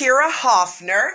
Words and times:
Kira 0.00 0.30
Hoffner 0.30 1.10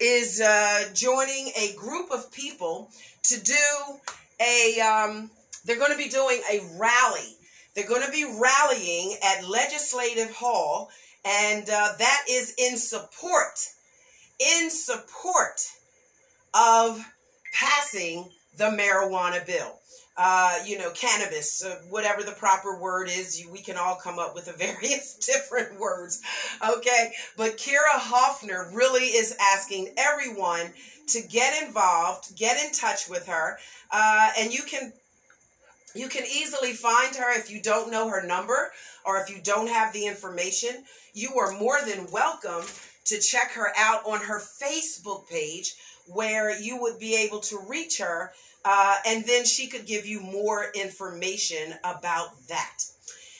is 0.00 0.40
uh, 0.40 0.84
joining 0.94 1.52
a 1.58 1.74
group 1.76 2.10
of 2.10 2.32
people 2.32 2.90
to 3.24 3.38
do 3.38 4.00
a, 4.40 4.80
um, 4.80 5.30
they're 5.66 5.76
going 5.76 5.92
to 5.92 5.98
be 5.98 6.08
doing 6.08 6.40
a 6.50 6.60
rally. 6.78 7.36
They're 7.74 7.86
going 7.86 8.06
to 8.06 8.10
be 8.10 8.24
rallying 8.24 9.14
at 9.22 9.46
Legislative 9.46 10.34
Hall, 10.34 10.88
and 11.22 11.68
uh, 11.68 11.92
that 11.98 12.24
is 12.30 12.54
in 12.56 12.78
support, 12.78 13.60
in 14.38 14.70
support 14.70 15.60
of 16.54 17.06
passing 17.52 18.30
the 18.56 18.70
marijuana 18.70 19.44
bill 19.44 19.79
uh, 20.22 20.58
you 20.66 20.76
know, 20.76 20.90
cannabis, 20.90 21.64
uh, 21.64 21.76
whatever 21.88 22.22
the 22.22 22.32
proper 22.32 22.78
word 22.78 23.08
is. 23.08 23.40
You, 23.40 23.50
we 23.50 23.60
can 23.60 23.78
all 23.78 23.94
come 23.94 24.18
up 24.18 24.34
with 24.34 24.48
a 24.48 24.52
various 24.58 25.14
different 25.14 25.80
words, 25.80 26.20
okay? 26.76 27.12
But 27.38 27.56
Kira 27.56 27.94
Hoffner 27.94 28.70
really 28.74 29.04
is 29.04 29.34
asking 29.54 29.94
everyone 29.96 30.74
to 31.06 31.22
get 31.22 31.66
involved, 31.66 32.36
get 32.36 32.62
in 32.62 32.70
touch 32.70 33.08
with 33.08 33.26
her, 33.28 33.56
uh, 33.90 34.30
and 34.38 34.52
you 34.52 34.62
can 34.62 34.92
you 35.94 36.08
can 36.08 36.24
easily 36.24 36.72
find 36.72 37.16
her 37.16 37.36
if 37.36 37.50
you 37.50 37.60
don't 37.62 37.90
know 37.90 38.08
her 38.10 38.24
number 38.24 38.70
or 39.06 39.20
if 39.22 39.30
you 39.30 39.40
don't 39.42 39.68
have 39.68 39.92
the 39.92 40.06
information. 40.06 40.84
You 41.14 41.30
are 41.38 41.58
more 41.58 41.78
than 41.84 42.06
welcome 42.12 42.62
to 43.06 43.18
check 43.18 43.52
her 43.52 43.72
out 43.76 44.06
on 44.06 44.20
her 44.20 44.38
Facebook 44.38 45.28
page 45.28 45.74
where 46.06 46.60
you 46.60 46.80
would 46.80 46.98
be 47.00 47.16
able 47.16 47.40
to 47.40 47.58
reach 47.68 47.98
her 47.98 48.32
uh, 48.64 48.96
and 49.06 49.24
then 49.24 49.44
she 49.44 49.66
could 49.66 49.86
give 49.86 50.06
you 50.06 50.20
more 50.20 50.70
information 50.74 51.74
about 51.84 52.28
that. 52.48 52.84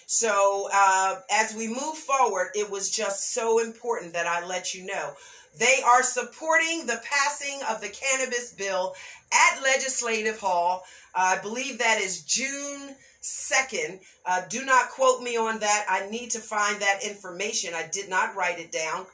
So, 0.07 0.69
uh, 0.73 1.21
as 1.31 1.55
we 1.55 1.69
move 1.69 1.97
forward, 1.97 2.51
it 2.55 2.69
was 2.69 2.91
just 2.91 3.33
so 3.33 3.61
important 3.61 4.13
that 4.15 4.27
I 4.27 4.45
let 4.45 4.75
you 4.75 4.85
know. 4.85 5.15
They 5.59 5.83
are 5.85 6.03
supporting 6.03 6.87
the 6.87 7.01
passing 7.05 7.61
of 7.69 7.81
the 7.81 7.91
cannabis 7.91 8.53
bill 8.53 8.95
at 9.33 9.63
Legislative 9.63 10.39
Hall. 10.39 10.85
Uh, 11.15 11.37
I 11.39 11.43
believe 11.43 11.79
that 11.79 12.01
is 12.01 12.23
June 12.23 12.97
2nd. 13.23 14.01
Uh, 14.25 14.43
do 14.49 14.65
not 14.65 14.91
quote 14.91 15.23
me 15.23 15.37
on 15.37 15.59
that. 15.61 15.87
I 15.89 16.09
need 16.09 16.31
to 16.31 16.39
find 16.39 16.81
that 16.81 17.05
information. 17.05 17.75
I 17.75 17.89
did 17.93 18.09
not 18.09 18.35
write 18.35 18.59
it 18.59 18.73
down. 18.73 19.07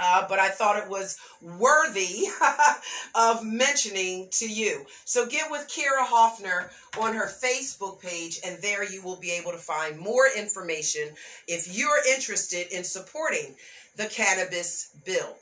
Uh, 0.00 0.26
but 0.28 0.40
I 0.40 0.48
thought 0.48 0.82
it 0.82 0.88
was 0.88 1.16
worthy 1.40 2.26
of 3.14 3.44
mentioning 3.44 4.28
to 4.32 4.48
you. 4.48 4.84
So 5.04 5.26
get 5.26 5.50
with 5.50 5.68
Kira 5.68 6.04
Hoffner 6.04 6.70
on 7.00 7.14
her 7.14 7.26
Facebook 7.26 8.02
page, 8.02 8.40
and 8.44 8.60
there 8.60 8.82
you 8.84 9.02
will 9.02 9.20
be 9.20 9.30
able 9.30 9.52
to 9.52 9.58
find 9.58 9.98
more 9.98 10.26
information 10.36 11.10
if 11.46 11.76
you're 11.76 12.04
interested 12.12 12.72
in 12.72 12.82
supporting 12.82 13.54
the 13.96 14.06
cannabis 14.06 14.90
bill. 15.04 15.36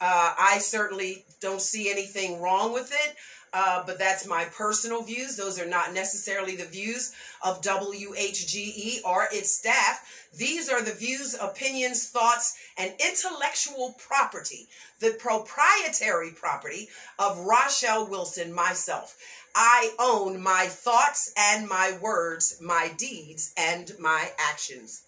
Uh, 0.00 0.34
I 0.38 0.58
certainly 0.58 1.24
don't 1.40 1.60
see 1.60 1.90
anything 1.90 2.40
wrong 2.40 2.72
with 2.72 2.90
it. 2.92 3.16
Uh, 3.52 3.82
but 3.86 3.98
that's 3.98 4.26
my 4.26 4.44
personal 4.46 5.02
views. 5.02 5.36
Those 5.36 5.58
are 5.58 5.66
not 5.66 5.94
necessarily 5.94 6.56
the 6.56 6.66
views 6.66 7.14
of 7.42 7.62
WHGE 7.62 9.00
or 9.04 9.28
its 9.32 9.56
staff. 9.56 10.28
These 10.36 10.68
are 10.68 10.82
the 10.82 10.92
views, 10.92 11.34
opinions, 11.40 12.08
thoughts, 12.08 12.58
and 12.76 12.92
intellectual 13.00 13.94
property, 13.98 14.68
the 15.00 15.12
proprietary 15.18 16.30
property 16.32 16.88
of 17.18 17.38
Rochelle 17.38 18.06
Wilson, 18.06 18.52
myself. 18.52 19.16
I 19.54 19.92
own 19.98 20.42
my 20.42 20.66
thoughts 20.66 21.32
and 21.36 21.66
my 21.68 21.98
words, 22.00 22.58
my 22.60 22.92
deeds 22.96 23.52
and 23.56 23.90
my 23.98 24.30
actions. 24.38 25.02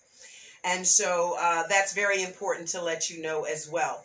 And 0.64 0.86
so 0.86 1.36
uh, 1.38 1.64
that's 1.68 1.92
very 1.92 2.22
important 2.22 2.68
to 2.68 2.82
let 2.82 3.10
you 3.10 3.22
know 3.22 3.44
as 3.44 3.68
well. 3.68 4.04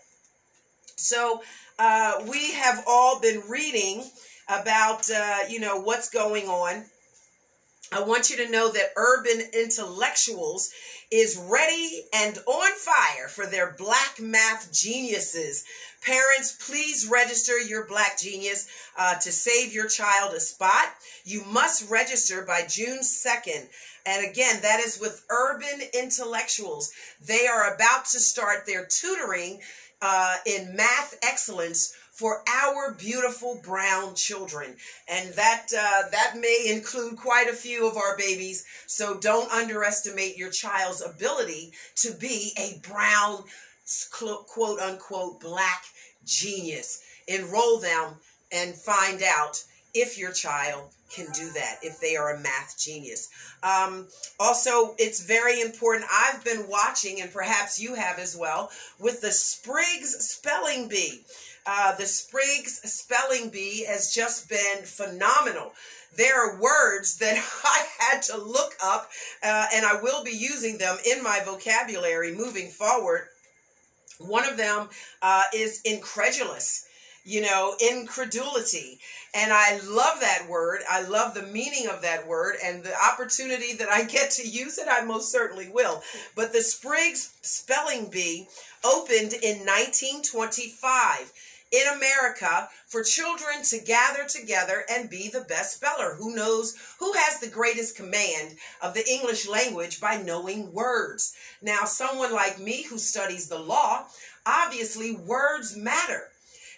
So 0.95 1.41
uh, 1.79 2.23
we 2.29 2.53
have 2.53 2.83
all 2.87 3.19
been 3.19 3.41
reading 3.49 4.03
about, 4.47 5.09
uh, 5.09 5.39
you 5.49 5.59
know, 5.59 5.79
what's 5.79 6.09
going 6.09 6.47
on. 6.47 6.85
I 7.91 8.01
want 8.01 8.29
you 8.29 8.37
to 8.37 8.51
know 8.51 8.71
that 8.71 8.93
Urban 8.95 9.41
Intellectuals 9.53 10.71
is 11.11 11.37
ready 11.49 12.03
and 12.13 12.37
on 12.47 12.71
fire 12.73 13.27
for 13.27 13.45
their 13.45 13.75
Black 13.77 14.19
Math 14.19 14.73
Geniuses. 14.73 15.63
Parents, 16.03 16.57
please 16.67 17.07
register 17.11 17.59
your 17.59 17.85
Black 17.87 18.17
Genius 18.19 18.67
uh, 18.97 19.15
to 19.15 19.31
save 19.31 19.71
your 19.71 19.87
child 19.87 20.33
a 20.33 20.39
spot. 20.39 20.93
You 21.25 21.43
must 21.45 21.89
register 21.89 22.43
by 22.43 22.65
June 22.67 22.99
2nd. 22.99 23.67
And 24.05 24.25
again, 24.25 24.61
that 24.61 24.79
is 24.79 24.99
with 24.99 25.25
Urban 25.29 25.81
Intellectuals. 25.93 26.91
They 27.21 27.47
are 27.47 27.73
about 27.73 28.05
to 28.05 28.19
start 28.19 28.65
their 28.65 28.85
tutoring 28.85 29.61
uh, 30.01 30.35
in 30.45 30.75
math 30.75 31.17
excellence 31.23 31.93
for 32.11 32.43
our 32.47 32.93
beautiful 32.93 33.59
brown 33.61 34.15
children. 34.15 34.75
And 35.09 35.33
that 35.33 35.67
uh, 35.77 36.09
that 36.11 36.37
may 36.39 36.71
include 36.73 37.17
quite 37.17 37.49
a 37.49 37.53
few 37.53 37.87
of 37.87 37.97
our 37.97 38.17
babies. 38.17 38.65
So 38.87 39.17
don't 39.17 39.51
underestimate 39.51 40.37
your 40.37 40.49
child's 40.49 41.01
ability 41.01 41.73
to 41.97 42.13
be 42.13 42.53
a 42.57 42.79
brown, 42.87 43.43
quote 44.11 44.79
unquote, 44.79 45.41
black 45.41 45.83
genius. 46.23 47.01
Enroll 47.27 47.79
them 47.79 48.15
and 48.51 48.73
find 48.75 49.21
out 49.21 49.63
if 49.95 50.17
your 50.17 50.31
child 50.31 50.91
can 51.09 51.27
do 51.33 51.49
that 51.51 51.77
if 51.81 51.99
they 51.99 52.15
are 52.15 52.35
a 52.35 52.39
math 52.39 52.75
genius. 52.77 53.29
Um, 53.63 54.07
also, 54.39 54.93
it's 54.97 55.23
very 55.23 55.61
important. 55.61 56.05
I've 56.11 56.43
been 56.43 56.67
watching, 56.67 57.21
and 57.21 57.31
perhaps 57.31 57.81
you 57.81 57.95
have 57.95 58.19
as 58.19 58.35
well, 58.35 58.69
with 58.99 59.21
the 59.21 59.31
Scripps 59.31 60.29
Spelling 60.29 60.89
Bee. 60.89 61.21
Uh, 61.65 61.95
the 61.95 62.05
Scripps 62.05 62.81
Spelling 62.91 63.49
Bee 63.49 63.85
has 63.85 64.13
just 64.13 64.49
been 64.49 64.83
phenomenal. 64.83 65.71
There 66.17 66.37
are 66.37 66.59
words 66.59 67.17
that 67.17 67.37
I 67.63 67.85
had 67.99 68.21
to 68.23 68.37
look 68.37 68.73
up, 68.83 69.09
uh, 69.43 69.67
and 69.73 69.85
I 69.85 70.01
will 70.01 70.23
be 70.23 70.31
using 70.31 70.77
them 70.77 70.97
in 71.09 71.23
my 71.23 71.41
vocabulary 71.45 72.35
moving 72.35 72.69
forward. 72.69 73.27
One 74.19 74.47
of 74.47 74.57
them 74.57 74.89
uh, 75.21 75.43
is 75.53 75.81
incredulous 75.83 76.84
you 77.25 77.41
know, 77.41 77.75
incredulity. 77.91 78.99
And 79.33 79.51
I 79.51 79.79
love 79.83 80.19
that 80.21 80.47
word. 80.47 80.81
I 80.89 81.01
love 81.01 81.33
the 81.33 81.41
meaning 81.41 81.87
of 81.87 82.03
that 82.03 82.27
word 82.27 82.55
and 82.63 82.83
the 82.83 82.93
opportunity 83.11 83.73
that 83.73 83.89
I 83.89 84.03
get 84.03 84.29
to 84.31 84.47
use 84.47 84.77
it, 84.77 84.87
I 84.89 85.03
most 85.03 85.31
certainly 85.31 85.67
will. 85.69 86.03
But 86.35 86.53
the 86.53 86.61
Scripps 86.61 87.33
Spelling 87.41 88.09
Bee 88.11 88.47
opened 88.83 89.33
in 89.33 89.65
1925 89.65 91.33
in 91.71 91.87
America 91.95 92.69
for 92.85 93.03
children 93.03 93.63
to 93.63 93.79
gather 93.79 94.25
together 94.25 94.85
and 94.89 95.09
be 95.09 95.27
the 95.27 95.41
best 95.41 95.77
speller. 95.77 96.13
Who 96.13 96.35
knows 96.35 96.75
who 96.99 97.11
has 97.13 97.39
the 97.39 97.49
greatest 97.49 97.97
command 97.97 98.57
of 98.81 98.93
the 98.93 99.09
English 99.09 99.47
language 99.47 99.99
by 99.99 100.17
knowing 100.17 100.71
words? 100.71 101.35
Now, 101.61 101.85
someone 101.85 102.33
like 102.33 102.59
me 102.59 102.83
who 102.83 102.99
studies 102.99 103.47
the 103.47 103.59
law, 103.59 104.05
obviously 104.45 105.15
words 105.15 105.75
matter. 105.75 106.29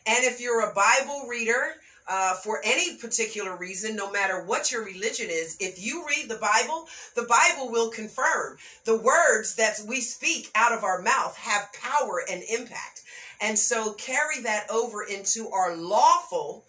And 0.08 0.24
if 0.24 0.40
you're 0.40 0.62
a 0.62 0.74
Bible 0.74 1.28
reader, 1.28 1.76
uh, 2.08 2.36
for 2.36 2.62
any 2.64 2.96
particular 2.96 3.58
reason, 3.58 3.96
no 3.96 4.10
matter 4.10 4.42
what 4.44 4.72
your 4.72 4.86
religion 4.86 5.28
is, 5.30 5.58
if 5.60 5.84
you 5.84 6.06
read 6.08 6.30
the 6.30 6.40
Bible, 6.40 6.88
the 7.16 7.24
Bible 7.24 7.70
will 7.70 7.90
confirm 7.90 8.58
the 8.86 8.98
words 8.98 9.56
that 9.56 9.82
we 9.86 10.00
speak 10.00 10.50
out 10.56 10.72
of 10.72 10.86
our 10.86 11.02
mouth 11.02 11.36
have 11.36 11.74
power 11.74 12.24
and 12.32 12.42
impact. 12.44 13.02
And 13.42 13.60
so 13.60 13.94
carry 13.94 14.42
that 14.44 14.70
over 14.72 15.04
into 15.04 15.50
our 15.50 15.76
lawful, 15.76 16.64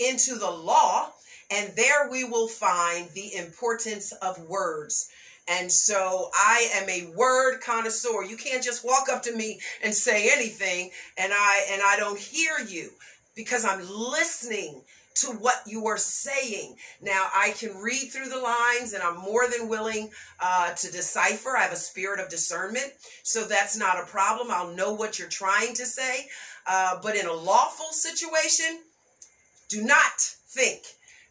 into 0.00 0.34
the 0.34 0.50
law, 0.50 1.12
and 1.50 1.72
there 1.76 2.10
we 2.10 2.24
will 2.24 2.48
find 2.48 3.08
the 3.10 3.36
importance 3.36 4.10
of 4.12 4.48
words. 4.48 5.08
And 5.46 5.70
so 5.70 6.30
I 6.34 6.68
am 6.74 6.88
a 6.88 7.12
word 7.14 7.60
connoisseur. 7.60 8.24
You 8.24 8.36
can't 8.36 8.62
just 8.62 8.84
walk 8.84 9.08
up 9.12 9.22
to 9.24 9.36
me 9.36 9.60
and 9.82 9.92
say 9.92 10.30
anything 10.32 10.90
and 11.18 11.32
I 11.34 11.66
and 11.70 11.82
I 11.84 11.96
don't 11.98 12.18
hear 12.18 12.58
you 12.66 12.90
because 13.34 13.64
I'm 13.64 13.86
listening 13.86 14.82
to 15.14 15.28
what 15.28 15.62
you 15.66 15.86
are 15.86 15.98
saying. 15.98 16.76
Now, 17.00 17.28
I 17.34 17.50
can 17.50 17.76
read 17.76 18.10
through 18.10 18.28
the 18.28 18.38
lines 18.38 18.94
and 18.94 19.02
I'm 19.02 19.18
more 19.18 19.46
than 19.48 19.68
willing 19.68 20.10
uh, 20.40 20.72
to 20.72 20.90
decipher. 20.90 21.56
I 21.56 21.62
have 21.62 21.72
a 21.72 21.76
spirit 21.76 22.18
of 22.18 22.28
discernment, 22.28 22.92
so 23.22 23.44
that's 23.44 23.78
not 23.78 24.00
a 24.02 24.06
problem. 24.06 24.48
I'll 24.50 24.74
know 24.74 24.92
what 24.92 25.18
you're 25.18 25.28
trying 25.28 25.74
to 25.74 25.86
say. 25.86 26.26
Uh, 26.66 26.98
but 27.02 27.16
in 27.16 27.26
a 27.26 27.32
lawful 27.32 27.92
situation, 27.92 28.80
do 29.68 29.82
not 29.84 30.20
think 30.48 30.82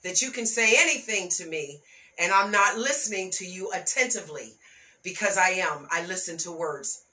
that 0.03 0.21
you 0.21 0.31
can 0.31 0.45
say 0.45 0.75
anything 0.77 1.29
to 1.29 1.45
me 1.45 1.79
and 2.19 2.31
I'm 2.31 2.51
not 2.51 2.77
listening 2.77 3.31
to 3.31 3.45
you 3.45 3.71
attentively 3.71 4.53
because 5.03 5.37
I 5.37 5.49
am. 5.49 5.87
I 5.91 6.05
listen 6.05 6.37
to 6.39 6.51
words. 6.51 7.03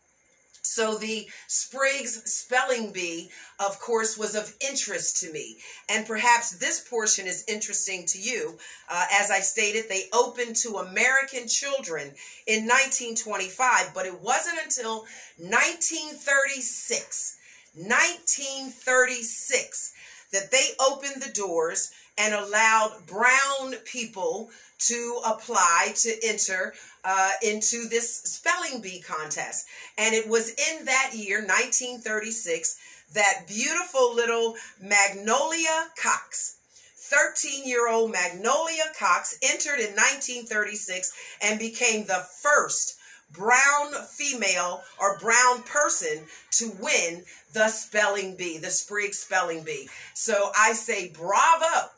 So 0.62 0.98
the 0.98 1.26
Scripps 1.48 2.30
Spelling 2.30 2.92
Bee, 2.92 3.30
of 3.58 3.80
course, 3.80 4.18
was 4.18 4.34
of 4.34 4.54
interest 4.60 5.16
to 5.20 5.32
me. 5.32 5.56
And 5.88 6.06
perhaps 6.06 6.50
this 6.50 6.80
portion 6.80 7.26
is 7.26 7.44
interesting 7.48 8.04
to 8.06 8.18
you. 8.18 8.58
Uh, 8.88 9.06
as 9.10 9.30
I 9.30 9.40
stated, 9.40 9.88
they 9.88 10.10
opened 10.12 10.56
to 10.56 10.76
American 10.78 11.48
children 11.48 12.14
in 12.46 12.66
1925, 12.66 13.94
but 13.94 14.04
it 14.04 14.20
wasn't 14.20 14.58
until 14.62 15.06
1936, 15.38 17.38
1936, 17.74 19.92
that 20.32 20.50
they 20.50 20.74
opened 20.78 21.22
the 21.22 21.32
doors 21.32 21.90
and 22.20 22.34
allowed 22.34 22.92
brown 23.06 23.74
people 23.84 24.50
to 24.78 25.20
apply 25.26 25.92
to 25.96 26.14
enter 26.22 26.74
uh, 27.04 27.30
into 27.42 27.88
this 27.88 28.22
spelling 28.22 28.82
bee 28.82 29.00
contest. 29.00 29.66
And 29.96 30.14
it 30.14 30.28
was 30.28 30.50
in 30.50 30.84
that 30.84 31.12
year, 31.14 31.38
1936, 31.38 32.76
that 33.14 33.44
beautiful 33.48 34.14
little 34.14 34.54
MacNolia 34.84 35.86
Cox, 36.00 36.58
13 36.96 37.66
year 37.66 37.88
old 37.88 38.12
MacNolia 38.12 38.94
Cox, 38.98 39.38
entered 39.42 39.80
in 39.80 39.94
1936 39.96 41.12
and 41.42 41.58
became 41.58 42.04
the 42.04 42.26
first 42.42 42.96
brown 43.32 43.92
female 44.08 44.82
or 45.00 45.18
brown 45.18 45.62
person 45.62 46.24
to 46.50 46.72
win 46.80 47.24
the 47.52 47.68
spelling 47.68 48.36
bee, 48.36 48.58
the 48.58 48.70
Scripps 48.70 49.20
spelling 49.20 49.62
bee. 49.62 49.88
So 50.14 50.50
I 50.58 50.72
say 50.72 51.08
bravo, 51.08 51.90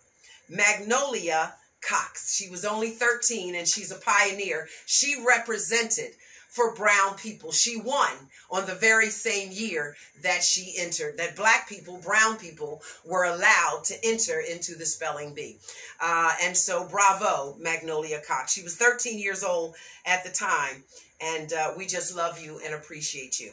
MacNolia 0.52 1.52
Cox. 1.81 2.37
She 2.37 2.49
was 2.49 2.64
only 2.64 2.90
13 2.90 3.54
and 3.54 3.66
she's 3.66 3.90
a 3.90 3.96
pioneer. 3.96 4.69
She 4.87 5.22
represented 5.26 6.12
for 6.52 6.75
brown 6.75 7.14
people. 7.16 7.50
She 7.50 7.81
won 7.81 8.12
on 8.50 8.66
the 8.66 8.75
very 8.75 9.08
same 9.08 9.50
year 9.50 9.96
that 10.22 10.44
she 10.44 10.75
entered, 10.78 11.16
that 11.16 11.34
black 11.34 11.66
people, 11.66 11.96
brown 11.96 12.37
people 12.37 12.82
were 13.06 13.25
allowed 13.25 13.84
to 13.84 13.94
enter 14.04 14.40
into 14.40 14.75
the 14.75 14.84
spelling 14.84 15.32
bee. 15.32 15.56
Uh, 15.99 16.32
and 16.43 16.54
so, 16.54 16.87
bravo, 16.87 17.56
MacNolia 17.58 18.25
Cox. 18.26 18.52
She 18.52 18.62
was 18.62 18.76
13 18.76 19.19
years 19.19 19.43
old 19.43 19.75
at 20.04 20.25
the 20.25 20.31
time, 20.31 20.84
and 21.22 21.54
uh, 21.54 21.72
we 21.76 21.87
just 21.87 22.14
love 22.14 22.38
you 22.38 22.60
and 22.62 22.75
appreciate 22.75 23.40
you. 23.40 23.52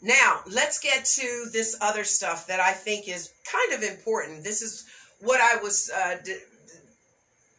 Now, 0.00 0.40
let's 0.50 0.80
get 0.80 1.04
to 1.04 1.46
this 1.52 1.76
other 1.82 2.02
stuff 2.02 2.46
that 2.46 2.60
I 2.60 2.72
think 2.72 3.08
is 3.08 3.30
kind 3.44 3.74
of 3.74 3.88
important. 3.88 4.42
This 4.42 4.62
is 4.62 4.86
what 5.22 5.40
I 5.40 5.62
was 5.62 5.90
uh, 5.94 6.16
d- 6.24 6.36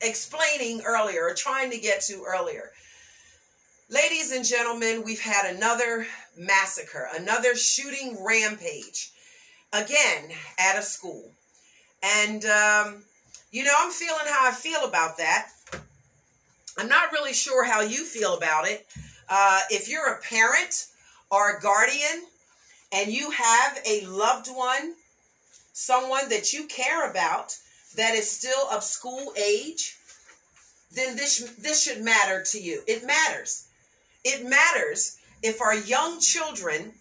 explaining 0.02 0.82
earlier, 0.86 1.26
or 1.28 1.34
trying 1.34 1.72
to 1.72 1.78
get 1.78 2.02
to 2.02 2.24
earlier. 2.28 2.72
Ladies 3.90 4.32
and 4.32 4.46
gentlemen, 4.46 5.04
we've 5.06 5.22
had 5.22 5.56
another 5.56 6.06
massacre, 6.38 7.08
another 7.16 7.56
shooting 7.56 8.18
rampage, 8.24 9.12
again 9.72 10.30
at 10.60 10.78
a 10.78 10.82
school. 10.82 11.32
And, 12.02 12.44
um, 12.46 13.04
you 13.52 13.64
know, 13.64 13.74
I'm 13.80 13.92
feeling 13.92 14.26
how 14.26 14.48
I 14.48 14.52
feel 14.52 14.84
about 14.84 15.18
that. 15.18 15.50
I'm 16.78 16.90
not 16.90 17.12
really 17.12 17.34
sure 17.34 17.64
how 17.64 17.82
you 17.82 18.04
feel 18.04 18.36
about 18.36 18.68
it. 18.68 18.86
Uh, 19.30 19.62
if 19.70 19.90
you're 19.90 20.14
a 20.14 20.22
parent 20.22 20.88
or 21.32 21.58
a 21.58 21.62
guardian 21.62 22.26
and 22.92 23.12
you 23.12 23.32
have 23.32 23.80
a 23.88 24.06
loved 24.06 24.48
one, 24.48 24.96
someone 25.74 26.30
that 26.30 26.54
you 26.54 26.66
care 26.68 27.10
about, 27.10 27.58
that 27.98 28.16
is 28.16 28.30
still 28.30 28.70
of 28.72 28.84
school 28.84 29.34
age, 29.36 29.98
then 30.92 31.16
this 31.16 31.40
this 31.60 31.84
should 31.84 32.02
matter 32.02 32.44
to 32.52 32.62
you. 32.62 32.82
It 32.88 33.06
matters. 33.06 33.68
It 34.24 34.48
matters 34.48 35.18
if 35.42 35.62
our 35.62 35.76
young 35.76 36.20
children 36.20 36.94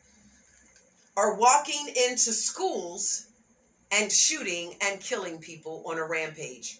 are 1.16 1.36
walking 1.36 1.88
into 1.88 2.32
schools 2.32 3.26
and 3.92 4.10
shooting 4.10 4.74
and 4.80 5.00
killing 5.00 5.38
people 5.38 5.82
on 5.86 5.98
a 5.98 6.04
rampage. 6.04 6.78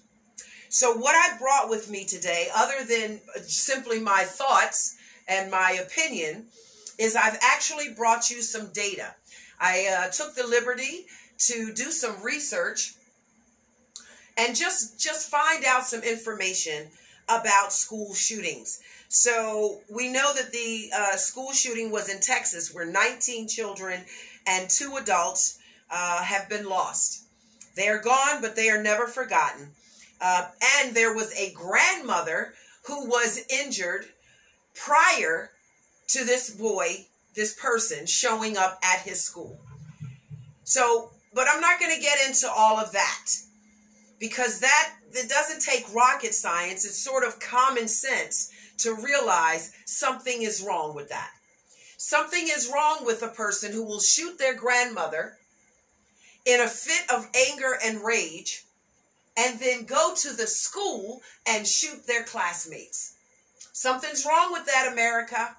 So, 0.70 0.94
what 0.94 1.14
I 1.14 1.36
brought 1.38 1.68
with 1.68 1.90
me 1.90 2.06
today, 2.06 2.48
other 2.54 2.84
than 2.84 3.20
simply 3.42 4.00
my 4.00 4.24
thoughts 4.24 4.96
and 5.28 5.50
my 5.50 5.72
opinion, 5.72 6.46
is 6.98 7.14
I've 7.14 7.38
actually 7.42 7.92
brought 7.94 8.30
you 8.30 8.40
some 8.40 8.72
data. 8.72 9.14
I 9.60 9.86
uh, 9.86 10.10
took 10.10 10.34
the 10.34 10.46
liberty 10.46 11.06
to 11.46 11.72
do 11.72 11.90
some 11.90 12.22
research 12.22 12.94
and 14.36 14.56
just 14.56 15.00
just 15.00 15.30
find 15.30 15.64
out 15.64 15.86
some 15.86 16.02
information 16.02 16.88
about 17.28 17.72
school 17.72 18.14
shootings. 18.14 18.80
So 19.08 19.80
we 19.90 20.10
know 20.10 20.32
that 20.34 20.52
the 20.52 20.90
uh, 20.94 21.16
school 21.16 21.52
shooting 21.52 21.90
was 21.90 22.08
in 22.08 22.20
Texas, 22.20 22.72
where 22.74 22.86
19 22.86 23.48
children 23.48 24.04
and 24.46 24.68
two 24.68 24.96
adults 25.00 25.58
uh, 25.90 26.22
have 26.22 26.48
been 26.48 26.66
lost. 26.66 27.24
They 27.76 27.88
are 27.88 28.00
gone, 28.00 28.40
but 28.40 28.56
they 28.56 28.70
are 28.70 28.82
never 28.82 29.06
forgotten. 29.06 29.68
Uh, 30.20 30.46
and 30.78 30.94
there 30.94 31.14
was 31.14 31.32
a 31.34 31.52
grandmother 31.52 32.54
who 32.86 33.08
was 33.08 33.44
injured 33.50 34.06
prior 34.74 35.50
to 36.08 36.24
this 36.24 36.50
boy, 36.50 37.06
this 37.34 37.54
person, 37.54 38.06
showing 38.06 38.56
up 38.56 38.78
at 38.82 39.00
his 39.00 39.22
school. 39.22 39.58
So, 40.64 41.11
but 41.34 41.46
I'm 41.48 41.60
not 41.60 41.80
going 41.80 41.94
to 41.94 42.02
get 42.02 42.18
into 42.26 42.48
all 42.50 42.78
of 42.78 42.92
that. 42.92 43.26
Because 44.18 44.60
that 44.60 44.94
it 45.12 45.28
doesn't 45.28 45.62
take 45.62 45.94
rocket 45.94 46.34
science 46.34 46.84
it's 46.84 46.98
sort 46.98 47.24
of 47.24 47.40
common 47.40 47.88
sense 47.88 48.50
to 48.78 48.94
realize 48.94 49.72
something 49.84 50.42
is 50.42 50.62
wrong 50.62 50.94
with 50.94 51.08
that. 51.08 51.30
Something 51.96 52.48
is 52.48 52.70
wrong 52.72 53.04
with 53.04 53.22
a 53.22 53.28
person 53.28 53.72
who 53.72 53.84
will 53.84 54.00
shoot 54.00 54.38
their 54.38 54.54
grandmother 54.54 55.38
in 56.44 56.60
a 56.60 56.68
fit 56.68 57.10
of 57.12 57.28
anger 57.34 57.78
and 57.84 58.04
rage 58.04 58.64
and 59.36 59.58
then 59.60 59.84
go 59.84 60.14
to 60.16 60.32
the 60.36 60.46
school 60.46 61.22
and 61.46 61.66
shoot 61.66 62.06
their 62.06 62.24
classmates. 62.24 63.14
Something's 63.72 64.26
wrong 64.26 64.52
with 64.52 64.66
that 64.66 64.90
america. 64.92 65.56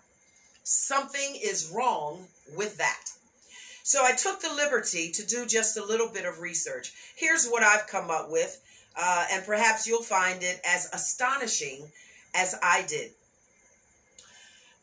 Something 0.63 1.37
is 1.41 1.71
wrong 1.73 2.27
with 2.55 2.77
that 2.77 3.03
so 3.83 4.05
I 4.05 4.13
took 4.13 4.39
the 4.39 4.53
liberty 4.53 5.11
to 5.11 5.25
do 5.25 5.45
just 5.45 5.77
a 5.77 5.85
little 5.85 6.07
bit 6.07 6.25
of 6.25 6.39
research. 6.39 6.93
Here's 7.15 7.47
what 7.47 7.63
I've 7.63 7.85
come 7.85 8.09
up 8.09 8.31
with, 8.31 8.61
uh, 8.95 9.25
and 9.31 9.45
perhaps 9.45 9.85
you'll 9.85 10.01
find 10.01 10.41
it 10.41 10.61
as 10.65 10.89
astonishing 10.93 11.91
as 12.33 12.55
I 12.63 12.85
did. 12.87 13.11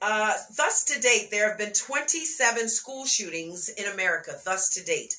Uh, 0.02 0.34
thus 0.56 0.84
to 0.84 1.00
date, 1.00 1.30
there 1.30 1.48
have 1.48 1.58
been 1.58 1.72
27 1.72 2.68
school 2.68 3.06
shootings 3.06 3.70
in 3.70 3.86
America, 3.86 4.38
thus 4.44 4.74
to 4.74 4.84
date. 4.84 5.16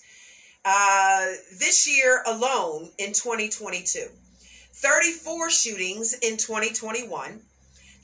Uh, 0.64 1.26
this 1.58 1.88
year 1.88 2.24
alone 2.28 2.90
in 3.00 3.14
2022, 3.14 4.08
34 4.74 5.50
shootings 5.50 6.14
in 6.14 6.38
2021, 6.38 7.42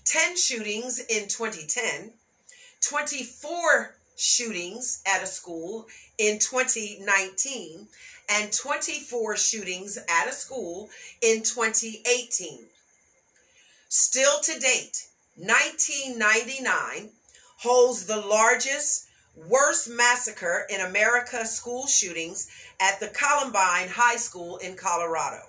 10 0.05 0.37
shootings 0.37 0.99
in 0.99 1.27
2010, 1.27 2.13
24 2.81 3.96
shootings 4.17 5.01
at 5.05 5.23
a 5.23 5.27
school 5.27 5.87
in 6.17 6.39
2019 6.39 7.87
and 8.29 8.51
24 8.51 9.37
shootings 9.37 9.97
at 9.97 10.27
a 10.27 10.33
school 10.33 10.89
in 11.21 11.43
2018. 11.43 12.65
Still 13.87 14.39
to 14.41 14.59
date, 14.59 15.07
1999 15.35 17.09
holds 17.59 18.05
the 18.05 18.17
largest, 18.17 19.07
worst 19.47 19.87
massacre 19.87 20.65
in 20.69 20.81
America 20.81 21.45
school 21.45 21.85
shootings 21.87 22.49
at 22.81 22.99
the 22.99 23.07
Columbine 23.07 23.87
High 23.87 24.17
School 24.17 24.57
in 24.57 24.75
Colorado. 24.75 25.43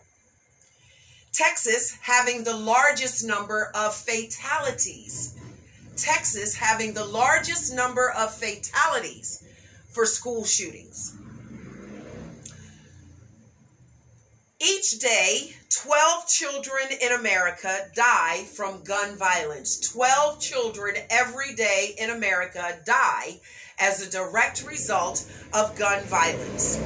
Texas 1.32 1.96
having 2.02 2.44
the 2.44 2.56
largest 2.56 3.24
number 3.24 3.70
of 3.74 3.94
fatalities 3.94 5.37
Texas 5.98 6.54
having 6.54 6.94
the 6.94 7.04
largest 7.04 7.74
number 7.74 8.10
of 8.10 8.34
fatalities 8.34 9.44
for 9.90 10.06
school 10.06 10.44
shootings. 10.44 11.16
Each 14.60 14.98
day, 14.98 15.54
12 15.70 16.26
children 16.26 16.84
in 17.00 17.12
America 17.12 17.90
die 17.94 18.44
from 18.54 18.82
gun 18.82 19.16
violence. 19.16 19.78
12 19.92 20.40
children 20.40 20.96
every 21.10 21.54
day 21.54 21.94
in 21.96 22.10
America 22.10 22.78
die 22.84 23.38
as 23.78 24.02
a 24.02 24.10
direct 24.10 24.66
result 24.66 25.30
of 25.52 25.78
gun 25.78 26.02
violence. 26.04 26.76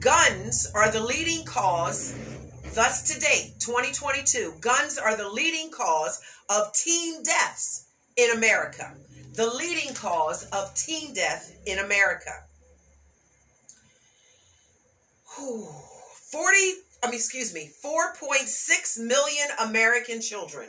Guns 0.00 0.70
are 0.74 0.90
the 0.90 1.00
leading 1.00 1.44
cause 1.44 2.14
Thus, 2.78 3.02
to 3.12 3.18
date, 3.18 3.54
2022, 3.58 4.54
guns 4.60 4.98
are 4.98 5.16
the 5.16 5.28
leading 5.28 5.72
cause 5.72 6.20
of 6.48 6.72
teen 6.72 7.24
deaths 7.24 7.86
in 8.16 8.30
America. 8.30 8.94
The 9.34 9.52
leading 9.52 9.94
cause 9.94 10.44
of 10.50 10.72
teen 10.76 11.12
death 11.12 11.58
in 11.66 11.80
America. 11.80 12.30
Whew. 15.34 15.66
40, 16.30 16.56
I 17.02 17.06
mean, 17.06 17.14
excuse 17.14 17.52
me, 17.52 17.68
4.6 17.84 18.98
million 19.00 19.48
American 19.58 20.20
children 20.20 20.68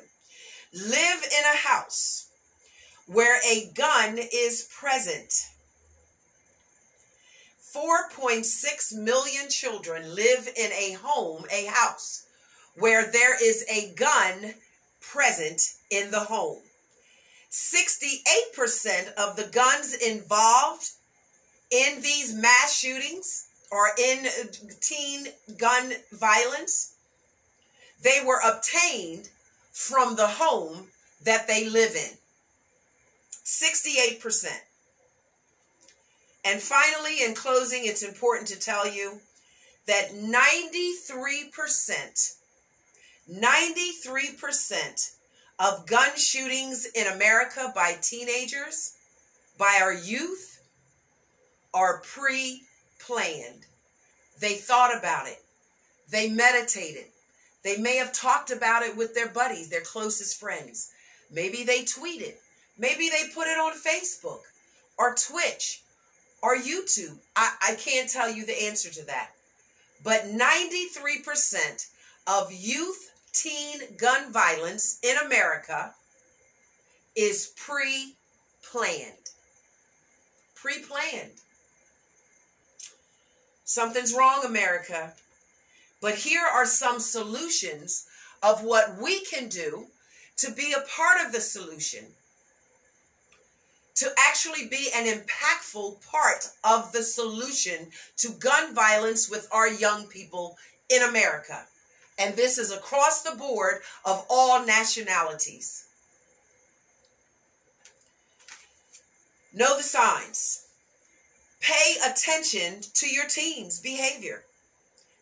live 0.73 1.23
in 1.23 1.43
a 1.53 1.57
house 1.57 2.31
where 3.05 3.39
a 3.47 3.71
gun 3.75 4.17
is 4.33 4.67
present. 4.75 5.31
4.6 7.79 8.93
million 8.97 9.49
children 9.49 10.13
live 10.13 10.49
in 10.57 10.71
a 10.73 10.97
home, 11.01 11.45
a 11.51 11.65
house, 11.65 12.25
where 12.75 13.09
there 13.09 13.41
is 13.41 13.63
a 13.69 13.93
gun 13.95 14.53
present 14.99 15.61
in 15.89 16.11
the 16.11 16.19
home. 16.19 16.59
68% 17.49 19.13
of 19.13 19.37
the 19.37 19.49
guns 19.51 19.93
involved 19.93 20.89
in 21.71 22.01
these 22.01 22.33
mass 22.33 22.77
shootings 22.77 23.47
or 23.71 23.87
in 23.97 24.27
teen 24.81 25.27
gun 25.57 25.93
violence, 26.11 26.95
they 28.01 28.21
were 28.25 28.41
obtained 28.43 29.29
from 29.71 30.15
the 30.15 30.27
home 30.27 30.87
that 31.23 31.47
they 31.47 31.69
live 31.69 31.95
in. 31.95 32.11
68%. 33.45 34.47
And 36.49 36.59
finally, 36.59 37.23
in 37.23 37.35
closing, 37.35 37.85
it's 37.85 38.01
important 38.01 38.47
to 38.47 38.59
tell 38.59 38.91
you 38.91 39.21
that 39.85 40.15
93%, 40.15 42.33
93% 43.31 45.11
of 45.59 45.85
gun 45.85 46.17
shootings 46.17 46.87
in 46.95 47.05
America 47.05 47.71
by 47.75 47.97
teenagers, 48.01 48.95
by 49.59 49.77
our 49.79 49.93
youth, 49.93 50.63
are 51.71 51.99
pre 51.99 52.63
planned. 52.97 53.67
They 54.39 54.55
thought 54.55 54.97
about 54.97 55.27
it, 55.27 55.43
they 56.09 56.31
meditated, 56.31 57.05
they 57.63 57.77
may 57.77 57.97
have 57.97 58.11
talked 58.11 58.49
about 58.49 58.81
it 58.81 58.97
with 58.97 59.13
their 59.13 59.29
buddies, 59.29 59.69
their 59.69 59.81
closest 59.81 60.39
friends. 60.39 60.89
Maybe 61.29 61.63
they 61.63 61.83
tweeted, 61.83 62.33
maybe 62.75 63.07
they 63.09 63.29
put 63.35 63.45
it 63.45 63.59
on 63.59 63.73
Facebook 63.73 64.41
or 64.97 65.13
Twitch 65.13 65.83
or 66.41 66.55
YouTube. 66.55 67.17
I, 67.35 67.53
I 67.61 67.75
can't 67.75 68.09
tell 68.09 68.29
you 68.31 68.45
the 68.45 68.63
answer 68.63 68.89
to 68.89 69.05
that. 69.05 69.31
But 70.03 70.25
93% 70.25 71.87
of 72.27 72.51
youth 72.51 73.11
teen 73.33 73.81
gun 73.97 74.31
violence 74.31 74.99
in 75.03 75.15
America 75.25 75.93
is 77.15 77.53
pre 77.57 78.15
planned. 78.63 79.31
Pre 80.55 80.79
planned. 80.79 81.31
Something's 83.65 84.13
wrong, 84.13 84.45
America. 84.45 85.13
But 86.01 86.15
here 86.15 86.45
are 86.51 86.65
some 86.65 86.99
solutions 86.99 88.07
of 88.41 88.63
what 88.63 88.97
we 89.01 89.19
can 89.25 89.47
do 89.49 89.87
to 90.37 90.51
be 90.51 90.73
a 90.73 90.87
part 90.89 91.25
of 91.25 91.33
the 91.33 91.41
solution 91.41 92.05
to 93.99 94.09
actually 94.17 94.65
be 94.65 94.89
an 94.95 95.05
impactful 95.05 95.97
part 96.09 96.49
of 96.63 96.93
the 96.93 97.03
solution 97.03 97.89
to 98.15 98.29
gun 98.39 98.73
violence 98.73 99.29
with 99.29 99.45
our 99.51 99.67
young 99.67 100.07
people 100.07 100.57
in 100.89 101.01
America. 101.03 101.65
And 102.17 102.33
this 102.35 102.57
is 102.57 102.71
across 102.71 103.23
the 103.23 103.35
board 103.35 103.81
of 104.05 104.25
all 104.29 104.65
nationalities. 104.65 105.85
Know 109.53 109.75
the 109.75 109.83
signs. 109.83 110.65
Pay 111.59 111.95
attention 112.05 112.79
to 112.93 113.09
your 113.09 113.25
teens' 113.25 113.81
behavior. 113.81 114.43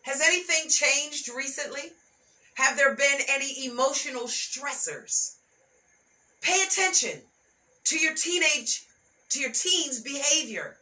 Has 0.02 0.20
anything 0.20 0.70
changed 0.70 1.28
recently? 1.28 1.90
Have 2.54 2.76
there 2.76 2.94
been 2.94 3.18
any 3.28 3.66
emotional 3.66 4.24
stressors? 4.24 5.34
Pay 6.40 6.62
attention 6.62 7.22
to 7.84 7.98
your 7.98 8.14
teenage, 8.14 8.84
to 9.30 9.40
your 9.40 9.52
teens' 9.52 10.00
behavior. 10.00 10.76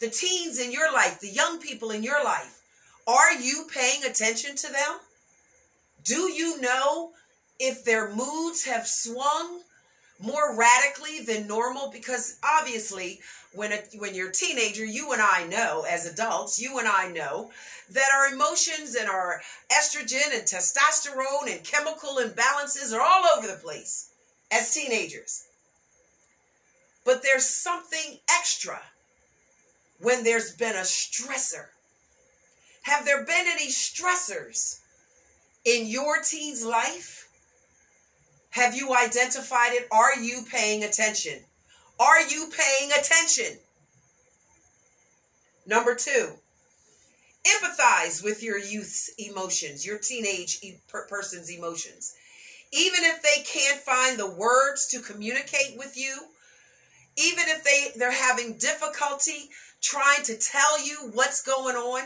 The 0.00 0.10
teens 0.10 0.58
in 0.58 0.72
your 0.72 0.92
life, 0.92 1.20
the 1.20 1.28
young 1.28 1.60
people 1.60 1.90
in 1.90 2.02
your 2.02 2.22
life. 2.24 2.60
Are 3.06 3.34
you 3.34 3.66
paying 3.72 4.04
attention 4.04 4.56
to 4.56 4.72
them? 4.72 4.98
Do 6.04 6.32
you 6.32 6.60
know 6.60 7.12
if 7.58 7.84
their 7.84 8.14
moods 8.14 8.64
have 8.64 8.86
swung 8.86 9.60
more 10.20 10.56
radically 10.56 11.20
than 11.20 11.46
normal? 11.46 11.90
Because 11.90 12.38
obviously, 12.42 13.20
when 13.52 13.72
a, 13.72 13.78
when 13.98 14.14
you're 14.14 14.30
a 14.30 14.32
teenager, 14.32 14.84
you 14.84 15.12
and 15.12 15.20
I 15.20 15.46
know, 15.46 15.84
as 15.88 16.06
adults, 16.06 16.60
you 16.60 16.78
and 16.78 16.88
I 16.88 17.10
know 17.10 17.50
that 17.90 18.10
our 18.14 18.32
emotions 18.32 18.94
and 18.94 19.08
our 19.08 19.42
estrogen 19.72 20.32
and 20.32 20.44
testosterone 20.44 21.50
and 21.50 21.64
chemical 21.64 22.16
imbalances 22.16 22.94
are 22.94 23.00
all 23.00 23.24
over 23.36 23.46
the 23.48 23.60
place 23.62 24.10
as 24.50 24.72
teenagers. 24.72 25.44
But 27.04 27.22
there's 27.22 27.48
something 27.48 28.18
extra 28.30 28.80
when 30.00 30.24
there's 30.24 30.52
been 30.56 30.76
a 30.76 30.80
stressor. 30.80 31.66
Have 32.82 33.04
there 33.04 33.24
been 33.24 33.46
any 33.46 33.68
stressors 33.68 34.80
in 35.64 35.86
your 35.86 36.22
teen's 36.22 36.64
life? 36.64 37.28
Have 38.50 38.74
you 38.74 38.94
identified 38.94 39.72
it? 39.72 39.86
Are 39.92 40.16
you 40.16 40.44
paying 40.50 40.82
attention? 40.84 41.40
Are 41.98 42.22
you 42.22 42.50
paying 42.56 42.90
attention? 42.92 43.58
Number 45.66 45.94
two, 45.94 46.32
empathize 47.46 48.24
with 48.24 48.42
your 48.42 48.58
youth's 48.58 49.10
emotions, 49.18 49.86
your 49.86 49.98
teenage 49.98 50.60
person's 50.88 51.50
emotions. 51.50 52.14
Even 52.72 53.04
if 53.04 53.22
they 53.22 53.42
can't 53.42 53.80
find 53.80 54.18
the 54.18 54.30
words 54.30 54.86
to 54.88 55.00
communicate 55.00 55.76
with 55.76 55.96
you, 55.96 56.16
even 57.20 57.44
if 57.48 57.64
they 57.64 57.98
they're 57.98 58.10
having 58.10 58.56
difficulty 58.58 59.50
trying 59.80 60.22
to 60.22 60.36
tell 60.36 60.84
you 60.84 61.10
what's 61.14 61.42
going 61.42 61.76
on 61.76 62.02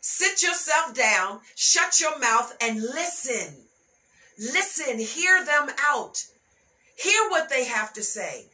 sit 0.00 0.42
yourself 0.42 0.94
down 0.94 1.40
shut 1.54 2.00
your 2.00 2.18
mouth 2.18 2.56
and 2.60 2.80
listen 2.80 3.54
listen 4.38 4.98
hear 4.98 5.44
them 5.44 5.68
out 5.90 6.24
hear 6.96 7.28
what 7.30 7.48
they 7.48 7.64
have 7.64 7.92
to 7.92 8.02
say 8.02 8.46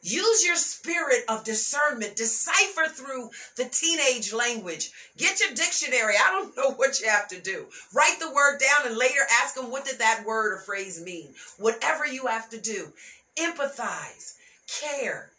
Use 0.00 0.46
your 0.46 0.54
spirit 0.54 1.24
of 1.28 1.44
discernment. 1.44 2.14
Decipher 2.14 2.88
through 2.88 3.30
the 3.56 3.64
teenage 3.64 4.32
language. 4.32 4.92
Get 5.16 5.40
your 5.40 5.50
dictionary. 5.54 6.14
I 6.14 6.30
don't 6.30 6.56
know 6.56 6.70
what 6.72 7.00
you 7.00 7.08
have 7.08 7.28
to 7.28 7.40
do. 7.40 7.66
Write 7.92 8.18
the 8.20 8.32
word 8.32 8.60
down 8.60 8.86
and 8.86 8.96
later 8.96 9.20
ask 9.42 9.54
them 9.54 9.70
what 9.70 9.84
did 9.84 9.98
that 9.98 10.24
word 10.24 10.52
or 10.52 10.58
phrase 10.58 11.02
mean. 11.02 11.34
Whatever 11.58 12.06
you 12.06 12.26
have 12.26 12.48
to 12.50 12.60
do. 12.60 12.92
Empathize 13.36 14.34
care. 14.68 15.30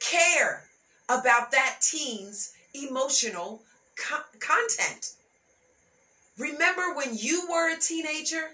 Care 0.00 0.64
about 1.08 1.50
that 1.52 1.80
teen's 1.80 2.52
emotional 2.74 3.62
co- 3.96 4.24
content. 4.40 5.12
Remember 6.38 6.94
when 6.94 7.16
you 7.16 7.46
were 7.50 7.70
a 7.70 7.78
teenager 7.78 8.52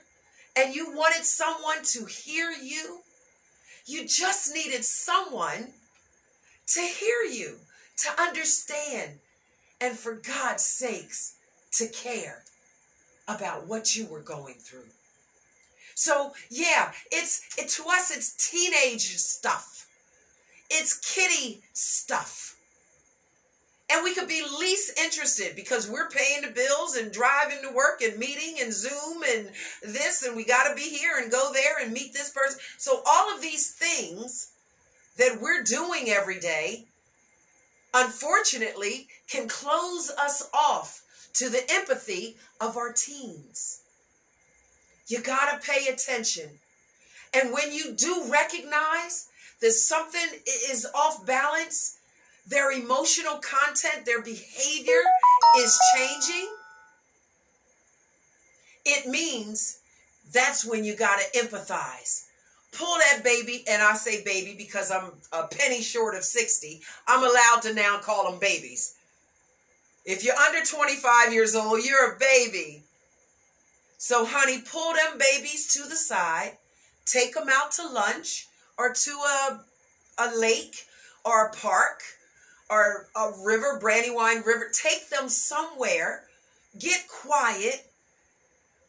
and 0.56 0.74
you 0.74 0.94
wanted 0.94 1.24
someone 1.24 1.82
to 1.84 2.04
hear 2.06 2.50
you? 2.50 3.00
You 3.86 4.06
just 4.06 4.52
needed 4.52 4.84
someone 4.84 5.72
to 6.68 6.80
hear 6.80 7.22
you, 7.30 7.58
to 7.98 8.20
understand, 8.20 9.20
and 9.80 9.96
for 9.96 10.14
God's 10.14 10.64
sakes, 10.64 11.36
to 11.72 11.88
care 11.88 12.42
about 13.26 13.66
what 13.66 13.94
you 13.94 14.06
were 14.06 14.20
going 14.20 14.54
through. 14.54 14.88
So 15.98 16.32
yeah, 16.48 16.92
it's 17.10 17.42
it, 17.58 17.68
to 17.70 17.82
us 17.88 18.12
it's 18.12 18.32
teenage 18.50 19.16
stuff. 19.16 19.88
It's 20.70 20.96
kitty 20.96 21.60
stuff. 21.72 22.54
And 23.90 24.04
we 24.04 24.14
could 24.14 24.28
be 24.28 24.44
least 24.60 24.96
interested 24.96 25.56
because 25.56 25.90
we're 25.90 26.08
paying 26.08 26.42
the 26.42 26.52
bills 26.52 26.94
and 26.94 27.10
driving 27.10 27.58
to 27.62 27.74
work 27.74 28.00
and 28.00 28.16
meeting 28.16 28.58
and 28.60 28.72
Zoom 28.72 29.24
and 29.28 29.50
this 29.82 30.22
and 30.22 30.36
we 30.36 30.44
got 30.44 30.68
to 30.68 30.76
be 30.76 30.88
here 30.88 31.18
and 31.20 31.32
go 31.32 31.50
there 31.52 31.82
and 31.82 31.92
meet 31.92 32.12
this 32.12 32.30
person. 32.30 32.60
So 32.76 33.02
all 33.04 33.34
of 33.34 33.42
these 33.42 33.72
things 33.72 34.52
that 35.16 35.40
we're 35.40 35.64
doing 35.64 36.10
every 36.10 36.38
day 36.38 36.84
unfortunately 37.92 39.08
can 39.28 39.48
close 39.48 40.12
us 40.16 40.48
off 40.54 41.02
to 41.32 41.48
the 41.48 41.68
empathy 41.72 42.36
of 42.60 42.76
our 42.76 42.92
teens. 42.92 43.82
You 45.08 45.22
got 45.22 45.50
to 45.60 45.70
pay 45.70 45.88
attention. 45.88 46.50
And 47.34 47.52
when 47.52 47.72
you 47.72 47.94
do 47.94 48.24
recognize 48.30 49.28
that 49.60 49.72
something 49.72 50.40
is 50.70 50.86
off 50.94 51.26
balance, 51.26 51.98
their 52.46 52.70
emotional 52.70 53.38
content, 53.38 54.06
their 54.06 54.22
behavior 54.22 55.02
is 55.58 55.78
changing, 55.96 56.48
it 58.84 59.06
means 59.06 59.80
that's 60.32 60.64
when 60.64 60.84
you 60.84 60.94
got 60.94 61.18
to 61.18 61.38
empathize. 61.38 62.24
Pull 62.72 62.98
that 62.98 63.24
baby, 63.24 63.64
and 63.68 63.82
I 63.82 63.94
say 63.94 64.22
baby 64.24 64.54
because 64.56 64.90
I'm 64.90 65.12
a 65.32 65.46
penny 65.46 65.80
short 65.80 66.14
of 66.14 66.22
60. 66.22 66.80
I'm 67.06 67.24
allowed 67.24 67.62
to 67.62 67.74
now 67.74 67.98
call 67.98 68.30
them 68.30 68.38
babies. 68.38 68.94
If 70.04 70.24
you're 70.24 70.36
under 70.36 70.64
25 70.64 71.32
years 71.32 71.54
old, 71.54 71.84
you're 71.84 72.14
a 72.14 72.18
baby. 72.18 72.82
So, 73.98 74.24
honey, 74.24 74.62
pull 74.62 74.94
them 74.94 75.18
babies 75.18 75.72
to 75.74 75.82
the 75.88 75.96
side, 75.96 76.52
take 77.04 77.34
them 77.34 77.48
out 77.50 77.72
to 77.72 77.88
lunch, 77.88 78.46
or 78.78 78.92
to 78.92 79.10
a, 79.10 79.60
a 80.18 80.38
lake 80.38 80.86
or 81.24 81.46
a 81.46 81.52
park 81.52 82.02
or 82.70 83.08
a 83.16 83.32
river, 83.44 83.78
Brandywine 83.80 84.42
River. 84.46 84.70
Take 84.72 85.08
them 85.08 85.28
somewhere, 85.28 86.22
get 86.78 87.08
quiet, 87.08 87.90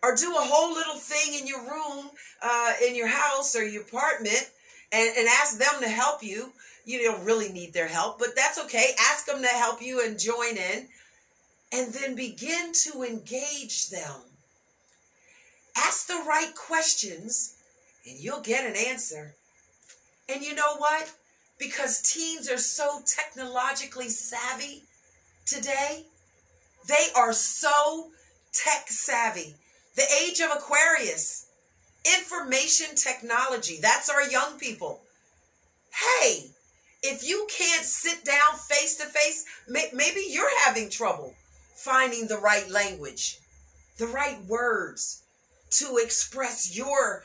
or 0.03 0.15
do 0.15 0.31
a 0.31 0.41
whole 0.41 0.73
little 0.73 0.95
thing 0.95 1.39
in 1.39 1.47
your 1.47 1.61
room, 1.61 2.11
uh, 2.43 2.73
in 2.87 2.95
your 2.95 3.07
house 3.07 3.55
or 3.55 3.65
your 3.65 3.81
apartment, 3.81 4.47
and, 4.91 5.17
and 5.17 5.27
ask 5.27 5.57
them 5.57 5.81
to 5.81 5.89
help 5.89 6.21
you. 6.21 6.51
You 6.85 7.01
don't 7.03 7.25
really 7.25 7.51
need 7.51 7.73
their 7.73 7.87
help, 7.87 8.19
but 8.19 8.35
that's 8.35 8.59
okay. 8.65 8.91
Ask 9.11 9.25
them 9.25 9.41
to 9.41 9.47
help 9.47 9.81
you 9.81 10.05
and 10.05 10.19
join 10.19 10.55
in, 10.55 10.87
and 11.73 11.93
then 11.93 12.15
begin 12.15 12.73
to 12.83 13.01
engage 13.03 13.89
them. 13.89 14.21
Ask 15.85 16.07
the 16.07 16.23
right 16.27 16.53
questions, 16.55 17.55
and 18.05 18.19
you'll 18.19 18.41
get 18.41 18.65
an 18.65 18.75
answer. 18.75 19.33
And 20.27 20.43
you 20.43 20.53
know 20.53 20.75
what? 20.77 21.11
Because 21.57 22.01
teens 22.01 22.49
are 22.49 22.57
so 22.57 23.01
technologically 23.05 24.09
savvy 24.09 24.83
today, 25.45 26.05
they 26.87 27.07
are 27.15 27.33
so 27.33 28.11
tech 28.51 28.89
savvy. 28.89 29.55
The 29.95 30.05
age 30.21 30.41
of 30.41 30.51
Aquarius, 30.51 31.47
information 32.05 32.95
technology, 32.95 33.79
that's 33.81 34.09
our 34.09 34.29
young 34.29 34.59
people. 34.59 35.01
Hey, 35.91 36.51
if 37.03 37.27
you 37.27 37.47
can't 37.49 37.85
sit 37.85 38.25
down 38.25 38.57
face 38.67 38.97
to 38.97 39.05
face, 39.05 39.45
maybe 39.67 40.25
you're 40.29 40.65
having 40.65 40.89
trouble 40.89 41.35
finding 41.73 42.27
the 42.27 42.37
right 42.37 42.69
language, 42.69 43.39
the 43.97 44.07
right 44.07 44.43
words 44.45 45.23
to 45.71 45.97
express 45.97 46.75
your 46.75 47.23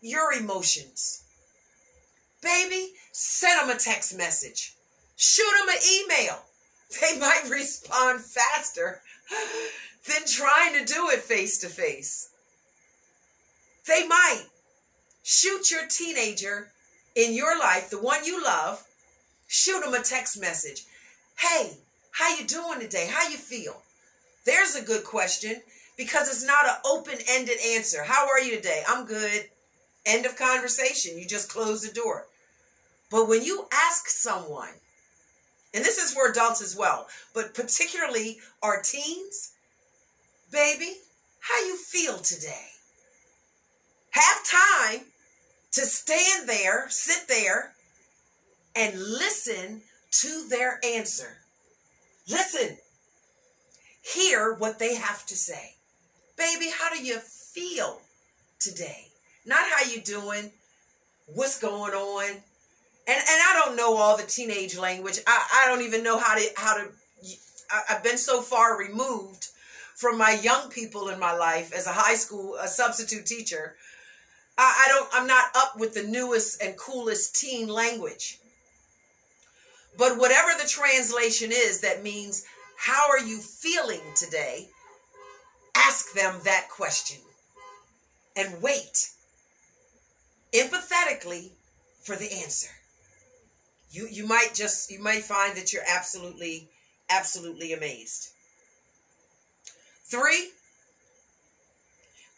your 0.00 0.32
emotions. 0.32 1.22
Baby, 2.42 2.92
send 3.12 3.60
them 3.60 3.76
a 3.76 3.78
text 3.78 4.16
message. 4.16 4.74
Shoot 5.16 5.52
them 5.58 5.68
an 5.68 5.82
email. 5.92 6.38
They 7.00 7.20
might 7.20 7.48
respond 7.48 8.20
faster 8.20 9.00
than 10.08 10.26
trying 10.26 10.72
to 10.74 10.92
do 10.92 11.08
it 11.10 11.20
face 11.20 11.58
to 11.58 11.68
face. 11.68 12.30
They 13.86 14.08
might. 14.08 14.46
Shoot 15.22 15.70
your 15.70 15.86
teenager 15.86 16.72
in 17.14 17.34
your 17.34 17.58
life, 17.58 17.90
the 17.90 18.00
one 18.00 18.24
you 18.24 18.42
love, 18.42 18.84
shoot 19.48 19.82
them 19.82 19.94
a 19.94 20.02
text 20.02 20.40
message. 20.40 20.84
Hey, 21.38 21.76
how 22.12 22.36
you 22.36 22.44
doing 22.44 22.80
today? 22.80 23.08
How 23.10 23.28
you 23.28 23.36
feel? 23.36 23.82
There's 24.44 24.74
a 24.74 24.82
good 24.82 25.04
question 25.04 25.62
because 26.00 26.28
it's 26.28 26.46
not 26.46 26.64
an 26.64 26.76
open-ended 26.86 27.58
answer. 27.74 28.02
How 28.02 28.26
are 28.26 28.40
you 28.40 28.56
today? 28.56 28.82
I'm 28.88 29.04
good. 29.04 29.44
End 30.06 30.24
of 30.24 30.34
conversation. 30.34 31.18
You 31.18 31.26
just 31.26 31.50
close 31.50 31.82
the 31.82 31.92
door. 31.92 32.24
But 33.10 33.28
when 33.28 33.44
you 33.44 33.66
ask 33.70 34.08
someone, 34.08 34.72
and 35.74 35.84
this 35.84 35.98
is 35.98 36.14
for 36.14 36.30
adults 36.30 36.62
as 36.62 36.74
well, 36.74 37.06
but 37.34 37.52
particularly 37.52 38.38
our 38.62 38.80
teens, 38.80 39.52
baby, 40.50 40.94
how 41.40 41.66
you 41.66 41.76
feel 41.76 42.16
today? 42.16 42.68
Have 44.12 44.42
time 44.90 45.00
to 45.72 45.82
stand 45.82 46.48
there, 46.48 46.86
sit 46.88 47.28
there, 47.28 47.74
and 48.74 48.98
listen 48.98 49.82
to 50.12 50.48
their 50.48 50.80
answer. 50.82 51.36
Listen. 52.26 52.78
Hear 54.02 54.54
what 54.54 54.78
they 54.78 54.94
have 54.94 55.26
to 55.26 55.36
say. 55.36 55.74
Baby, 56.40 56.70
how 56.74 56.88
do 56.88 57.04
you 57.04 57.18
feel 57.18 58.00
today? 58.58 59.08
Not 59.44 59.58
how 59.58 59.84
you 59.84 60.00
doing, 60.00 60.50
what's 61.26 61.60
going 61.60 61.92
on. 61.92 62.30
And 62.30 62.40
and 63.06 63.40
I 63.46 63.62
don't 63.62 63.76
know 63.76 63.94
all 63.94 64.16
the 64.16 64.22
teenage 64.22 64.78
language. 64.78 65.18
I, 65.26 65.46
I 65.62 65.68
don't 65.68 65.82
even 65.84 66.02
know 66.02 66.18
how 66.18 66.38
to 66.38 66.44
how 66.56 66.78
to 66.78 66.88
I've 67.90 68.02
been 68.02 68.16
so 68.16 68.40
far 68.40 68.78
removed 68.78 69.48
from 69.94 70.16
my 70.16 70.40
young 70.42 70.70
people 70.70 71.10
in 71.10 71.18
my 71.18 71.34
life 71.34 71.74
as 71.74 71.86
a 71.86 71.92
high 71.92 72.14
school 72.14 72.56
a 72.56 72.68
substitute 72.68 73.26
teacher. 73.26 73.76
I, 74.56 74.86
I 74.86 74.88
don't 74.88 75.08
I'm 75.12 75.26
not 75.26 75.44
up 75.54 75.78
with 75.78 75.92
the 75.92 76.04
newest 76.04 76.62
and 76.62 76.74
coolest 76.78 77.36
teen 77.36 77.68
language. 77.68 78.38
But 79.98 80.16
whatever 80.16 80.52
the 80.58 80.66
translation 80.66 81.50
is, 81.52 81.82
that 81.82 82.02
means 82.02 82.46
how 82.78 83.10
are 83.10 83.20
you 83.20 83.40
feeling 83.40 84.00
today? 84.16 84.70
Ask 85.74 86.12
them 86.12 86.40
that 86.44 86.68
question 86.68 87.18
and 88.36 88.62
wait 88.62 89.10
empathetically 90.52 91.50
for 92.02 92.16
the 92.16 92.32
answer. 92.42 92.70
You 93.90 94.06
you 94.10 94.26
might 94.26 94.54
just 94.54 94.90
you 94.90 95.00
might 95.00 95.24
find 95.24 95.56
that 95.56 95.72
you're 95.72 95.82
absolutely 95.88 96.68
absolutely 97.08 97.72
amazed. 97.72 98.30
3 100.04 100.50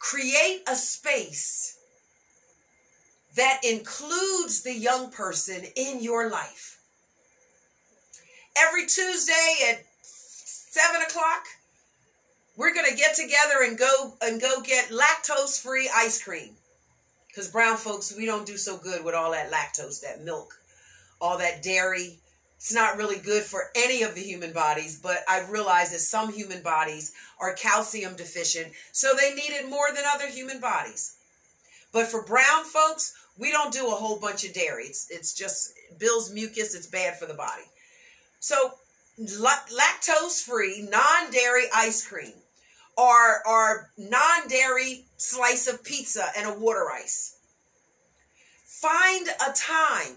create 0.02 0.62
a 0.68 0.74
space 0.74 1.78
that 3.36 3.60
includes 3.62 4.62
the 4.62 4.74
young 4.74 5.10
person 5.10 5.62
in 5.76 6.02
your 6.02 6.28
life. 6.28 6.80
Every 8.56 8.86
Tuesday 8.86 9.70
at 9.70 9.84
seven 10.02 11.00
o'clock, 11.02 11.46
we're 12.56 12.74
gonna 12.74 12.94
get 12.96 13.14
together 13.14 13.62
and 13.62 13.78
go 13.78 14.14
and 14.22 14.40
go 14.40 14.60
get 14.60 14.90
lactose 14.90 15.60
free 15.60 15.90
ice 15.94 16.22
cream. 16.22 16.50
Because 17.28 17.48
brown 17.48 17.78
folks, 17.78 18.14
we 18.14 18.26
don't 18.26 18.46
do 18.46 18.58
so 18.58 18.76
good 18.76 19.04
with 19.04 19.14
all 19.14 19.30
that 19.32 19.50
lactose, 19.50 20.02
that 20.02 20.22
milk, 20.22 20.54
all 21.20 21.38
that 21.38 21.62
dairy. 21.62 22.18
It's 22.56 22.74
not 22.74 22.98
really 22.98 23.18
good 23.18 23.42
for 23.42 23.70
any 23.74 24.02
of 24.02 24.14
the 24.14 24.20
human 24.20 24.52
bodies, 24.52 25.00
but 25.00 25.24
I've 25.28 25.50
realized 25.50 25.92
that 25.94 26.00
some 26.00 26.32
human 26.32 26.62
bodies 26.62 27.12
are 27.40 27.54
calcium 27.54 28.14
deficient, 28.16 28.72
so 28.92 29.08
they 29.16 29.34
need 29.34 29.50
it 29.50 29.68
more 29.68 29.88
than 29.94 30.04
other 30.06 30.28
human 30.28 30.60
bodies. 30.60 31.16
But 31.90 32.06
for 32.06 32.22
brown 32.22 32.64
folks, 32.64 33.14
we 33.36 33.50
don't 33.50 33.72
do 33.72 33.88
a 33.88 33.96
whole 33.96 34.20
bunch 34.20 34.44
of 34.44 34.52
dairy. 34.52 34.84
It's, 34.84 35.10
it's 35.10 35.32
just 35.32 35.72
builds 35.98 36.32
mucus, 36.32 36.74
it's 36.74 36.86
bad 36.86 37.18
for 37.18 37.26
the 37.26 37.34
body. 37.34 37.64
So, 38.38 38.74
lactose 39.18 40.42
free, 40.42 40.86
non 40.88 41.30
dairy 41.32 41.64
ice 41.74 42.06
cream 42.06 42.34
or, 42.96 43.46
or 43.46 43.90
non 43.96 44.48
dairy 44.48 45.04
slice 45.16 45.66
of 45.66 45.84
pizza 45.84 46.26
and 46.36 46.46
a 46.46 46.58
water 46.58 46.90
ice. 46.90 47.36
Find 48.64 49.28
a 49.28 49.52
time. 49.52 50.16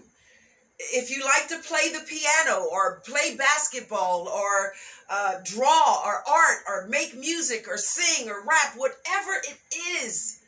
If 0.78 1.10
you 1.10 1.24
like 1.24 1.48
to 1.48 1.66
play 1.66 1.90
the 1.90 2.04
piano 2.06 2.66
or 2.70 3.00
play 3.06 3.34
basketball 3.36 4.28
or 4.28 4.72
uh, 5.08 5.36
draw 5.42 6.02
or 6.04 6.22
art 6.28 6.64
or 6.68 6.86
make 6.88 7.16
music 7.16 7.66
or 7.66 7.78
sing 7.78 8.28
or 8.28 8.44
rap, 8.44 8.74
whatever 8.76 9.32
it 9.48 9.58
is, 10.02 10.40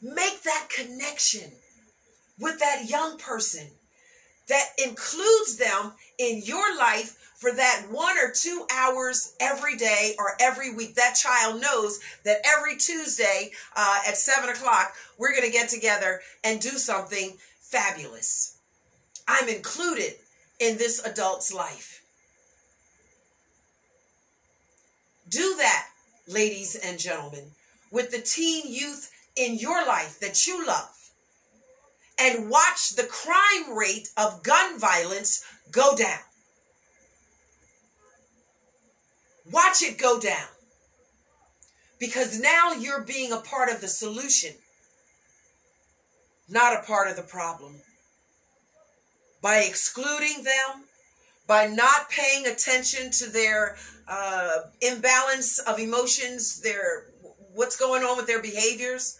make 0.00 0.42
that 0.42 0.68
connection 0.68 1.50
with 2.38 2.60
that 2.60 2.88
young 2.88 3.18
person 3.18 3.70
that 4.48 4.66
includes 4.84 5.56
them 5.56 5.92
in 6.18 6.42
your 6.44 6.76
life 6.76 7.32
for 7.36 7.52
that 7.52 7.86
one 7.90 8.16
or 8.18 8.32
two 8.32 8.66
hours 8.72 9.34
every 9.40 9.76
day 9.76 10.14
or 10.18 10.36
every 10.40 10.74
week. 10.74 10.94
That 10.94 11.14
child 11.14 11.60
knows 11.60 12.00
that 12.24 12.38
every 12.44 12.76
Tuesday 12.76 13.50
uh, 13.76 13.98
at 14.08 14.16
seven 14.16 14.48
o'clock, 14.48 14.94
we're 15.18 15.32
going 15.32 15.44
to 15.44 15.50
get 15.50 15.68
together 15.68 16.20
and 16.44 16.60
do 16.60 16.70
something 16.70 17.36
fabulous. 17.60 18.56
I'm 19.28 19.48
included 19.48 20.14
in 20.60 20.78
this 20.78 21.04
adult's 21.04 21.52
life. 21.52 22.02
Do 25.28 25.56
that, 25.58 25.88
ladies 26.28 26.76
and 26.76 26.98
gentlemen, 26.98 27.50
with 27.90 28.12
the 28.12 28.20
teen 28.20 28.72
youth 28.72 29.10
in 29.34 29.58
your 29.58 29.84
life 29.86 30.20
that 30.20 30.46
you 30.46 30.66
love. 30.66 31.05
And 32.18 32.48
watch 32.50 32.94
the 32.96 33.04
crime 33.04 33.76
rate 33.76 34.08
of 34.16 34.42
gun 34.42 34.78
violence 34.78 35.44
go 35.70 35.94
down. 35.96 36.20
Watch 39.50 39.82
it 39.82 39.98
go 39.98 40.18
down. 40.18 40.48
Because 41.98 42.38
now 42.38 42.72
you're 42.72 43.02
being 43.02 43.32
a 43.32 43.38
part 43.38 43.70
of 43.70 43.80
the 43.80 43.88
solution, 43.88 44.52
not 46.48 46.78
a 46.78 46.86
part 46.86 47.08
of 47.08 47.16
the 47.16 47.22
problem. 47.22 47.74
By 49.40 49.58
excluding 49.58 50.42
them, 50.42 50.84
by 51.46 51.68
not 51.68 52.10
paying 52.10 52.46
attention 52.46 53.10
to 53.12 53.30
their 53.30 53.76
uh, 54.08 54.58
imbalance 54.80 55.58
of 55.60 55.78
emotions, 55.78 56.60
their 56.60 57.06
what's 57.54 57.76
going 57.76 58.02
on 58.02 58.16
with 58.16 58.26
their 58.26 58.42
behaviors, 58.42 59.18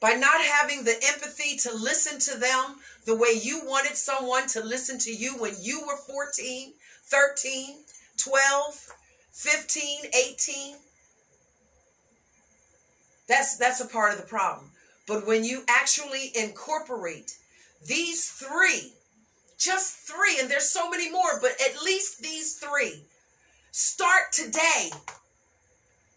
by 0.00 0.12
not 0.12 0.40
having 0.40 0.84
the 0.84 0.96
empathy 1.08 1.56
to 1.56 1.74
listen 1.74 2.18
to 2.20 2.38
them 2.38 2.76
the 3.04 3.16
way 3.16 3.40
you 3.42 3.62
wanted 3.64 3.96
someone 3.96 4.46
to 4.48 4.62
listen 4.62 4.98
to 4.98 5.12
you 5.12 5.36
when 5.38 5.54
you 5.60 5.80
were 5.86 5.96
14, 5.96 6.72
13, 7.04 7.76
12, 8.16 8.88
15, 9.32 9.98
18. 10.14 10.76
That's 13.28 13.56
that's 13.58 13.80
a 13.80 13.86
part 13.86 14.12
of 14.12 14.20
the 14.20 14.26
problem. 14.26 14.70
But 15.06 15.26
when 15.26 15.44
you 15.44 15.62
actually 15.68 16.32
incorporate 16.34 17.36
these 17.86 18.28
three, 18.28 18.92
just 19.58 19.96
three, 19.96 20.38
and 20.40 20.50
there's 20.50 20.70
so 20.70 20.90
many 20.90 21.10
more, 21.10 21.40
but 21.40 21.52
at 21.60 21.82
least 21.82 22.22
these 22.22 22.54
three, 22.54 23.02
start 23.70 24.32
today. 24.32 24.90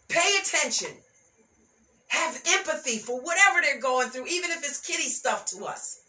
Pay 0.08 0.38
attention. 0.42 0.90
Have 2.12 2.42
empathy 2.46 2.98
for 2.98 3.18
whatever 3.20 3.60
they're 3.62 3.80
going 3.80 4.10
through, 4.10 4.26
even 4.26 4.50
if 4.50 4.58
it's 4.58 4.80
kitty 4.80 5.08
stuff 5.08 5.46
to 5.46 5.64
us. 5.64 6.02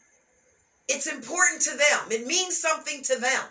It's 0.89 1.07
important 1.07 1.61
to 1.61 1.71
them. 1.71 2.11
It 2.11 2.27
means 2.27 2.59
something 2.59 3.01
to 3.03 3.19
them. 3.19 3.43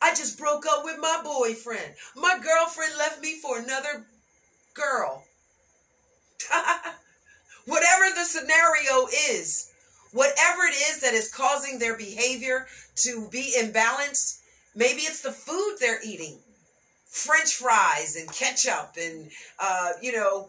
I 0.00 0.10
just 0.10 0.36
broke 0.36 0.66
up 0.66 0.84
with 0.84 0.96
my 0.98 1.20
boyfriend. 1.22 1.94
My 2.16 2.40
girlfriend 2.42 2.94
left 2.98 3.22
me 3.22 3.36
for 3.36 3.60
another 3.60 4.04
girl. 4.74 5.22
whatever 7.66 8.04
the 8.16 8.24
scenario 8.24 9.06
is, 9.30 9.70
whatever 10.10 10.62
it 10.64 10.74
is 10.90 11.00
that 11.02 11.14
is 11.14 11.32
causing 11.32 11.78
their 11.78 11.96
behavior 11.96 12.66
to 12.96 13.28
be 13.30 13.54
imbalanced, 13.56 14.40
maybe 14.74 15.02
it's 15.02 15.22
the 15.22 15.30
food 15.30 15.76
they're 15.78 16.04
eating. 16.04 16.38
French 17.06 17.54
fries 17.54 18.16
and 18.16 18.32
ketchup 18.32 18.96
and, 19.00 19.30
uh, 19.60 19.90
you 20.00 20.10
know, 20.10 20.48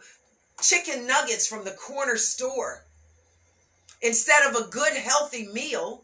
chicken 0.62 1.08
nuggets 1.08 1.48
from 1.48 1.64
the 1.64 1.72
corner 1.72 2.18
store 2.18 2.86
instead 4.02 4.50
of 4.50 4.56
a 4.56 4.68
good, 4.70 4.94
healthy 4.94 5.48
meal 5.48 6.04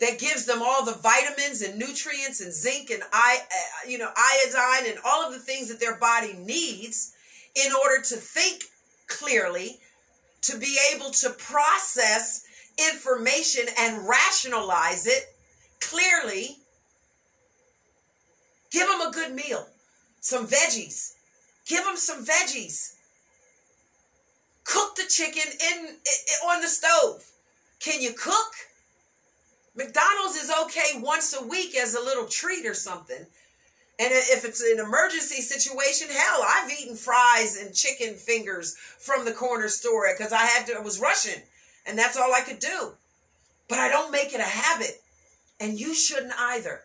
that 0.00 0.18
gives 0.18 0.44
them 0.44 0.60
all 0.62 0.84
the 0.84 0.98
vitamins 1.02 1.62
and 1.62 1.78
nutrients 1.78 2.40
and 2.40 2.52
zinc 2.52 2.90
and 2.90 3.02
I, 3.12 3.38
uh, 3.40 3.88
you 3.88 3.98
know, 3.98 4.10
iodine 4.16 4.90
and 4.90 4.98
all 5.04 5.26
of 5.26 5.32
the 5.32 5.38
things 5.38 5.68
that 5.68 5.80
their 5.80 5.96
body 5.96 6.34
needs 6.34 7.12
in 7.54 7.72
order 7.84 8.02
to 8.02 8.16
think 8.16 8.64
clearly, 9.06 9.78
to 10.42 10.58
be 10.58 10.76
able 10.94 11.10
to 11.10 11.30
process 11.30 12.44
information 12.92 13.64
and 13.78 14.08
rationalize 14.08 15.06
it 15.06 15.34
clearly. 15.80 16.58
Give 18.70 18.88
them 18.88 19.00
a 19.02 19.12
good 19.12 19.32
meal, 19.34 19.68
some 20.20 20.46
veggies. 20.46 21.12
Give 21.66 21.84
them 21.84 21.96
some 21.96 22.24
veggies. 22.24 22.93
Cook 24.64 24.96
the 24.96 25.04
chicken 25.08 25.42
in, 25.72 25.86
in 25.86 26.48
on 26.48 26.60
the 26.60 26.68
stove. 26.68 27.24
Can 27.80 28.00
you 28.00 28.12
cook? 28.12 28.52
McDonald's 29.76 30.36
is 30.36 30.52
okay 30.64 31.00
once 31.00 31.34
a 31.38 31.46
week 31.46 31.76
as 31.76 31.94
a 31.94 32.00
little 32.00 32.26
treat 32.26 32.64
or 32.64 32.74
something. 32.74 33.26
And 33.98 34.08
if 34.12 34.44
it's 34.44 34.60
an 34.60 34.80
emergency 34.80 35.40
situation, 35.40 36.08
hell, 36.10 36.44
I've 36.46 36.70
eaten 36.70 36.96
fries 36.96 37.60
and 37.60 37.74
chicken 37.74 38.14
fingers 38.14 38.76
from 38.76 39.24
the 39.24 39.32
corner 39.32 39.68
store 39.68 40.08
because 40.16 40.32
I 40.32 40.44
had 40.44 40.66
to, 40.66 40.74
I 40.74 40.80
was 40.80 41.00
rushing 41.00 41.42
and 41.86 41.98
that's 41.98 42.16
all 42.16 42.32
I 42.32 42.40
could 42.40 42.58
do. 42.58 42.92
But 43.68 43.78
I 43.78 43.88
don't 43.88 44.10
make 44.10 44.32
it 44.32 44.40
a 44.40 44.44
habit. 44.44 45.00
And 45.60 45.78
you 45.78 45.94
shouldn't 45.94 46.34
either. 46.38 46.80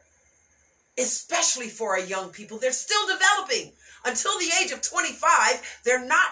Especially 0.98 1.68
for 1.68 1.92
our 1.92 2.00
young 2.00 2.30
people. 2.30 2.58
They're 2.58 2.72
still 2.72 3.08
developing. 3.08 3.74
Until 4.06 4.38
the 4.40 4.52
age 4.62 4.72
of 4.72 4.82
25, 4.82 5.82
they're 5.84 6.06
not, 6.06 6.32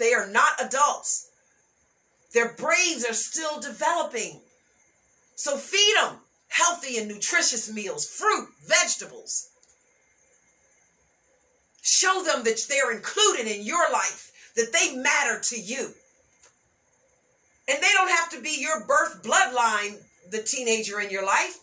they 0.00 0.12
are 0.14 0.26
not 0.26 0.60
adults. 0.60 1.30
Their 2.32 2.54
brains 2.54 3.04
are 3.04 3.14
still 3.14 3.60
developing. 3.60 4.40
So 5.36 5.56
feed 5.56 5.94
them 6.00 6.16
healthy 6.48 6.98
and 6.98 7.08
nutritious 7.08 7.72
meals, 7.72 8.06
fruit, 8.06 8.48
vegetables. 8.66 9.50
Show 11.82 12.22
them 12.24 12.44
that 12.44 12.60
they're 12.68 12.92
included 12.92 13.46
in 13.46 13.64
your 13.64 13.90
life, 13.92 14.32
that 14.56 14.72
they 14.72 14.96
matter 14.96 15.40
to 15.40 15.60
you. 15.60 15.94
And 17.68 17.80
they 17.80 17.92
don't 17.94 18.10
have 18.10 18.30
to 18.30 18.40
be 18.40 18.56
your 18.58 18.84
birth 18.84 19.22
bloodline, 19.22 20.02
the 20.30 20.42
teenager 20.42 21.00
in 21.00 21.10
your 21.10 21.24
life. 21.24 21.58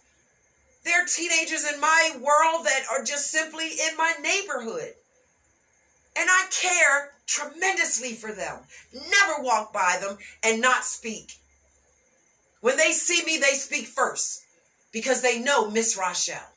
They're 0.85 1.05
teenagers 1.05 1.65
in 1.71 1.81
my 1.81 2.11
world 2.15 2.65
that 2.65 2.83
are 2.89 3.03
just 3.03 3.29
simply 3.29 3.65
in 3.65 3.97
my 3.97 4.13
neighborhood. 4.21 4.93
And 6.17 6.29
I 6.29 6.47
care 6.49 7.11
tremendously 7.27 8.13
for 8.13 8.31
them. 8.31 8.59
Never 8.93 9.43
walk 9.43 9.71
by 9.71 9.97
them 10.01 10.17
and 10.43 10.61
not 10.61 10.83
speak. 10.83 11.33
When 12.61 12.77
they 12.77 12.91
see 12.91 13.23
me, 13.23 13.37
they 13.37 13.55
speak 13.55 13.85
first 13.85 14.43
because 14.91 15.21
they 15.21 15.39
know 15.39 15.69
Miss 15.69 15.95
Rochelle. 15.97 16.53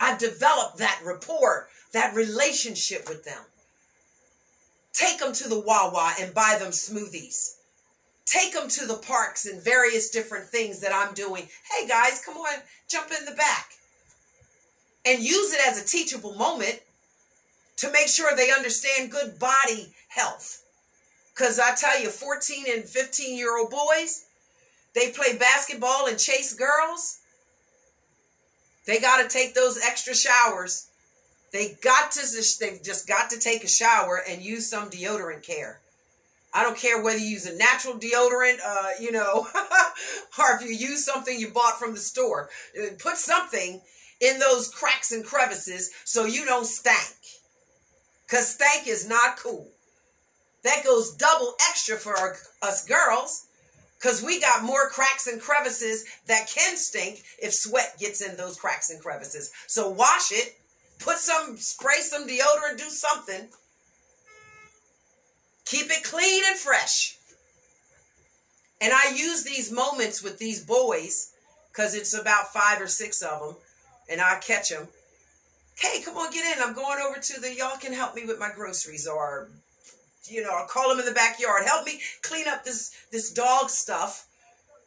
I've 0.00 0.18
developed 0.18 0.78
that 0.78 1.00
rapport, 1.04 1.68
that 1.92 2.14
relationship 2.14 3.08
with 3.08 3.24
them. 3.24 3.42
Take 4.92 5.18
them 5.18 5.32
to 5.32 5.48
the 5.48 5.60
Wawa 5.60 6.14
and 6.20 6.34
buy 6.34 6.56
them 6.58 6.70
smoothies. 6.70 7.56
Take 8.26 8.52
them 8.52 8.68
to 8.68 8.86
the 8.86 8.96
parks 8.96 9.46
and 9.46 9.62
various 9.62 10.10
different 10.10 10.46
things 10.46 10.80
that 10.80 10.92
I'm 10.92 11.14
doing. 11.14 11.48
Hey 11.70 11.86
guys, 11.88 12.22
come 12.24 12.36
on, 12.36 12.60
jump 12.88 13.10
in 13.18 13.24
the 13.24 13.32
back. 13.32 13.70
And 15.04 15.22
use 15.22 15.52
it 15.52 15.66
as 15.66 15.82
a 15.82 15.86
teachable 15.86 16.34
moment 16.34 16.80
to 17.76 17.90
make 17.92 18.08
sure 18.08 18.34
they 18.34 18.50
understand 18.50 19.10
good 19.10 19.38
body 19.38 19.92
health. 20.08 20.62
Because 21.34 21.58
I 21.58 21.74
tell 21.74 22.00
you, 22.00 22.08
14 22.08 22.64
and 22.68 22.84
15 22.84 23.36
year 23.36 23.58
old 23.58 23.70
boys, 23.70 24.24
they 24.94 25.10
play 25.10 25.36
basketball 25.36 26.06
and 26.06 26.18
chase 26.18 26.52
girls. 26.52 27.18
They 28.86 28.98
got 28.98 29.22
to 29.22 29.28
take 29.28 29.54
those 29.54 29.80
extra 29.80 30.14
showers. 30.14 30.88
They 31.52 31.76
got 31.82 32.12
to 32.12 32.20
they've 32.60 32.82
just 32.82 33.06
got 33.06 33.30
to 33.30 33.38
take 33.38 33.62
a 33.62 33.68
shower 33.68 34.22
and 34.28 34.42
use 34.42 34.68
some 34.68 34.90
deodorant 34.90 35.42
care. 35.42 35.80
I 36.54 36.62
don't 36.62 36.76
care 36.76 37.02
whether 37.02 37.18
you 37.18 37.28
use 37.28 37.46
a 37.46 37.56
natural 37.56 37.94
deodorant, 37.94 38.58
uh, 38.64 38.90
you 39.00 39.12
know, 39.12 39.46
or 40.38 40.56
if 40.56 40.62
you 40.62 40.74
use 40.74 41.04
something 41.04 41.38
you 41.38 41.48
bought 41.48 41.78
from 41.78 41.92
the 41.92 42.00
store. 42.00 42.50
Uh, 42.78 42.88
put 42.98 43.16
something 43.16 43.80
in 44.20 44.38
those 44.38 44.68
cracks 44.68 45.12
and 45.12 45.24
crevices 45.24 45.90
so 46.04 46.24
you 46.24 46.44
don't 46.44 46.66
stank. 46.66 47.16
Because 48.32 48.48
stank 48.48 48.88
is 48.88 49.06
not 49.06 49.36
cool. 49.36 49.68
That 50.64 50.84
goes 50.84 51.14
double 51.16 51.54
extra 51.68 51.98
for 51.98 52.16
our, 52.16 52.36
us 52.62 52.82
girls. 52.86 53.48
Because 53.98 54.22
we 54.22 54.40
got 54.40 54.64
more 54.64 54.88
cracks 54.88 55.26
and 55.26 55.38
crevices 55.38 56.06
that 56.28 56.48
can 56.48 56.78
stink 56.78 57.24
if 57.42 57.52
sweat 57.52 57.98
gets 58.00 58.22
in 58.22 58.34
those 58.38 58.56
cracks 58.56 58.88
and 58.88 59.02
crevices. 59.02 59.52
So 59.66 59.90
wash 59.90 60.32
it, 60.32 60.56
put 60.98 61.18
some, 61.18 61.58
spray 61.58 62.00
some 62.00 62.26
deodorant, 62.26 62.78
do 62.78 62.88
something. 62.88 63.48
Keep 65.66 65.90
it 65.90 66.02
clean 66.02 66.42
and 66.48 66.56
fresh. 66.56 67.18
And 68.80 68.94
I 68.94 69.14
use 69.14 69.44
these 69.44 69.70
moments 69.70 70.22
with 70.22 70.38
these 70.38 70.64
boys 70.64 71.34
because 71.70 71.94
it's 71.94 72.18
about 72.18 72.54
five 72.54 72.80
or 72.80 72.88
six 72.88 73.20
of 73.20 73.40
them, 73.40 73.56
and 74.08 74.22
I 74.22 74.38
catch 74.38 74.70
them. 74.70 74.88
Hey, 75.82 76.00
come 76.00 76.16
on, 76.16 76.30
get 76.30 76.56
in. 76.56 76.62
I'm 76.62 76.74
going 76.74 77.00
over 77.04 77.18
to 77.18 77.40
the, 77.40 77.52
y'all 77.52 77.76
can 77.76 77.92
help 77.92 78.14
me 78.14 78.24
with 78.24 78.38
my 78.38 78.50
groceries 78.54 79.08
or 79.08 79.48
you 80.28 80.40
know, 80.40 80.50
I'll 80.54 80.68
call 80.68 80.88
them 80.88 81.00
in 81.00 81.04
the 81.04 81.12
backyard. 81.12 81.64
Help 81.66 81.84
me 81.84 82.00
clean 82.22 82.46
up 82.46 82.64
this 82.64 82.94
this 83.10 83.32
dog 83.32 83.70
stuff, 83.70 84.28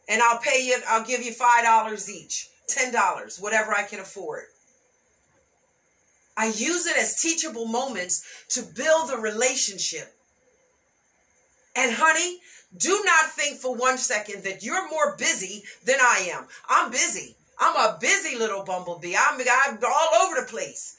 and 0.07 0.21
I'll 0.21 0.39
pay 0.39 0.65
you. 0.65 0.77
I'll 0.87 1.05
give 1.05 1.21
you 1.21 1.33
five 1.33 1.63
dollars 1.63 2.09
each, 2.09 2.47
ten 2.67 2.93
dollars, 2.93 3.37
whatever 3.37 3.73
I 3.73 3.83
can 3.83 3.99
afford. 3.99 4.43
I 6.37 6.47
use 6.47 6.85
it 6.85 6.97
as 6.97 7.21
teachable 7.21 7.65
moments 7.65 8.25
to 8.51 8.61
build 8.61 9.11
a 9.11 9.17
relationship. 9.17 10.13
And 11.75 11.93
honey, 11.93 12.39
do 12.77 13.01
not 13.05 13.31
think 13.31 13.59
for 13.59 13.75
one 13.75 13.97
second 13.97 14.45
that 14.45 14.63
you're 14.63 14.89
more 14.89 15.17
busy 15.17 15.63
than 15.83 15.97
I 15.99 16.29
am. 16.33 16.45
I'm 16.69 16.91
busy. 16.91 17.35
I'm 17.59 17.75
a 17.75 17.97
busy 17.99 18.37
little 18.37 18.63
bumblebee. 18.63 19.15
I'm, 19.15 19.39
I'm 19.39 19.77
all 19.83 20.23
over 20.23 20.41
the 20.41 20.47
place. 20.47 20.97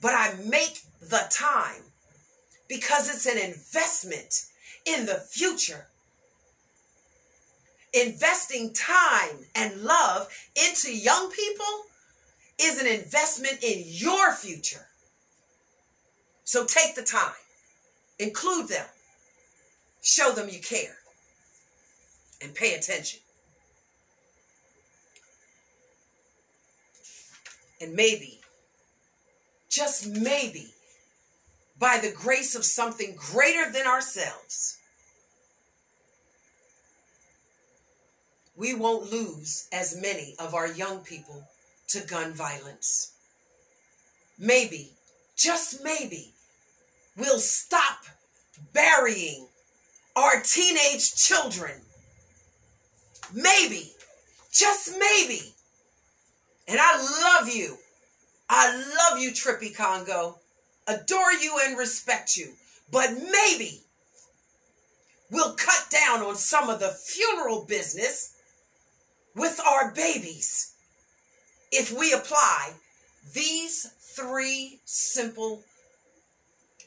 But 0.00 0.14
I 0.14 0.34
make 0.46 0.78
the 1.00 1.22
time 1.30 1.82
because 2.68 3.08
it's 3.08 3.26
an 3.26 3.38
investment 3.38 4.46
in 4.86 5.06
the 5.06 5.14
future. 5.14 5.86
Investing 7.92 8.72
time 8.72 9.46
and 9.54 9.82
love 9.82 10.28
into 10.56 10.96
young 10.96 11.30
people 11.30 11.66
is 12.60 12.80
an 12.80 12.86
investment 12.86 13.58
in 13.62 13.82
your 13.84 14.32
future. 14.32 14.86
So 16.44 16.64
take 16.64 16.94
the 16.94 17.02
time, 17.02 17.32
include 18.18 18.68
them, 18.68 18.86
show 20.02 20.32
them 20.32 20.48
you 20.48 20.60
care, 20.60 20.96
and 22.42 22.54
pay 22.54 22.74
attention. 22.74 23.20
And 27.80 27.94
maybe, 27.94 28.40
just 29.70 30.06
maybe, 30.06 30.66
by 31.78 31.98
the 31.98 32.12
grace 32.12 32.54
of 32.54 32.64
something 32.64 33.16
greater 33.16 33.72
than 33.72 33.86
ourselves, 33.86 34.76
we 38.54 38.74
won't 38.74 39.10
lose 39.10 39.66
as 39.72 39.98
many 40.00 40.34
of 40.38 40.54
our 40.54 40.66
young 40.66 40.98
people 40.98 41.42
to 41.88 42.06
gun 42.06 42.34
violence. 42.34 43.12
Maybe, 44.38 44.90
just 45.36 45.82
maybe, 45.82 46.34
we'll 47.16 47.38
stop 47.38 48.04
burying 48.74 49.46
our 50.16 50.42
teenage 50.42 51.14
children. 51.14 51.80
Maybe, 53.32 53.90
just 54.52 54.94
maybe. 54.98 55.54
And 56.68 56.78
I 56.80 57.38
love 57.40 57.48
you. 57.52 57.76
I 58.48 58.74
love 59.10 59.18
you, 59.18 59.30
Trippy 59.30 59.74
Congo. 59.74 60.38
Adore 60.86 61.32
you 61.32 61.58
and 61.64 61.78
respect 61.78 62.36
you. 62.36 62.52
But 62.90 63.10
maybe 63.12 63.80
we'll 65.30 65.54
cut 65.54 65.86
down 65.90 66.22
on 66.22 66.36
some 66.36 66.68
of 66.68 66.80
the 66.80 66.88
funeral 66.88 67.64
business 67.64 68.36
with 69.34 69.60
our 69.60 69.92
babies 69.92 70.74
if 71.70 71.92
we 71.96 72.12
apply 72.12 72.72
these 73.32 73.92
three 74.00 74.80
simple 74.84 75.62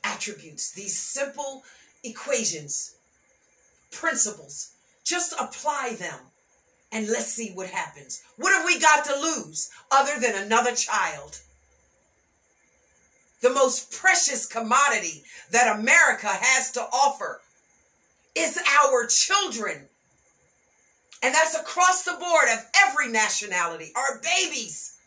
attributes, 0.04 0.72
these 0.72 0.98
simple 0.98 1.64
equations, 2.04 2.96
principles. 3.92 4.74
Just 5.04 5.34
apply 5.40 5.96
them 5.98 6.20
and 6.94 7.10
let's 7.10 7.34
see 7.34 7.50
what 7.50 7.70
happens. 7.70 8.22
What 8.38 8.54
have 8.54 8.66
we 8.66 8.80
got 8.80 9.04
to 9.06 9.20
lose 9.20 9.72
other 9.92 10.20
than 10.20 10.36
another 10.36 10.76
child? 10.76 11.40
The 13.42 13.50
most 13.50 13.92
precious 13.92 14.46
commodity 14.46 15.24
that 15.52 15.80
America 15.80 16.28
has 16.30 16.72
to 16.74 16.82
offer 16.82 17.42
is 18.36 18.60
our 18.84 19.08
children. 19.08 19.90
And 21.24 21.34
that's 21.34 21.56
across 21.56 22.04
the 22.04 22.14
board 22.14 22.46
of 22.54 22.66
every 22.86 23.12
nationality, 23.12 23.92
our 23.96 24.22
babies. 24.22 24.98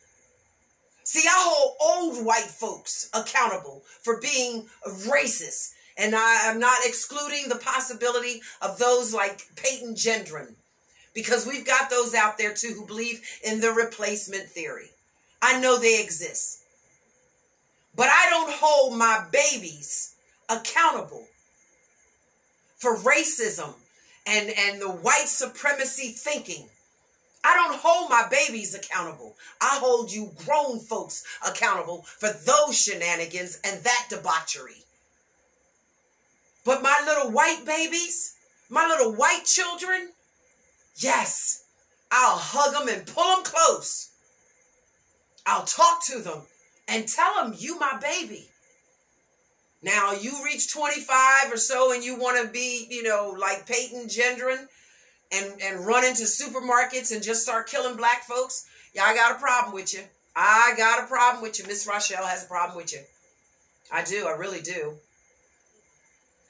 See, 1.05 1.27
I 1.27 1.33
hold 1.35 1.77
old 1.81 2.27
white 2.27 2.51
folks 2.51 3.09
accountable 3.15 3.85
for 4.03 4.21
being 4.21 4.67
racist. 5.07 5.73
And 5.97 6.15
I 6.15 6.51
am 6.51 6.59
not 6.59 6.79
excluding 6.85 7.49
the 7.49 7.57
possibility 7.57 8.43
of 8.61 8.79
those 8.79 9.15
like 9.15 9.47
Peyton 9.57 9.95
Gendron, 9.95 10.57
because 11.17 11.47
we've 11.47 11.65
got 11.65 11.89
those 11.89 12.15
out 12.15 12.37
there 12.37 12.53
too 12.53 12.75
who 12.77 12.87
believe 12.87 13.23
in 13.43 13.59
the 13.59 13.71
replacement 13.71 14.45
theory. 14.51 14.91
I 15.41 15.59
know 15.59 15.79
they 15.79 16.01
exist. 16.03 16.63
But 17.97 18.09
I 18.09 18.27
don't 18.29 18.53
hold 18.53 18.99
my 18.99 19.25
babies 19.33 20.15
accountable 20.51 21.27
for 22.77 22.99
racism 22.99 23.73
and, 24.27 24.53
and 24.59 24.81
the 24.81 24.91
white 24.91 25.27
supremacy 25.27 26.11
thinking. 26.11 26.69
I 27.43 27.55
don't 27.55 27.81
hold 27.81 28.11
my 28.11 28.27
babies 28.31 28.75
accountable. 28.75 29.37
I 29.63 29.79
hold 29.81 30.13
you 30.13 30.33
grown 30.45 30.81
folks 30.81 31.25
accountable 31.49 32.03
for 32.03 32.29
those 32.45 32.79
shenanigans 32.79 33.59
and 33.65 33.83
that 33.85 34.07
debauchery. 34.11 34.85
But 36.67 36.83
my 36.83 36.95
little 37.07 37.31
white 37.31 37.65
babies, 37.65 38.35
my 38.69 38.87
little 38.87 39.15
white 39.15 39.45
children, 39.47 40.11
yes, 40.97 41.65
I'll 42.11 42.39
hug 42.39 42.73
them 42.73 42.95
and 42.95 43.07
pull 43.07 43.37
them 43.37 43.45
close. 43.45 44.11
I'll 45.47 45.65
talk 45.65 46.05
to 46.07 46.19
them 46.19 46.43
and 46.89 47.07
tell 47.07 47.35
them 47.35 47.55
you 47.57 47.79
my 47.79 47.99
baby. 48.01 48.49
Now 49.83 50.13
you 50.13 50.45
reach 50.45 50.73
25 50.73 51.53
or 51.53 51.57
so 51.57 51.93
and 51.93 52.03
you 52.03 52.19
want 52.19 52.45
to 52.45 52.53
be, 52.53 52.87
you 52.91 53.03
know, 53.03 53.37
like 53.39 53.67
Peyton 53.67 54.09
Gendron 54.09 54.67
and, 55.33 55.61
and 55.63 55.87
run 55.87 56.05
into 56.05 56.25
supermarkets 56.25 57.13
and 57.15 57.23
just 57.23 57.43
start 57.43 57.69
killing 57.69 57.97
black 57.97 58.25
folks. 58.25 58.67
I 59.01 59.15
got 59.15 59.37
a 59.37 59.39
problem 59.39 59.75
with 59.75 59.93
you. 59.93 60.01
I 60.35 60.75
got 60.77 61.05
a 61.05 61.07
problem 61.07 61.43
with 61.43 61.59
you. 61.59 61.67
Miss 61.67 61.87
Rochelle 61.87 62.27
has 62.27 62.45
a 62.45 62.49
problem 62.49 62.77
with 62.77 62.93
you. 62.93 63.01
I 63.93 64.03
do. 64.03 64.27
I 64.27 64.33
really 64.33 64.61
do. 64.61 64.95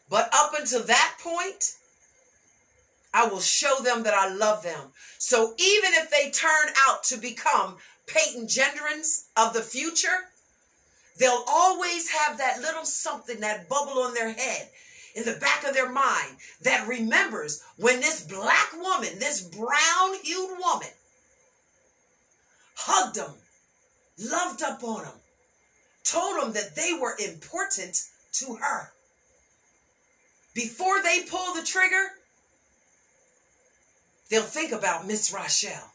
But 0.09 0.31
up 0.33 0.53
until 0.59 0.85
that 0.85 1.17
point, 1.23 1.73
I 3.17 3.27
will 3.27 3.41
show 3.41 3.79
them 3.83 4.03
that 4.03 4.13
I 4.13 4.29
love 4.29 4.63
them. 4.63 4.93
So 5.17 5.55
even 5.57 5.95
if 5.95 6.11
they 6.11 6.31
turn 6.31 6.69
out 6.87 7.03
to 7.05 7.17
become 7.17 7.79
Peyton 8.07 8.47
Gendrons 8.47 9.29
of 9.39 9.55
the 9.55 9.63
future, 9.63 10.29
they'll 11.19 11.45
always 11.49 12.11
have 12.11 12.37
that 12.37 12.61
little 12.61 12.85
something, 12.85 13.41
that 13.41 13.71
bubble 13.71 14.03
on 14.03 14.13
their 14.13 14.33
head, 14.33 14.69
in 15.15 15.25
the 15.25 15.39
back 15.41 15.65
of 15.65 15.73
their 15.73 15.91
mind, 15.91 16.37
that 16.61 16.87
remembers 16.87 17.63
when 17.79 18.01
this 18.01 18.21
black 18.21 18.71
woman, 18.75 19.19
this 19.19 19.41
brown 19.41 20.15
hued 20.23 20.59
woman, 20.59 20.91
hugged 22.75 23.17
them, 23.17 23.33
loved 24.19 24.63
up 24.63 24.85
on 24.85 25.05
them, 25.05 25.15
told 26.05 26.43
them 26.43 26.53
that 26.53 26.77
they 26.77 26.93
were 26.93 27.17
important 27.19 27.99
to 28.33 28.57
her. 28.57 28.93
Before 30.53 31.03
they 31.03 31.23
pull 31.23 31.55
the 31.55 31.63
trigger, 31.63 32.11
they'll 34.31 34.43
think 34.43 34.73
about 34.73 35.07
Miss 35.07 35.33
Rochelle 35.33 35.93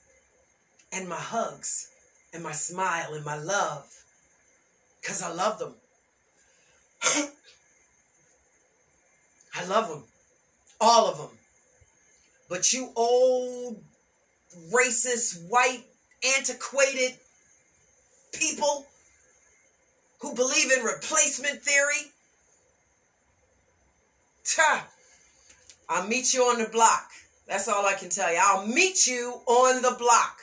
and 0.92 1.08
my 1.08 1.16
hugs 1.16 1.90
and 2.34 2.44
my 2.44 2.52
smile 2.52 3.14
and 3.14 3.26
my 3.26 3.38
love 3.38 3.88
because 5.02 5.22
I 5.22 5.32
love 5.32 5.60
them. 5.60 5.74
I 9.56 9.66
love 9.66 9.90
them. 9.90 10.04
All 10.80 11.08
of 11.08 11.18
them. 11.18 11.38
But 12.50 12.74
you 12.74 12.92
old, 12.96 13.82
racist, 14.72 15.48
white, 15.50 15.84
antiquated 16.38 17.14
people 18.34 18.86
who 20.20 20.36
believe 20.36 20.72
in 20.72 20.84
replacement 20.84 21.62
theory, 21.64 22.12
ta, 24.44 24.88
I'll 25.90 26.08
meet 26.08 26.34
you 26.34 26.44
on 26.44 26.60
the 26.60 26.70
block. 26.70 27.10
That's 27.48 27.68
all 27.68 27.86
I 27.86 27.94
can 27.94 28.10
tell 28.10 28.32
you. 28.32 28.40
I'll 28.42 28.66
meet 28.66 29.06
you 29.06 29.42
on 29.46 29.82
the 29.82 29.96
block. 29.98 30.40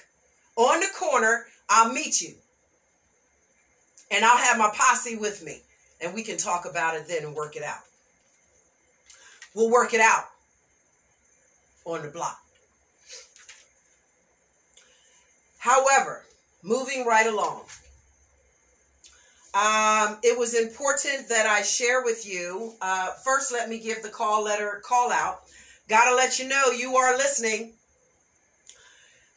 On 0.56 0.80
the 0.80 0.88
corner, 0.98 1.46
I'll 1.68 1.92
meet 1.92 2.20
you. 2.20 2.34
And 4.10 4.24
I'll 4.24 4.38
have 4.38 4.58
my 4.58 4.70
posse 4.74 5.16
with 5.16 5.44
me. 5.44 5.60
And 6.00 6.14
we 6.14 6.22
can 6.22 6.36
talk 6.36 6.64
about 6.68 6.96
it 6.96 7.08
then 7.08 7.24
and 7.24 7.34
work 7.34 7.56
it 7.56 7.62
out. 7.62 7.80
We'll 9.54 9.70
work 9.70 9.94
it 9.94 10.00
out 10.00 10.24
on 11.84 12.02
the 12.02 12.08
block. 12.08 12.38
However, 15.58 16.24
moving 16.62 17.04
right 17.04 17.26
along, 17.26 17.64
um, 19.54 20.18
it 20.22 20.38
was 20.38 20.54
important 20.54 21.28
that 21.28 21.46
I 21.46 21.62
share 21.62 22.04
with 22.04 22.28
you. 22.28 22.74
Uh, 22.80 23.08
first, 23.24 23.50
let 23.50 23.68
me 23.68 23.78
give 23.78 24.02
the 24.02 24.08
call 24.08 24.44
letter 24.44 24.80
call 24.84 25.10
out. 25.10 25.42
Gotta 25.88 26.14
let 26.14 26.38
you 26.38 26.46
know 26.46 26.66
you 26.66 26.96
are 26.96 27.16
listening 27.16 27.72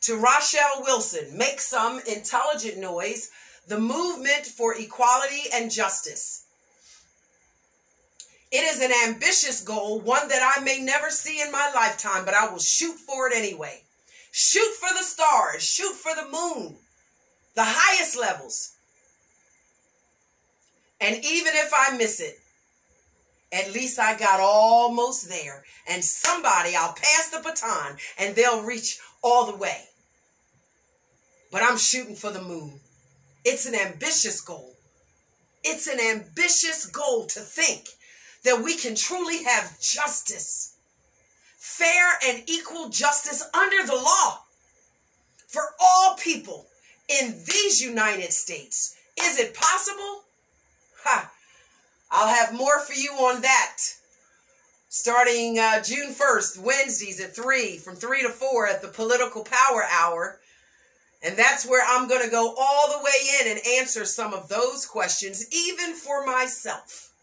to 0.02 0.18
Rochelle 0.18 0.82
Wilson. 0.82 1.38
Make 1.38 1.62
some 1.62 2.02
intelligent 2.08 2.78
noise. 2.78 3.32
The 3.68 3.80
movement 3.80 4.46
for 4.46 4.76
equality 4.76 5.44
and 5.54 5.72
justice. 5.72 6.46
It 8.52 8.64
is 8.66 8.82
an 8.82 8.92
ambitious 9.08 9.62
goal, 9.62 10.02
one 10.02 10.28
that 10.28 10.56
I 10.58 10.62
may 10.62 10.80
never 10.80 11.10
see 11.10 11.42
in 11.42 11.54
my 11.54 11.72
lifetime, 11.74 12.26
but 12.26 12.34
I 12.34 12.50
will 12.50 12.60
shoot 12.60 12.96
for 12.96 13.28
it 13.28 13.34
anyway. 13.34 13.82
Shoot 14.32 14.74
for 14.74 14.90
the 14.94 15.04
stars, 15.04 15.64
shoot 15.64 15.94
for 15.94 16.14
the 16.16 16.30
moon, 16.30 16.76
the 17.56 17.64
highest 17.64 18.20
levels. 18.20 18.74
And 21.00 21.16
even 21.16 21.54
if 21.56 21.72
I 21.74 21.96
miss 21.96 22.20
it, 22.20 22.40
at 23.52 23.74
least 23.74 24.00
I 24.00 24.18
got 24.18 24.40
almost 24.40 25.28
there. 25.28 25.64
And 25.88 26.04
somebody, 26.04 26.76
I'll 26.76 26.94
pass 26.94 27.30
the 27.30 27.42
baton 27.44 27.98
and 28.18 28.36
they'll 28.36 28.64
reach 28.64 29.00
all 29.22 29.52
the 29.52 29.58
way. 29.58 29.84
But 31.52 31.64
I'm 31.64 31.78
shooting 31.78 32.16
for 32.16 32.32
the 32.32 32.42
moon. 32.42 32.80
It's 33.44 33.66
an 33.66 33.76
ambitious 33.76 34.40
goal. 34.42 34.76
It's 35.64 35.88
an 35.88 36.00
ambitious 36.00 36.86
goal 36.86 37.26
to 37.28 37.40
think 37.40 37.88
that 38.44 38.64
we 38.64 38.76
can 38.76 38.96
truly 38.96 39.44
have 39.44 39.80
justice, 39.80 40.76
fair 41.58 42.14
and 42.26 42.44
equal 42.48 42.90
justice 42.90 43.44
under 43.54 43.86
the 43.86 43.96
law 43.96 44.40
for 45.48 45.62
all 45.80 46.16
people 46.16 46.66
in 47.10 47.44
these 47.46 47.82
United 47.82 48.32
States. 48.32 48.96
Is 49.22 49.40
it 49.40 49.54
possible? 49.54 50.24
Ha! 51.04 51.32
I'll 52.12 52.34
have 52.34 52.54
more 52.54 52.80
for 52.82 52.93
you 52.93 53.12
on 53.12 53.41
that. 53.41 53.78
Starting 54.89 55.58
uh, 55.58 55.82
June 55.82 56.13
1st, 56.13 56.62
Wednesdays 56.62 57.21
at 57.21 57.34
3, 57.34 57.78
from 57.78 57.95
3 57.95 58.24
to 58.24 58.30
4 58.30 58.67
at 58.67 58.82
the 58.82 58.89
Political 58.89 59.45
Power 59.45 59.84
Hour. 59.89 60.39
And 61.24 61.38
that's 61.38 61.65
where 61.65 61.86
I'm 61.88 62.10
going 62.10 62.24
to 62.24 62.30
go 62.30 62.54
all 62.60 62.89
the 62.89 63.04
way 63.04 63.12
in 63.41 63.52
and 63.52 63.62
answer 63.80 64.04
some 64.04 64.34
of 64.34 64.50
those 64.50 64.86
questions, 64.86 65.45
even 65.54 65.93
for 65.93 66.26
myself. 66.26 67.13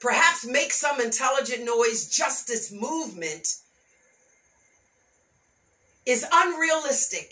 Perhaps 0.00 0.46
make 0.46 0.72
some 0.72 1.00
intelligent 1.00 1.64
noise 1.64 2.08
justice 2.08 2.72
movement 2.72 3.56
is 6.06 6.26
unrealistic 6.32 7.30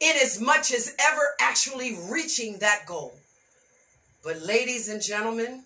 in 0.00 0.16
as 0.22 0.40
much 0.40 0.72
as 0.72 0.94
ever 1.00 1.34
actually 1.40 1.98
reaching 2.08 2.58
that 2.58 2.84
goal. 2.86 3.19
But, 4.22 4.42
ladies 4.42 4.88
and 4.88 5.02
gentlemen, 5.02 5.64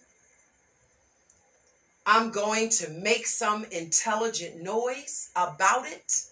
I'm 2.06 2.30
going 2.30 2.68
to 2.70 2.90
make 2.90 3.26
some 3.26 3.64
intelligent 3.72 4.62
noise 4.62 5.30
about 5.34 5.86
it. 5.86 6.22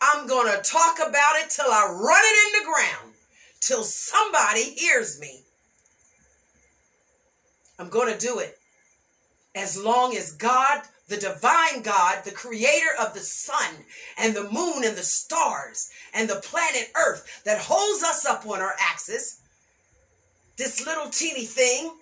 I'm 0.00 0.26
going 0.26 0.52
to 0.54 0.62
talk 0.62 0.96
about 0.98 1.36
it 1.36 1.50
till 1.50 1.70
I 1.70 1.86
run 1.90 2.20
it 2.22 2.56
in 2.56 2.60
the 2.60 2.70
ground, 2.70 3.14
till 3.60 3.82
somebody 3.82 4.62
hears 4.62 5.18
me. 5.20 5.42
I'm 7.78 7.88
going 7.88 8.12
to 8.12 8.18
do 8.18 8.40
it 8.40 8.58
as 9.54 9.82
long 9.82 10.16
as 10.16 10.32
God, 10.32 10.82
the 11.08 11.16
divine 11.16 11.82
God, 11.82 12.24
the 12.24 12.30
creator 12.30 12.90
of 13.00 13.14
the 13.14 13.20
sun 13.20 13.74
and 14.18 14.34
the 14.34 14.50
moon 14.50 14.84
and 14.84 14.96
the 14.96 15.02
stars 15.02 15.90
and 16.12 16.28
the 16.28 16.42
planet 16.42 16.90
Earth 16.94 17.42
that 17.44 17.58
holds 17.58 18.02
us 18.02 18.26
up 18.26 18.46
on 18.46 18.60
our 18.60 18.74
axis, 18.80 19.40
this 20.58 20.84
little 20.84 21.08
teeny 21.08 21.44
thing 21.44 21.92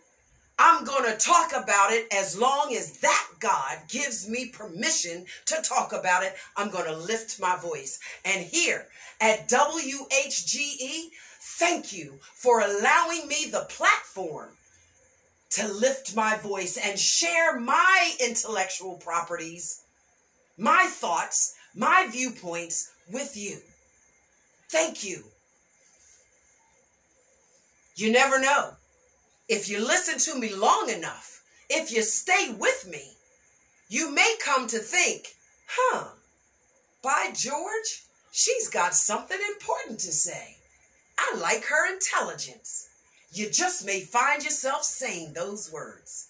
I'm 0.58 0.84
going 0.84 1.04
to 1.04 1.18
talk 1.18 1.52
about 1.52 1.92
it 1.92 2.06
as 2.12 2.38
long 2.38 2.74
as 2.74 2.98
that 3.00 3.28
God 3.40 3.78
gives 3.88 4.26
me 4.26 4.48
permission 4.48 5.26
to 5.46 5.60
talk 5.62 5.92
about 5.92 6.22
it. 6.22 6.34
I'm 6.56 6.70
going 6.70 6.86
to 6.86 6.96
lift 6.96 7.38
my 7.38 7.56
voice. 7.56 7.98
And 8.24 8.42
here 8.42 8.86
at 9.20 9.48
WHGE, 9.50 11.10
thank 11.58 11.92
you 11.92 12.18
for 12.34 12.60
allowing 12.60 13.28
me 13.28 13.48
the 13.50 13.66
platform 13.68 14.48
to 15.50 15.68
lift 15.68 16.16
my 16.16 16.36
voice 16.38 16.78
and 16.78 16.98
share 16.98 17.60
my 17.60 18.14
intellectual 18.26 18.96
properties, 18.96 19.82
my 20.56 20.86
thoughts, 20.88 21.54
my 21.74 22.08
viewpoints 22.10 22.90
with 23.12 23.36
you. 23.36 23.58
Thank 24.70 25.04
you. 25.04 25.24
You 27.96 28.12
never 28.12 28.38
know 28.38 28.74
if 29.48 29.70
you 29.70 29.78
listen 29.78 30.18
to 30.18 30.38
me 30.38 30.54
long 30.54 30.90
enough, 30.90 31.42
if 31.70 31.90
you 31.90 32.02
stay 32.02 32.54
with 32.59 32.87
me, 32.87 33.12
you 33.88 34.14
may 34.14 34.37
come 34.44 34.66
to 34.68 34.78
think, 34.78 35.35
huh, 35.66 36.09
by 37.02 37.30
George, 37.35 38.02
she's 38.32 38.68
got 38.68 38.94
something 38.94 39.38
important 39.54 39.98
to 40.00 40.12
say. 40.12 40.56
I 41.18 41.38
like 41.40 41.64
her 41.64 41.90
intelligence. 41.90 42.90
You 43.32 43.48
just 43.50 43.87
may 43.87 44.00
find 44.00 44.44
yourself 44.44 44.85
saying 44.85 45.32
those 45.32 45.72
words. 45.72 46.28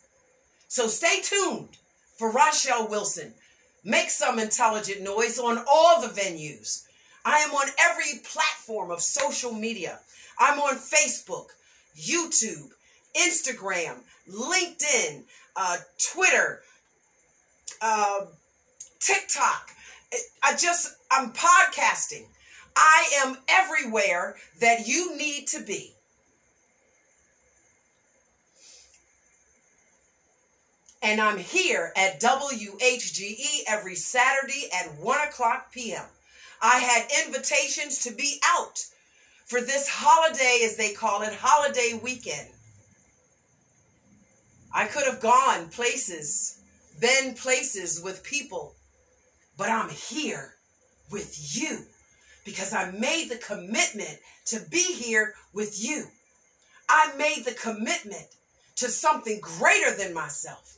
So 0.69 0.87
stay 0.87 1.21
tuned 1.21 1.79
for 2.17 2.31
Rochelle 2.31 2.87
Wilson. 2.87 3.35
Make 3.83 4.11
some 4.11 4.39
intelligent 4.39 5.03
noise 5.03 5.39
on 5.39 5.65
all 5.69 6.01
the 6.01 6.09
venues. 6.09 6.87
I 7.27 7.39
am 7.39 7.51
on 7.51 7.69
every 7.81 8.21
platform 8.23 8.93
of 8.93 9.03
social 9.03 9.53
media. 9.53 9.99
I'm 10.39 10.61
on 10.61 10.77
Facebook, 10.77 11.49
YouTube, 11.99 12.71
Instagram, 13.17 13.97
LinkedIn, 14.31 15.25
uh, 15.57 15.79
Twitter, 16.13 16.63
uh, 17.83 18.27
TikTok. 19.01 19.71
I 20.45 20.55
just, 20.57 20.95
I'm 21.11 21.33
podcasting. 21.33 22.27
I 22.77 23.25
am 23.25 23.39
everywhere 23.49 24.37
that 24.61 24.87
you 24.87 25.17
need 25.17 25.49
to 25.49 25.63
be. 25.63 25.95
And 31.03 31.21
I'm 31.21 31.39
here 31.39 31.93
at 31.97 32.21
WHGE 32.21 33.63
every 33.67 33.97
Saturday 33.97 34.69
at 34.73 34.95
1 35.01 35.29
o'clock 35.29 35.73
p.m. 35.73 36.05
I 36.61 36.79
had 36.79 37.27
invitations 37.27 37.99
to 38.05 38.13
be 38.13 38.41
out 38.45 38.85
for 39.47 39.61
this 39.61 39.89
holiday, 39.89 40.63
as 40.65 40.77
they 40.77 40.93
call 40.93 41.23
it, 41.23 41.33
holiday 41.33 41.99
weekend. 42.03 42.49
I 44.75 44.87
could 44.87 45.05
have 45.05 45.21
gone 45.21 45.69
places, 45.69 46.59
been 47.01 47.35
places 47.35 48.03
with 48.03 48.23
people, 48.23 48.75
but 49.57 49.71
I'm 49.71 49.89
here 49.91 50.55
with 51.11 51.57
you 51.57 51.87
because 52.45 52.73
I 52.73 52.91
made 52.91 53.29
the 53.31 53.37
commitment 53.37 54.19
to 54.47 54.61
be 54.71 54.95
here 54.95 55.35
with 55.53 55.83
you. 55.83 56.07
I 56.89 57.13
made 57.17 57.45
the 57.45 57.55
commitment 57.55 58.27
to 58.77 58.89
something 58.89 59.41
greater 59.41 59.97
than 59.97 60.13
myself, 60.13 60.77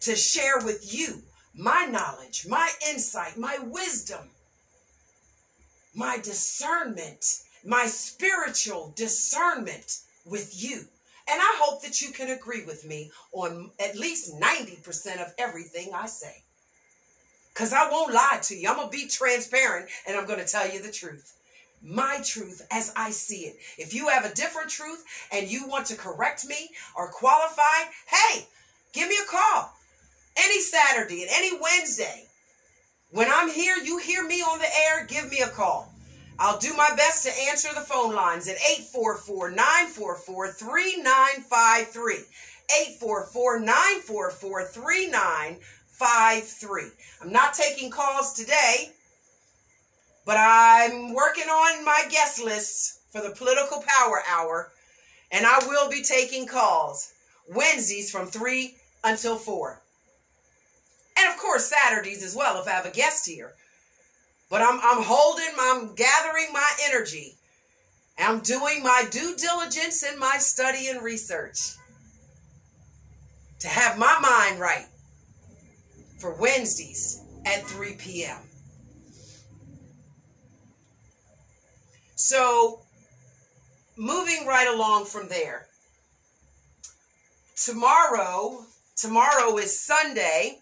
to 0.00 0.14
share 0.14 0.58
with 0.58 0.94
you 0.94 1.22
my 1.54 1.86
knowledge, 1.86 2.46
my 2.48 2.70
insight, 2.88 3.36
my 3.36 3.58
wisdom, 3.58 4.30
my 5.94 6.18
discernment, 6.18 7.42
my 7.64 7.86
spiritual 7.86 8.92
discernment 8.96 10.00
with 10.24 10.62
you. 10.62 10.86
And 11.30 11.40
I 11.40 11.56
hope 11.58 11.82
that 11.82 12.00
you 12.00 12.10
can 12.10 12.30
agree 12.30 12.64
with 12.64 12.84
me 12.84 13.10
on 13.32 13.70
at 13.78 13.96
least 13.96 14.40
90% 14.40 15.20
of 15.20 15.32
everything 15.38 15.90
I 15.94 16.06
say. 16.06 16.42
Because 17.52 17.72
I 17.72 17.90
won't 17.90 18.12
lie 18.12 18.38
to 18.42 18.56
you. 18.56 18.68
I'm 18.68 18.76
going 18.76 18.90
to 18.90 18.96
be 18.96 19.06
transparent 19.06 19.88
and 20.06 20.16
I'm 20.16 20.26
going 20.26 20.40
to 20.40 20.46
tell 20.46 20.68
you 20.68 20.82
the 20.82 20.90
truth. 20.90 21.36
My 21.82 22.20
truth 22.24 22.66
as 22.70 22.92
I 22.96 23.10
see 23.10 23.42
it. 23.42 23.56
If 23.78 23.94
you 23.94 24.08
have 24.08 24.24
a 24.24 24.34
different 24.34 24.70
truth 24.70 25.04
and 25.32 25.50
you 25.50 25.66
want 25.66 25.86
to 25.86 25.96
correct 25.96 26.46
me 26.46 26.70
or 26.96 27.10
qualify, 27.10 27.90
hey, 28.06 28.46
give 28.92 29.08
me 29.08 29.16
a 29.22 29.30
call. 29.30 29.72
Any 30.36 30.60
Saturday 30.60 31.22
and 31.22 31.30
any 31.32 31.58
Wednesday. 31.60 32.29
When 33.12 33.28
I'm 33.28 33.50
here, 33.50 33.76
you 33.76 33.98
hear 33.98 34.24
me 34.24 34.40
on 34.40 34.60
the 34.60 34.68
air, 34.86 35.04
give 35.04 35.28
me 35.30 35.40
a 35.40 35.48
call. 35.48 35.92
I'll 36.38 36.58
do 36.58 36.72
my 36.74 36.88
best 36.96 37.24
to 37.24 37.32
answer 37.50 37.68
the 37.74 37.80
phone 37.80 38.14
lines 38.14 38.46
at 38.46 38.54
844 38.54 39.50
944 39.50 40.52
3953. 40.52 42.14
844 42.14 43.58
944 43.58 44.62
3953. 44.62 46.82
I'm 47.20 47.32
not 47.32 47.54
taking 47.54 47.90
calls 47.90 48.32
today, 48.32 48.92
but 50.24 50.36
I'm 50.38 51.12
working 51.12 51.48
on 51.48 51.84
my 51.84 52.04
guest 52.10 52.40
list 52.40 53.00
for 53.10 53.20
the 53.20 53.30
Political 53.30 53.82
Power 53.98 54.22
Hour, 54.28 54.70
and 55.32 55.44
I 55.44 55.58
will 55.66 55.90
be 55.90 56.02
taking 56.02 56.46
calls 56.46 57.12
Wednesdays 57.48 58.12
from 58.12 58.28
3 58.28 58.76
until 59.02 59.36
4. 59.36 59.82
And 61.16 61.28
of 61.28 61.38
course, 61.38 61.66
Saturdays 61.66 62.22
as 62.22 62.34
well 62.34 62.60
if 62.60 62.66
I 62.66 62.72
have 62.72 62.86
a 62.86 62.90
guest 62.90 63.26
here. 63.26 63.52
But 64.48 64.62
I'm, 64.62 64.80
I'm 64.82 65.02
holding, 65.02 65.50
I'm 65.60 65.94
gathering 65.94 66.52
my 66.52 66.68
energy. 66.88 67.34
I'm 68.18 68.40
doing 68.40 68.82
my 68.82 69.04
due 69.10 69.34
diligence 69.36 70.02
in 70.02 70.18
my 70.18 70.36
study 70.38 70.88
and 70.88 71.02
research 71.02 71.76
to 73.60 73.68
have 73.68 73.98
my 73.98 74.18
mind 74.20 74.60
right 74.60 74.86
for 76.18 76.34
Wednesdays 76.34 77.22
at 77.46 77.64
3 77.64 77.94
p.m. 77.94 78.38
So, 82.14 82.80
moving 83.96 84.46
right 84.46 84.68
along 84.68 85.06
from 85.06 85.28
there. 85.28 85.66
Tomorrow, 87.56 88.64
tomorrow 88.96 89.56
is 89.56 89.78
Sunday, 89.78 90.59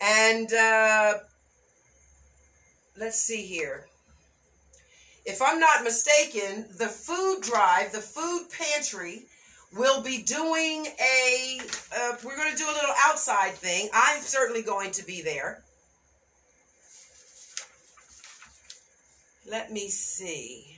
and 0.00 0.52
uh, 0.52 1.14
let's 2.98 3.20
see 3.20 3.42
here. 3.42 3.86
If 5.24 5.42
I'm 5.42 5.60
not 5.60 5.84
mistaken, 5.84 6.66
the 6.78 6.86
food 6.86 7.42
drive, 7.42 7.92
the 7.92 8.00
food 8.00 8.46
pantry, 8.50 9.26
will 9.76 10.02
be 10.02 10.22
doing 10.22 10.86
a, 10.86 11.60
uh, 11.94 12.16
we're 12.24 12.36
going 12.36 12.50
to 12.50 12.56
do 12.56 12.64
a 12.64 12.72
little 12.72 12.94
outside 13.04 13.52
thing. 13.52 13.90
I'm 13.92 14.22
certainly 14.22 14.62
going 14.62 14.92
to 14.92 15.04
be 15.04 15.20
there. 15.20 15.62
Let 19.46 19.72
me 19.72 19.88
see. 19.88 20.76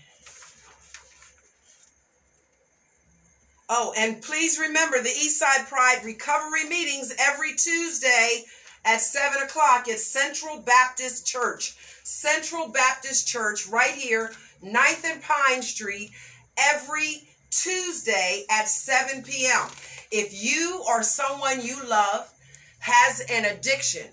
Oh, 3.69 3.95
and 3.97 4.21
please 4.21 4.59
remember 4.59 5.01
the 5.01 5.11
Eastside 5.11 5.69
Pride 5.69 6.01
recovery 6.05 6.69
meetings 6.69 7.15
every 7.21 7.55
Tuesday 7.55 8.45
at 8.85 9.01
7 9.01 9.43
o'clock 9.43 9.89
at 9.89 9.99
Central 9.99 10.61
Baptist 10.61 11.27
Church. 11.27 11.77
Central 12.03 12.69
Baptist 12.69 13.27
Church 13.29 13.67
right 13.69 13.95
here, 13.95 14.33
9th 14.65 15.05
and 15.05 15.23
Pine 15.23 15.63
Street, 15.63 16.11
every 16.59 17.29
Tuesday 17.51 18.45
at 18.51 18.69
7 18.69 19.23
p.m. 19.23 19.69
If 20.11 20.33
you 20.33 20.83
or 20.89 21.03
someone 21.03 21.61
you 21.63 21.77
love 21.89 22.33
has 22.81 23.21
an 23.31 23.45
addiction, 23.45 24.07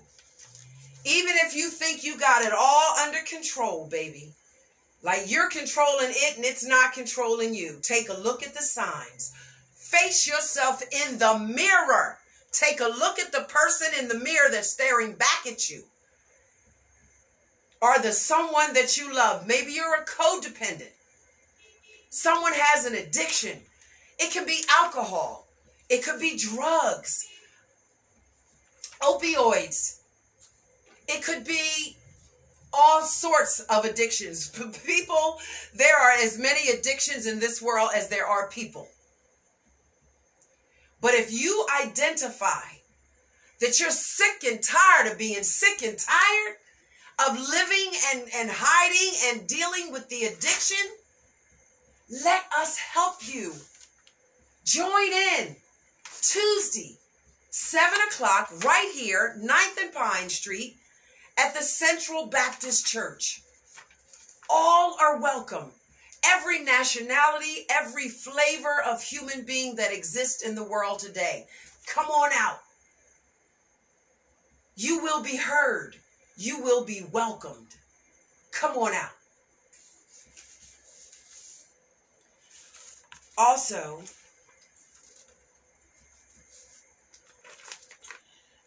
even 1.04 1.34
if 1.44 1.56
you 1.56 1.70
think 1.70 2.04
you 2.04 2.18
got 2.18 2.44
it 2.44 2.52
all 2.52 2.98
under 3.02 3.18
control, 3.28 3.88
baby, 3.88 4.32
like 5.02 5.30
you're 5.30 5.48
controlling 5.48 6.10
it 6.10 6.36
and 6.36 6.44
it's 6.44 6.66
not 6.66 6.92
controlling 6.92 7.54
you, 7.54 7.78
take 7.82 8.08
a 8.08 8.20
look 8.20 8.42
at 8.42 8.54
the 8.54 8.62
signs. 8.62 9.32
Face 9.74 10.26
yourself 10.26 10.82
in 10.82 11.18
the 11.18 11.38
mirror 11.38 12.17
Take 12.52 12.80
a 12.80 12.84
look 12.84 13.18
at 13.18 13.32
the 13.32 13.46
person 13.48 13.88
in 13.98 14.08
the 14.08 14.18
mirror 14.18 14.48
that's 14.50 14.70
staring 14.70 15.12
back 15.14 15.46
at 15.46 15.68
you. 15.68 15.84
Or 17.80 17.98
the 17.98 18.12
someone 18.12 18.74
that 18.74 18.96
you 18.96 19.14
love. 19.14 19.46
Maybe 19.46 19.72
you're 19.72 20.02
a 20.02 20.04
codependent. 20.04 20.92
Someone 22.10 22.52
has 22.54 22.86
an 22.86 22.94
addiction. 22.94 23.60
It 24.18 24.32
can 24.32 24.46
be 24.46 24.64
alcohol. 24.70 25.46
It 25.88 26.04
could 26.04 26.20
be 26.20 26.36
drugs. 26.36 27.28
opioids. 29.00 30.00
It 31.06 31.22
could 31.22 31.44
be 31.44 31.96
all 32.72 33.02
sorts 33.02 33.60
of 33.60 33.84
addictions. 33.84 34.48
People, 34.84 35.38
there 35.74 35.96
are 35.96 36.12
as 36.12 36.38
many 36.38 36.70
addictions 36.70 37.26
in 37.26 37.38
this 37.38 37.62
world 37.62 37.90
as 37.94 38.08
there 38.08 38.26
are 38.26 38.48
people. 38.48 38.88
But 41.00 41.14
if 41.14 41.32
you 41.32 41.66
identify 41.84 42.78
that 43.60 43.78
you're 43.80 43.90
sick 43.90 44.44
and 44.44 44.62
tired 44.62 45.10
of 45.10 45.18
being 45.18 45.42
sick 45.42 45.82
and 45.82 45.98
tired 45.98 46.56
of 47.26 47.38
living 47.38 47.92
and, 48.14 48.22
and 48.34 48.50
hiding 48.52 49.38
and 49.40 49.48
dealing 49.48 49.92
with 49.92 50.08
the 50.08 50.24
addiction, 50.24 50.86
let 52.24 52.44
us 52.58 52.78
help 52.78 53.16
you. 53.22 53.54
Join 54.64 55.12
in 55.12 55.56
Tuesday, 56.20 56.96
7 57.50 57.98
o'clock, 58.08 58.50
right 58.64 58.90
here, 58.94 59.36
9th 59.40 59.82
and 59.82 59.92
Pine 59.92 60.28
Street, 60.28 60.76
at 61.36 61.54
the 61.54 61.62
Central 61.62 62.26
Baptist 62.26 62.86
Church. 62.86 63.42
All 64.50 64.96
are 65.00 65.20
welcome. 65.20 65.70
Every 66.24 66.62
nationality, 66.62 67.66
every 67.70 68.08
flavor 68.08 68.82
of 68.86 69.02
human 69.02 69.44
being 69.44 69.76
that 69.76 69.92
exists 69.92 70.42
in 70.42 70.54
the 70.54 70.64
world 70.64 70.98
today. 70.98 71.46
Come 71.86 72.06
on 72.06 72.30
out. 72.34 72.60
You 74.76 75.02
will 75.02 75.22
be 75.22 75.36
heard. 75.36 75.96
You 76.36 76.62
will 76.62 76.84
be 76.84 77.04
welcomed. 77.12 77.74
Come 78.52 78.76
on 78.76 78.92
out. 78.92 79.10
Also, 83.36 84.02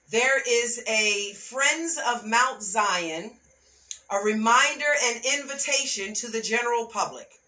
there 0.09 0.41
is 0.47 0.81
a 0.87 1.33
Friends 1.33 1.99
of 2.07 2.25
Mount 2.25 2.63
Zion, 2.63 3.31
a 4.09 4.17
reminder 4.17 4.85
and 5.05 5.21
invitation 5.39 6.13
to 6.15 6.31
the 6.31 6.41
general 6.41 6.85
public. 6.85 7.40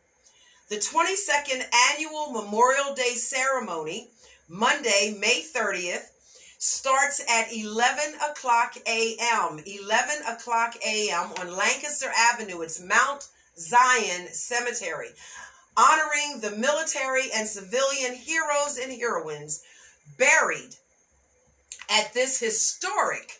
The 0.73 0.79
22nd 0.79 1.65
annual 1.91 2.31
Memorial 2.31 2.95
Day 2.95 3.13
ceremony, 3.13 4.07
Monday, 4.49 5.15
May 5.19 5.43
30th, 5.43 6.07
starts 6.57 7.21
at 7.29 7.53
11 7.53 8.15
o'clock 8.27 8.75
a.m. 8.87 9.59
11 9.63 10.25
o'clock 10.27 10.73
a.m. 10.83 11.29
on 11.39 11.55
Lancaster 11.55 12.09
Avenue. 12.17 12.61
It's 12.61 12.81
Mount 12.81 13.27
Zion 13.55 14.27
Cemetery, 14.31 15.09
honoring 15.77 16.41
the 16.41 16.57
military 16.57 17.29
and 17.35 17.47
civilian 17.47 18.15
heroes 18.15 18.79
and 18.81 18.91
heroines 18.91 19.61
buried 20.17 20.75
at 21.91 22.11
this 22.15 22.39
historic 22.39 23.33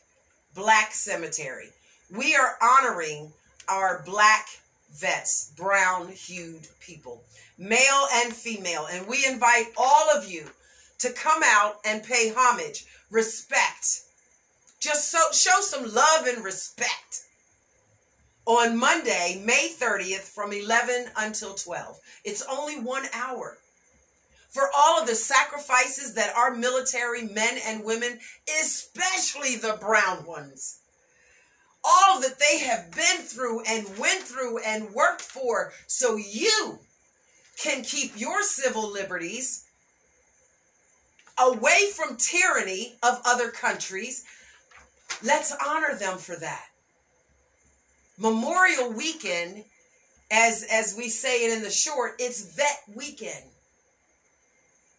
black 0.54 0.94
cemetery. 0.94 1.70
We 2.16 2.36
are 2.36 2.58
honoring 2.62 3.34
our 3.68 4.04
black 4.06 4.46
vets, 4.94 5.52
brown 5.58 6.08
hued 6.08 6.68
people, 6.80 7.24
male 7.58 8.08
and 8.14 8.34
female. 8.34 8.88
And 8.92 9.08
we 9.08 9.26
invite 9.26 9.68
all 9.78 10.10
of 10.16 10.30
you 10.30 10.46
to 11.00 11.12
come 11.12 11.42
out 11.44 11.80
and 11.86 12.04
pay 12.04 12.32
homage 12.36 12.86
respect. 13.10 14.02
Just 14.80 15.12
so 15.12 15.20
show 15.32 15.62
some 15.62 15.94
love 15.94 16.26
and 16.28 16.44
respect. 16.44 17.22
On 18.46 18.78
Monday, 18.78 19.42
May 19.46 19.74
30th 19.80 20.24
from 20.34 20.52
11 20.52 21.08
until 21.18 21.54
12. 21.54 21.98
It's 22.26 22.46
only 22.50 22.80
1 22.80 23.04
hour. 23.14 23.58
For 24.50 24.70
all 24.76 25.02
of 25.02 25.08
the 25.08 25.16
sacrifices 25.16 26.14
that 26.14 26.36
our 26.36 26.54
military 26.54 27.24
men 27.24 27.58
and 27.66 27.84
women, 27.84 28.20
especially 28.62 29.56
the 29.56 29.78
brown 29.80 30.26
ones, 30.26 30.80
all 31.84 32.22
that 32.22 32.40
they 32.40 32.60
have 32.60 32.92
been 32.92 33.26
through 33.26 33.62
and 33.68 33.98
went 33.98 34.22
through 34.22 34.60
and 34.60 34.94
worked 34.94 35.22
for 35.22 35.74
so 35.88 36.16
you 36.16 36.80
can 37.58 37.84
keep 37.84 38.20
your 38.20 38.42
civil 38.42 38.92
liberties 38.92 39.66
away 41.40 41.90
from 41.94 42.18
tyranny 42.18 42.96
of 43.04 43.22
other 43.26 43.50
countries. 43.50 44.24
Let's 45.24 45.56
honor 45.66 45.96
them 45.96 46.18
for 46.18 46.36
that. 46.36 46.66
Memorial 48.18 48.92
Weekend, 48.92 49.64
as 50.32 50.64
as 50.72 50.96
we 50.96 51.10
say 51.10 51.46
it 51.46 51.58
in 51.58 51.64
the 51.64 51.72
short, 51.72 52.14
it's 52.20 52.56
vet 52.56 52.84
weekend. 52.96 53.46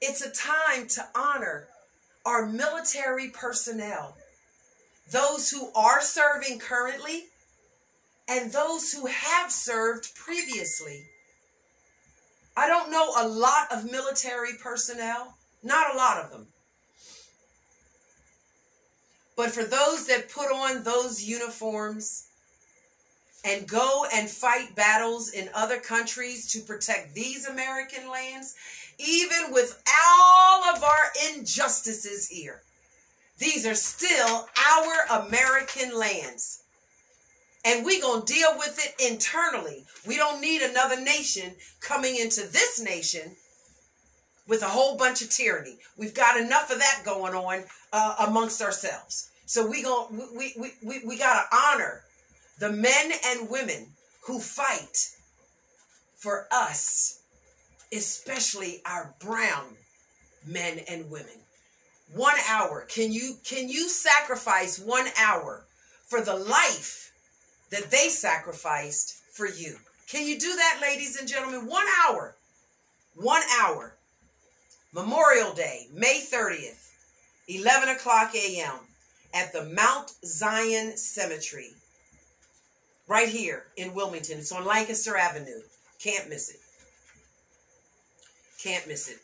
It's 0.01 0.21
a 0.21 0.31
time 0.31 0.89
to 0.89 1.07
honor 1.15 1.69
our 2.27 2.47
military 2.47 3.29
personnel, 3.29 4.17
those 5.11 5.51
who 5.51 5.71
are 5.75 6.01
serving 6.01 6.59
currently, 6.59 7.25
and 8.29 8.53
those 8.53 8.93
who 8.93 9.07
have 9.07 9.53
served 9.53 10.15
previously. 10.15 11.05
I 12.57 12.69
don't 12.69 12.91
know 12.91 13.13
a 13.19 13.29
lot 13.29 13.71
of 13.73 13.91
military 13.91 14.55
personnel. 14.55 15.35
Not 15.63 15.95
a 15.95 15.97
lot 15.97 16.25
of 16.25 16.31
them. 16.31 16.47
But 19.37 19.51
for 19.51 19.65
those 19.65 20.07
that 20.07 20.31
put 20.31 20.53
on 20.53 20.85
those 20.85 21.23
uniforms 21.23 22.29
and 23.45 23.67
go 23.67 24.07
and 24.15 24.31
fight 24.31 24.75
battles 24.77 25.33
in 25.33 25.51
other 25.55 25.79
countries 25.79 26.51
to 26.53 26.61
protect 26.61 27.15
these 27.15 27.47
American 27.47 28.09
lands, 28.09 28.55
even 28.99 29.53
with 29.53 29.83
all 30.09 30.65
of 30.65 30.83
our 30.83 31.13
injustices 31.33 32.29
here, 32.29 32.63
these 33.39 33.67
are 33.67 33.75
still 33.75 34.47
our 34.77 35.25
American 35.25 35.99
lands. 35.99 36.63
And 37.65 37.85
we're 37.85 38.03
going 38.03 38.25
to 38.25 38.33
deal 38.33 38.57
with 38.59 38.79
it 38.79 39.11
internally. 39.11 39.85
We 40.07 40.17
don't 40.17 40.41
need 40.41 40.63
another 40.63 41.01
nation 41.01 41.55
coming 41.81 42.17
into 42.17 42.43
this 42.43 42.81
nation 42.81 43.37
with 44.47 44.63
a 44.63 44.67
whole 44.69 44.97
bunch 44.97 45.23
of 45.23 45.31
tyranny. 45.31 45.79
We've 45.97 46.15
got 46.15 46.39
enough 46.39 46.71
of 46.71 46.79
that 46.79 47.03
going 47.05 47.35
on 47.35 47.65
uh, 47.93 48.27
amongst 48.29 48.61
ourselves. 48.61 49.31
So 49.47 49.67
we 49.67 49.83
going 49.83 50.23
we 50.37 50.55
we 50.59 50.73
we, 50.83 51.01
we 51.07 51.19
got 51.19 51.35
to 51.51 51.57
honor 51.57 52.03
the 52.59 52.71
men 52.71 53.13
and 53.27 53.51
women 53.51 53.89
who 54.27 54.41
fight 54.41 55.11
for 56.17 56.47
us, 56.51 57.21
especially 57.93 58.81
our 58.87 59.15
brown 59.21 59.77
men 60.47 60.81
and 60.89 61.11
women. 61.11 61.44
One 62.15 62.37
hour. 62.49 62.87
Can 62.89 63.13
you 63.13 63.37
can 63.45 63.69
you 63.69 63.89
sacrifice 63.89 64.79
one 64.79 65.07
hour 65.21 65.65
for 66.07 66.21
the 66.21 66.37
life 66.37 67.13
that 67.71 67.91
they 67.91 68.09
sacrificed 68.09 69.17
for 69.33 69.47
you? 69.49 69.77
Can 70.09 70.27
you 70.27 70.39
do 70.39 70.55
that, 70.55 70.79
ladies 70.81 71.17
and 71.17 71.29
gentlemen? 71.29 71.67
One 71.67 71.87
hour. 72.07 72.37
One 73.17 73.43
hour. 73.61 73.97
Memorial 74.93 75.53
Day, 75.55 75.89
May 75.93 76.23
30th, 76.25 76.89
11 77.49 77.89
o'clock 77.89 78.33
a.m. 78.37 78.79
at 79.35 79.53
the 79.53 79.65
Mount 79.65 80.13
Zion 80.25 80.97
Cemetery, 80.97 81.71
right 83.09 83.29
here 83.29 83.65
in 83.77 83.93
Wilmington. 83.93 84.39
It's 84.39 84.53
on 84.53 84.65
Lancaster 84.65 85.17
Avenue. 85.17 85.63
Can't 86.01 86.29
miss 86.29 86.49
it. 86.49 86.61
Can't 88.63 88.87
miss 88.87 89.09
it. 89.09 89.19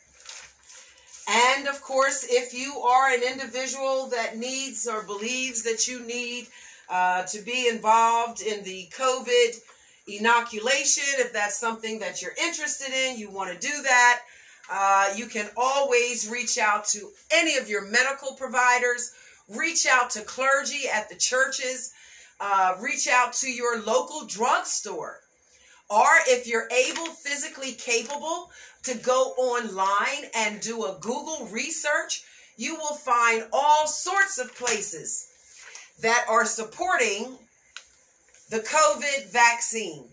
And 1.31 1.69
of 1.69 1.81
course, 1.81 2.27
if 2.29 2.53
you 2.53 2.81
are 2.81 3.15
an 3.15 3.23
individual 3.23 4.09
that 4.09 4.37
needs 4.37 4.89
or 4.89 5.05
believes 5.05 5.63
that 5.63 5.87
you 5.87 6.05
need 6.05 6.49
uh, 6.89 7.23
to 7.27 7.41
be 7.43 7.69
involved 7.69 8.43
in 8.43 8.65
the 8.65 8.89
COVID 8.99 9.61
inoculation, 10.09 11.05
if 11.19 11.33
that's 11.33 11.57
something 11.57 12.01
that 12.01 12.21
you're 12.21 12.35
interested 12.43 12.93
in, 12.93 13.17
you 13.17 13.31
want 13.31 13.53
to 13.53 13.69
do 13.69 13.83
that, 13.83 14.23
uh, 14.73 15.13
you 15.15 15.27
can 15.27 15.49
always 15.57 16.29
reach 16.29 16.59
out 16.59 16.85
to 16.87 17.11
any 17.33 17.57
of 17.59 17.69
your 17.69 17.87
medical 17.87 18.35
providers, 18.35 19.13
reach 19.49 19.87
out 19.87 20.11
to 20.11 20.23
clergy 20.23 20.89
at 20.93 21.09
the 21.09 21.17
churches, 21.17 21.93
uh, 22.41 22.75
reach 22.81 23.07
out 23.07 23.35
to 23.35 23.49
your 23.49 23.81
local 23.83 24.27
drugstore. 24.27 25.21
Or 25.91 26.07
if 26.29 26.47
you're 26.47 26.69
able, 26.71 27.07
physically 27.07 27.73
capable 27.73 28.51
to 28.85 28.97
go 28.99 29.35
online 29.37 30.31
and 30.37 30.61
do 30.61 30.85
a 30.85 30.97
Google 31.01 31.49
research, 31.51 32.23
you 32.57 32.77
will 32.77 32.95
find 32.95 33.45
all 33.53 33.87
sorts 33.89 34.39
of 34.39 34.55
places 34.55 35.27
that 36.01 36.25
are 36.29 36.45
supporting 36.45 37.37
the 38.51 38.61
COVID 38.61 39.33
vaccine. 39.33 40.05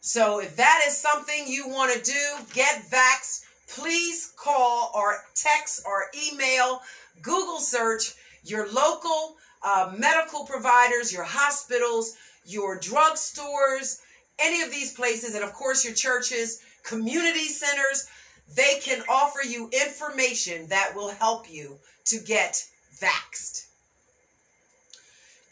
So 0.00 0.40
if 0.40 0.56
that 0.56 0.82
is 0.86 0.96
something 0.96 1.44
you 1.46 1.68
want 1.68 1.92
to 1.92 2.02
do, 2.02 2.52
get 2.54 2.84
vaxxed, 2.90 3.42
please 3.68 4.32
call 4.38 4.90
or 4.94 5.18
text 5.34 5.82
or 5.84 6.04
email, 6.30 6.80
Google 7.22 7.58
search 7.58 8.14
your 8.44 8.72
local 8.72 9.36
uh, 9.64 9.92
medical 9.98 10.44
providers, 10.44 11.12
your 11.12 11.24
hospitals, 11.24 12.14
your 12.44 12.78
drugstores, 12.78 14.00
any 14.38 14.62
of 14.62 14.70
these 14.70 14.92
places, 14.92 15.34
and 15.34 15.44
of 15.44 15.52
course 15.52 15.84
your 15.84 15.94
churches, 15.94 16.60
community 16.82 17.48
centers, 17.48 18.08
they 18.54 18.78
can 18.80 19.02
offer 19.08 19.40
you 19.46 19.70
information 19.72 20.68
that 20.68 20.92
will 20.94 21.10
help 21.10 21.50
you 21.50 21.78
to 22.04 22.18
get 22.18 22.64
vaxxed. 22.98 23.66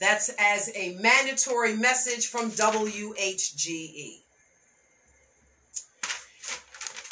That's 0.01 0.30
as 0.39 0.70
a 0.74 0.97
mandatory 1.01 1.76
message 1.76 2.26
from 2.26 2.51
WHGE. 2.51 4.20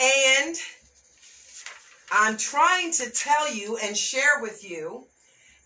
And 0.01 0.57
I'm 2.11 2.37
trying 2.37 2.93
to 2.93 3.11
tell 3.11 3.55
you 3.55 3.79
and 3.83 3.97
share 3.97 4.41
with 4.41 4.68
you 4.68 5.07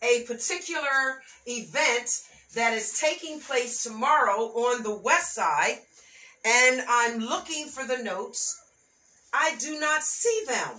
a 0.02 0.22
particular 0.22 1.22
event 1.46 2.22
that 2.54 2.74
is 2.74 3.00
taking 3.00 3.40
place 3.40 3.82
tomorrow 3.82 4.42
on 4.42 4.82
the 4.82 4.94
west 4.94 5.34
side. 5.34 5.78
And 6.46 6.80
I'm 6.88 7.18
looking 7.18 7.66
for 7.66 7.84
the 7.84 8.00
notes. 8.04 8.62
I 9.32 9.56
do 9.58 9.80
not 9.80 10.04
see 10.04 10.42
them. 10.46 10.76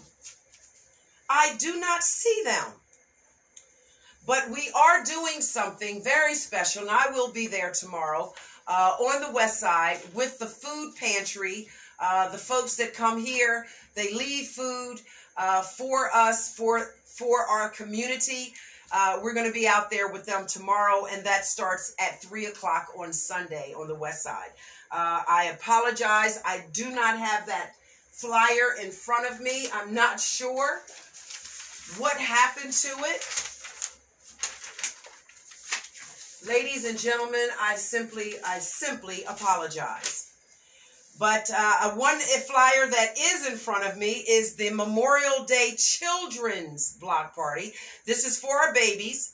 I 1.30 1.56
do 1.60 1.78
not 1.78 2.04
see 2.04 2.42
them. 2.46 2.72
But 4.26 4.50
we 4.50 4.72
are 4.74 5.04
doing 5.04 5.42
something 5.42 6.02
very 6.02 6.36
special, 6.36 6.84
and 6.84 6.92
I 6.92 7.12
will 7.12 7.34
be 7.34 7.48
there 7.48 7.72
tomorrow 7.72 8.34
uh, 8.66 8.96
on 8.98 9.22
the 9.22 9.34
west 9.34 9.60
side 9.60 10.00
with 10.14 10.40
the 10.40 10.46
food 10.46 10.94
pantry. 10.98 11.68
Uh, 12.00 12.30
the 12.30 12.38
folks 12.38 12.78
that 12.78 12.94
come 12.94 13.20
here, 13.20 13.66
they 13.94 14.14
leave 14.14 14.48
food 14.48 15.02
uh, 15.36 15.64
for 15.64 16.10
us, 16.16 16.56
for 16.56 16.94
for 17.04 17.42
our 17.42 17.70
community. 17.70 18.54
Uh, 18.92 19.20
we're 19.22 19.34
going 19.34 19.48
to 19.48 19.54
be 19.54 19.68
out 19.68 19.90
there 19.90 20.08
with 20.08 20.26
them 20.26 20.48
tomorrow, 20.48 21.08
and 21.12 21.26
that 21.26 21.44
starts 21.44 21.94
at 22.00 22.22
3 22.22 22.46
o'clock 22.46 22.88
on 22.98 23.12
Sunday 23.12 23.74
on 23.78 23.88
the 23.88 23.96
west 23.96 24.24
side. 24.24 24.52
Uh, 24.92 25.24
I 25.28 25.52
apologize. 25.54 26.42
I 26.46 26.64
do 26.72 26.90
not 26.92 27.18
have 27.18 27.48
that 27.48 27.74
flyer 28.12 28.76
in 28.82 28.92
front 28.92 29.32
of 29.32 29.42
me. 29.42 29.68
I'm 29.74 29.94
not 29.94 30.20
sure 30.20 30.82
what 31.98 32.18
happened 32.18 32.74
to 32.74 32.90
it. 33.00 33.22
Ladies 36.48 36.86
and 36.86 36.98
gentlemen, 36.98 37.48
I 37.60 37.76
simply, 37.76 38.34
I 38.46 38.60
simply 38.60 39.24
apologize. 39.24 40.32
But 41.20 41.50
uh, 41.56 41.92
one 41.96 42.20
flyer 42.20 42.88
that 42.90 43.18
is 43.20 43.48
in 43.48 43.58
front 43.58 43.86
of 43.86 43.98
me 43.98 44.12
is 44.12 44.56
the 44.56 44.70
Memorial 44.70 45.46
Day 45.46 45.76
Children's 45.78 46.98
Block 47.00 47.36
Party. 47.36 47.74
This 48.06 48.26
is 48.26 48.40
for 48.40 48.56
our 48.56 48.74
babies. 48.74 49.34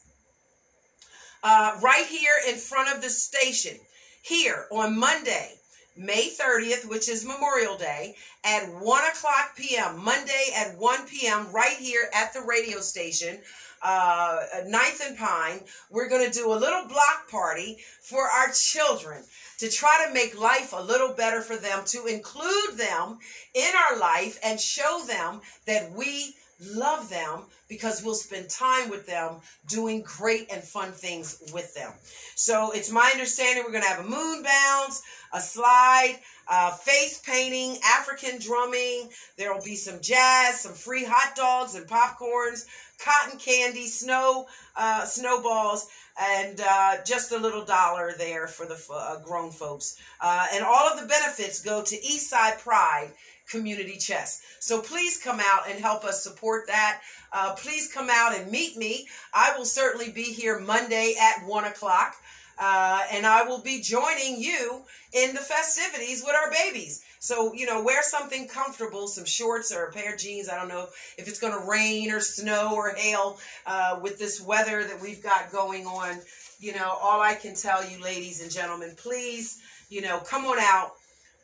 Uh, 1.43 1.78
right 1.82 2.06
here 2.06 2.32
in 2.47 2.56
front 2.56 2.95
of 2.95 3.01
the 3.01 3.10
station. 3.10 3.78
Here 4.24 4.67
on 4.71 4.97
Monday, 4.97 5.55
May 5.97 6.30
30th, 6.30 6.88
which 6.88 7.09
is 7.09 7.26
Memorial 7.26 7.78
Day, 7.78 8.15
at 8.45 8.63
1 8.74 8.82
o'clock 8.82 9.57
p.m. 9.57 10.01
Monday 10.01 10.45
at 10.55 10.78
1 10.78 11.07
p.m. 11.07 11.51
right 11.51 11.76
here 11.76 12.09
at 12.15 12.34
the 12.34 12.39
radio 12.39 12.80
station, 12.80 13.39
uh, 13.82 14.39
Ninth 14.65 15.01
and 15.05 15.17
Pine. 15.17 15.59
We're 15.89 16.07
going 16.07 16.26
to 16.26 16.39
do 16.39 16.53
a 16.53 16.55
little 16.55 16.88
block 16.88 17.30
party 17.30 17.80
for 18.01 18.24
our 18.24 18.47
children 18.53 19.26
to 19.57 19.69
try 19.69 20.05
to 20.07 20.13
make 20.13 20.39
life 20.39 20.71
a 20.71 20.82
little 20.82 21.13
better 21.13 21.41
for 21.41 21.57
them, 21.57 21.84
to 21.88 22.05
include 22.05 22.78
them 22.78 23.19
in 23.53 23.71
our 23.76 23.99
life 23.99 24.39
and 24.41 24.57
show 24.57 25.03
them 25.05 25.41
that 25.65 25.91
we 25.91 26.34
love 26.74 27.09
them 27.09 27.43
because 27.68 28.03
we'll 28.03 28.14
spend 28.14 28.49
time 28.49 28.89
with 28.89 29.05
them 29.07 29.36
doing 29.68 30.03
great 30.03 30.51
and 30.51 30.64
fun 30.64 30.91
things 30.91 31.41
with 31.53 31.74
them. 31.74 31.91
So 32.36 32.72
it's 32.72 32.91
my 32.91 33.09
understanding 33.14 33.64
we're 33.66 33.72
going 33.72 33.84
to 33.84 33.89
have 33.89 34.05
a 34.05 34.09
moon 34.09 34.43
bounce, 34.43 35.01
a 35.34 35.39
slide, 35.39 36.20
uh, 36.47 36.72
face 36.72 37.22
painting, 37.26 37.78
African 37.84 38.39
drumming. 38.39 39.09
There 39.38 39.53
will 39.53 39.64
be 39.64 39.76
some 39.76 40.01
jazz, 40.01 40.61
some 40.61 40.74
free 40.74 41.05
hot 41.07 41.36
dogs 41.36 41.76
and 41.76 41.88
popcorns, 41.88 42.66
cotton 42.99 43.39
candy, 43.39 43.88
snow, 43.88 44.47
uh, 44.76 45.05
snowballs, 45.05 45.89
and 46.20 46.61
uh, 46.68 46.97
just 47.05 47.32
a 47.32 47.38
little 47.38 47.66
dollar 47.66 48.14
there 48.18 48.47
for 48.47 48.66
the 48.66 48.80
uh, 48.93 49.20
grown 49.20 49.51
folks. 49.51 49.99
Uh, 50.22 50.45
and 50.53 50.64
all 50.64 50.88
of 50.88 50.99
the 50.99 51.07
benefits 51.07 51.61
go 51.61 51.82
to 51.84 51.95
Eastside 51.95 52.59
Pride 52.59 53.09
Community 53.50 53.98
Chest. 53.98 54.41
So 54.60 54.82
please 54.82 55.20
come 55.22 55.39
out 55.39 55.70
and 55.70 55.80
help 55.80 56.04
us 56.04 56.24
support 56.24 56.68
that. 56.68 57.02
Uh, 57.32 57.56
please 57.56 57.91
come 57.91 58.10
out 58.12 58.36
and 58.36 58.52
meet 58.52 58.78
me. 58.78 59.08
I 59.34 59.54
will 59.58 59.66
certainly 59.66 60.12
be 60.12 60.24
here 60.24 60.60
Monday 60.60 61.16
at 61.20 61.46
1 61.46 61.66
o'clock. 61.66 62.16
Uh, 62.60 63.02
and 63.12 63.26
I 63.26 63.44
will 63.44 63.62
be 63.62 63.82
joining 63.82 64.39
you 64.39 64.84
in 65.12 65.34
the 65.34 65.41
festivities 65.41 66.24
with 66.24 66.36
our 66.36 66.52
babies. 66.52 67.04
So, 67.20 67.54
you 67.54 67.66
know, 67.66 67.82
wear 67.82 68.04
something 68.04 68.48
comfortable, 68.48 69.08
some 69.08 69.26
shorts 69.26 69.74
or 69.74 69.86
a 69.86 69.91
pair 69.91 70.14
of 70.14 70.20
jeans. 70.20 70.50
I 70.50 70.56
don't 70.56 70.68
know 70.68 70.88
if 71.18 71.28
it's 71.28 71.39
going 71.39 71.54
to 71.54 71.68
rain 71.68 72.12
or 72.12 72.20
snow 72.20 72.76
or 72.76 72.94
hail 72.96 73.39
uh, 73.66 74.00
with 74.02 74.20
this 74.20 74.39
weather 74.39 74.84
that 74.84 75.02
we've 75.02 75.24
got 75.24 75.52
going 75.52 75.88
on. 75.88 76.20
You 76.60 76.76
know, 76.76 76.96
all 77.02 77.22
I 77.22 77.34
can 77.34 77.56
tell 77.56 77.84
you, 77.89 78.02
ladies 78.02 78.41
and 78.41 78.52
gentlemen, 78.52 78.94
please, 78.98 79.60
you 79.89 80.02
know, 80.02 80.20
come 80.20 80.46
on 80.46 80.60
out 80.60 80.94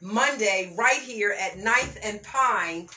Monday 0.01 0.73
right 0.77 1.01
here 1.01 1.35
at 1.39 1.57
9th 1.57 1.97
and 2.03 2.23
Pine 2.23 2.87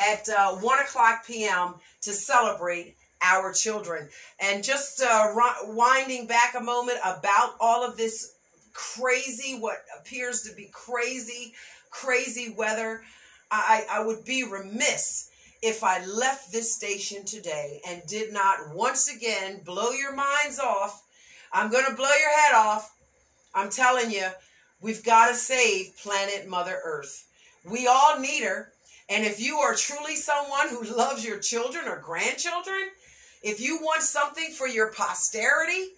at 0.00 0.28
uh, 0.28 0.56
1 0.56 0.78
o'clock 0.80 1.26
p.m. 1.26 1.74
to 2.02 2.12
celebrate 2.12 2.96
our 3.22 3.52
children. 3.52 4.08
And 4.40 4.64
just 4.64 5.02
uh, 5.02 5.32
winding 5.66 6.26
back 6.26 6.54
a 6.58 6.62
moment 6.62 6.98
about 7.04 7.54
all 7.60 7.84
of 7.84 7.96
this 7.96 8.34
crazy, 8.72 9.58
what 9.58 9.84
appears 9.98 10.42
to 10.42 10.54
be 10.54 10.68
crazy, 10.72 11.54
crazy 11.90 12.54
weather, 12.56 13.02
I, 13.50 13.84
I 13.90 14.04
would 14.04 14.24
be 14.24 14.44
remiss 14.44 15.30
if 15.62 15.82
I 15.84 16.04
left 16.04 16.52
this 16.52 16.74
station 16.74 17.24
today 17.24 17.80
and 17.88 18.02
did 18.06 18.32
not 18.32 18.74
once 18.74 19.14
again 19.14 19.62
blow 19.64 19.90
your 19.92 20.14
minds 20.14 20.58
off. 20.58 21.02
I'm 21.52 21.70
going 21.70 21.86
to 21.86 21.94
blow 21.94 22.04
your 22.04 22.38
head 22.38 22.54
off. 22.54 22.94
I'm 23.54 23.70
telling 23.70 24.10
you, 24.10 24.26
we've 24.84 25.02
got 25.02 25.28
to 25.28 25.34
save 25.34 25.96
planet 25.96 26.46
Mother 26.46 26.78
Earth. 26.84 27.26
We 27.64 27.86
all 27.86 28.20
need 28.20 28.44
her. 28.44 28.70
And 29.08 29.24
if 29.24 29.40
you 29.40 29.56
are 29.56 29.74
truly 29.74 30.14
someone 30.14 30.68
who 30.68 30.84
loves 30.94 31.24
your 31.24 31.38
children 31.38 31.88
or 31.88 31.96
grandchildren, 31.96 32.90
if 33.42 33.62
you 33.62 33.78
want 33.78 34.02
something 34.02 34.50
for 34.50 34.68
your 34.68 34.92
posterity, 34.92 35.88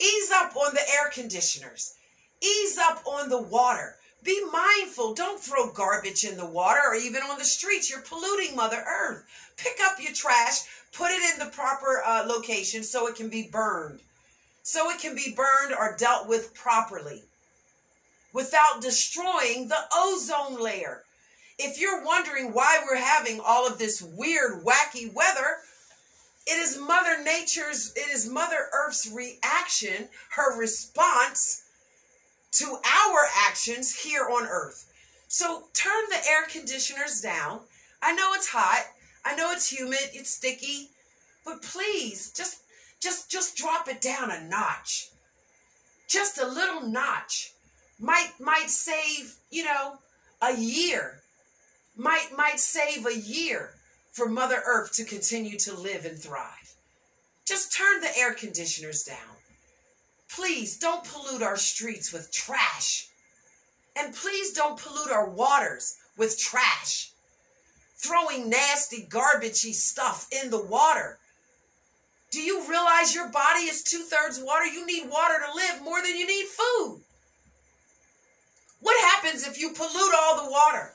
ease 0.00 0.30
up 0.34 0.56
on 0.56 0.72
the 0.72 0.80
air 0.80 1.10
conditioners, 1.12 1.94
ease 2.42 2.78
up 2.78 3.02
on 3.06 3.28
the 3.28 3.40
water. 3.40 3.96
Be 4.24 4.42
mindful. 4.50 5.12
Don't 5.14 5.40
throw 5.40 5.70
garbage 5.70 6.24
in 6.24 6.38
the 6.38 6.46
water 6.46 6.80
or 6.86 6.94
even 6.94 7.22
on 7.22 7.38
the 7.38 7.44
streets. 7.44 7.90
You're 7.90 8.00
polluting 8.00 8.56
Mother 8.56 8.82
Earth. 8.86 9.24
Pick 9.58 9.76
up 9.84 10.02
your 10.02 10.14
trash, 10.14 10.62
put 10.92 11.10
it 11.10 11.34
in 11.34 11.38
the 11.38 11.52
proper 11.52 12.02
uh, 12.04 12.24
location 12.26 12.82
so 12.82 13.06
it 13.08 13.14
can 13.14 13.28
be 13.28 13.48
burned. 13.52 14.00
So 14.62 14.90
it 14.90 15.00
can 15.00 15.14
be 15.14 15.34
burned 15.36 15.74
or 15.78 15.96
dealt 15.98 16.28
with 16.28 16.54
properly 16.54 17.24
without 18.32 18.80
destroying 18.80 19.68
the 19.68 19.84
ozone 19.94 20.60
layer. 20.62 21.04
If 21.58 21.80
you're 21.80 22.04
wondering 22.04 22.52
why 22.52 22.80
we're 22.86 22.96
having 22.96 23.40
all 23.40 23.66
of 23.66 23.78
this 23.78 24.00
weird, 24.02 24.64
wacky 24.64 25.12
weather, 25.12 25.58
it 26.46 26.58
is 26.58 26.78
Mother 26.78 27.22
Nature's, 27.22 27.92
it 27.94 28.08
is 28.12 28.28
Mother 28.28 28.68
Earth's 28.72 29.10
reaction, 29.10 30.08
her 30.30 30.58
response 30.58 31.64
to 32.52 32.64
our 32.64 33.18
actions 33.46 33.94
here 33.94 34.28
on 34.30 34.46
Earth. 34.46 34.90
So 35.28 35.64
turn 35.74 36.04
the 36.08 36.26
air 36.26 36.46
conditioners 36.48 37.20
down. 37.20 37.60
I 38.00 38.14
know 38.14 38.32
it's 38.34 38.48
hot. 38.48 38.86
I 39.24 39.34
know 39.34 39.52
it's 39.52 39.70
humid, 39.70 40.10
it's 40.14 40.30
sticky, 40.30 40.88
but 41.44 41.60
please 41.60 42.32
just 42.32 42.62
just 43.00 43.30
just 43.30 43.56
drop 43.56 43.88
it 43.88 44.00
down 44.00 44.30
a 44.30 44.40
notch. 44.48 45.10
Just 46.08 46.38
a 46.38 46.46
little 46.46 46.80
notch 46.80 47.52
might 47.98 48.32
might 48.38 48.70
save, 48.70 49.34
you 49.50 49.64
know, 49.64 49.98
a 50.40 50.54
year. 50.56 51.20
Might 51.96 52.28
might 52.36 52.60
save 52.60 53.06
a 53.06 53.16
year 53.16 53.70
for 54.12 54.28
Mother 54.28 54.62
Earth 54.64 54.92
to 54.94 55.04
continue 55.04 55.58
to 55.58 55.74
live 55.74 56.04
and 56.04 56.18
thrive. 56.18 56.74
Just 57.44 57.76
turn 57.76 58.00
the 58.00 58.16
air 58.16 58.34
conditioners 58.34 59.02
down. 59.02 59.36
Please 60.28 60.78
don't 60.78 61.04
pollute 61.04 61.42
our 61.42 61.56
streets 61.56 62.12
with 62.12 62.32
trash. 62.32 63.08
And 63.96 64.14
please 64.14 64.52
don't 64.52 64.78
pollute 64.78 65.10
our 65.10 65.28
waters 65.28 65.96
with 66.16 66.38
trash. 66.38 67.10
Throwing 67.96 68.48
nasty, 68.48 69.08
garbagey 69.10 69.74
stuff 69.74 70.28
in 70.30 70.50
the 70.50 70.62
water. 70.62 71.18
Do 72.30 72.40
you 72.40 72.68
realize 72.68 73.14
your 73.14 73.28
body 73.28 73.60
is 73.60 73.82
two 73.82 74.02
thirds 74.02 74.38
water? 74.40 74.66
You 74.66 74.86
need 74.86 75.10
water 75.10 75.34
to 75.44 75.54
live 75.56 75.82
more 75.82 76.00
than 76.02 76.16
you 76.16 76.26
need 76.26 76.46
food. 76.46 77.00
What 78.80 78.96
happens 79.12 79.46
if 79.46 79.58
you 79.58 79.70
pollute 79.70 80.14
all 80.16 80.44
the 80.44 80.50
water? 80.50 80.92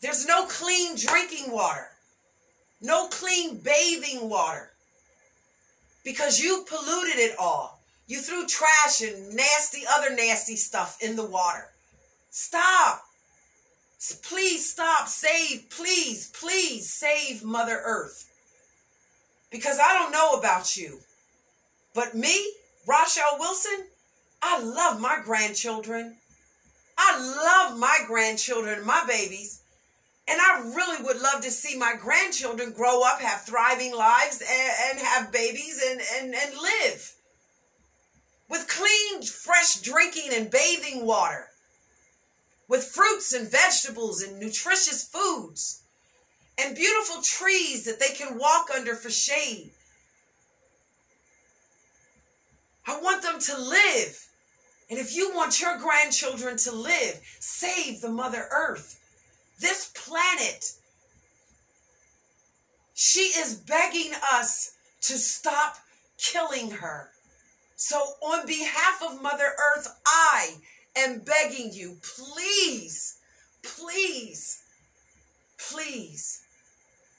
There's 0.00 0.26
no 0.26 0.46
clean 0.46 0.96
drinking 0.96 1.50
water, 1.50 1.88
no 2.80 3.08
clean 3.08 3.58
bathing 3.58 4.28
water 4.28 4.70
because 6.04 6.40
you 6.40 6.64
polluted 6.68 7.18
it 7.18 7.36
all. 7.38 7.80
You 8.06 8.20
threw 8.20 8.46
trash 8.46 9.00
and 9.00 9.34
nasty, 9.34 9.82
other 9.90 10.14
nasty 10.14 10.56
stuff 10.56 10.98
in 11.02 11.16
the 11.16 11.26
water. 11.26 11.68
Stop. 12.30 13.02
Please 14.22 14.70
stop. 14.70 15.08
Save, 15.08 15.68
please, 15.70 16.30
please 16.38 16.92
save 16.92 17.42
Mother 17.42 17.80
Earth. 17.84 18.30
Because 19.50 19.78
I 19.78 19.94
don't 19.94 20.12
know 20.12 20.34
about 20.34 20.76
you, 20.76 21.00
But 21.94 22.14
me, 22.14 22.52
Rochelle 22.86 23.38
Wilson, 23.38 23.86
I 24.42 24.60
love 24.62 25.00
my 25.00 25.18
grandchildren. 25.24 26.18
I 26.98 27.18
love 27.18 27.78
my 27.78 27.98
grandchildren, 28.06 28.84
my 28.86 29.04
babies. 29.06 29.62
And 30.28 30.40
I 30.40 30.72
really 30.74 31.04
would 31.04 31.20
love 31.20 31.42
to 31.42 31.50
see 31.50 31.78
my 31.78 31.94
grandchildren 31.98 32.72
grow 32.72 33.02
up, 33.02 33.20
have 33.20 33.42
thriving 33.42 33.94
lives, 33.94 34.42
and, 34.42 34.72
and 34.90 35.06
have 35.06 35.30
babies 35.30 35.80
and, 35.88 36.00
and, 36.18 36.34
and 36.34 36.54
live 36.54 37.16
with 38.48 38.68
clean, 38.68 39.22
fresh 39.22 39.76
drinking 39.76 40.30
and 40.32 40.50
bathing 40.50 41.04
water, 41.04 41.48
with 42.68 42.84
fruits 42.84 43.32
and 43.32 43.50
vegetables 43.50 44.22
and 44.22 44.38
nutritious 44.38 45.04
foods, 45.04 45.82
and 46.58 46.76
beautiful 46.76 47.22
trees 47.22 47.84
that 47.84 48.00
they 48.00 48.14
can 48.14 48.38
walk 48.38 48.68
under 48.74 48.94
for 48.94 49.10
shade. 49.10 49.70
I 52.86 53.00
want 53.00 53.22
them 53.22 53.40
to 53.40 53.58
live. 53.58 54.25
And 54.88 54.98
if 54.98 55.14
you 55.14 55.34
want 55.34 55.60
your 55.60 55.78
grandchildren 55.78 56.56
to 56.58 56.72
live, 56.72 57.20
save 57.40 58.00
the 58.00 58.10
Mother 58.10 58.46
Earth. 58.50 59.00
This 59.58 59.90
planet, 59.94 60.72
she 62.94 63.32
is 63.36 63.54
begging 63.54 64.12
us 64.32 64.76
to 65.02 65.14
stop 65.14 65.76
killing 66.18 66.70
her. 66.70 67.10
So, 67.76 67.98
on 68.22 68.46
behalf 68.46 69.02
of 69.02 69.20
Mother 69.20 69.52
Earth, 69.76 69.88
I 70.06 70.54
am 70.96 71.18
begging 71.20 71.72
you, 71.72 71.96
please, 72.02 73.18
please, 73.62 74.62
please 75.58 76.42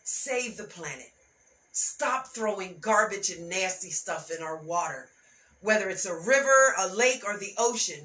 save 0.04 0.58
the 0.58 0.64
planet. 0.64 1.12
Stop 1.72 2.28
throwing 2.28 2.78
garbage 2.80 3.30
and 3.30 3.50
nasty 3.50 3.92
stuff 3.92 4.32
in 4.36 4.42
our 4.42 4.58
water, 4.58 5.10
whether 5.68 5.90
it's 5.90 6.06
a 6.06 6.16
river, 6.16 6.74
a 6.80 6.88
lake, 6.96 7.24
or 7.26 7.38
the 7.38 7.52
ocean. 7.58 8.00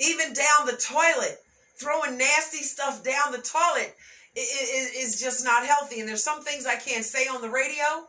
Even 0.00 0.32
down 0.32 0.64
the 0.64 0.72
toilet 0.72 1.38
throwing 1.76 2.16
nasty 2.16 2.62
stuff 2.62 3.04
down 3.04 3.30
the 3.30 3.42
toilet 3.42 3.94
is, 4.34 5.20
just 5.20 5.44
not 5.44 5.66
healthy. 5.66 6.00
And 6.00 6.08
there's 6.08 6.24
some 6.24 6.42
things 6.42 6.64
I 6.64 6.76
can't 6.76 7.04
say 7.04 7.26
on 7.26 7.42
the 7.42 7.50
radio. 7.50 8.06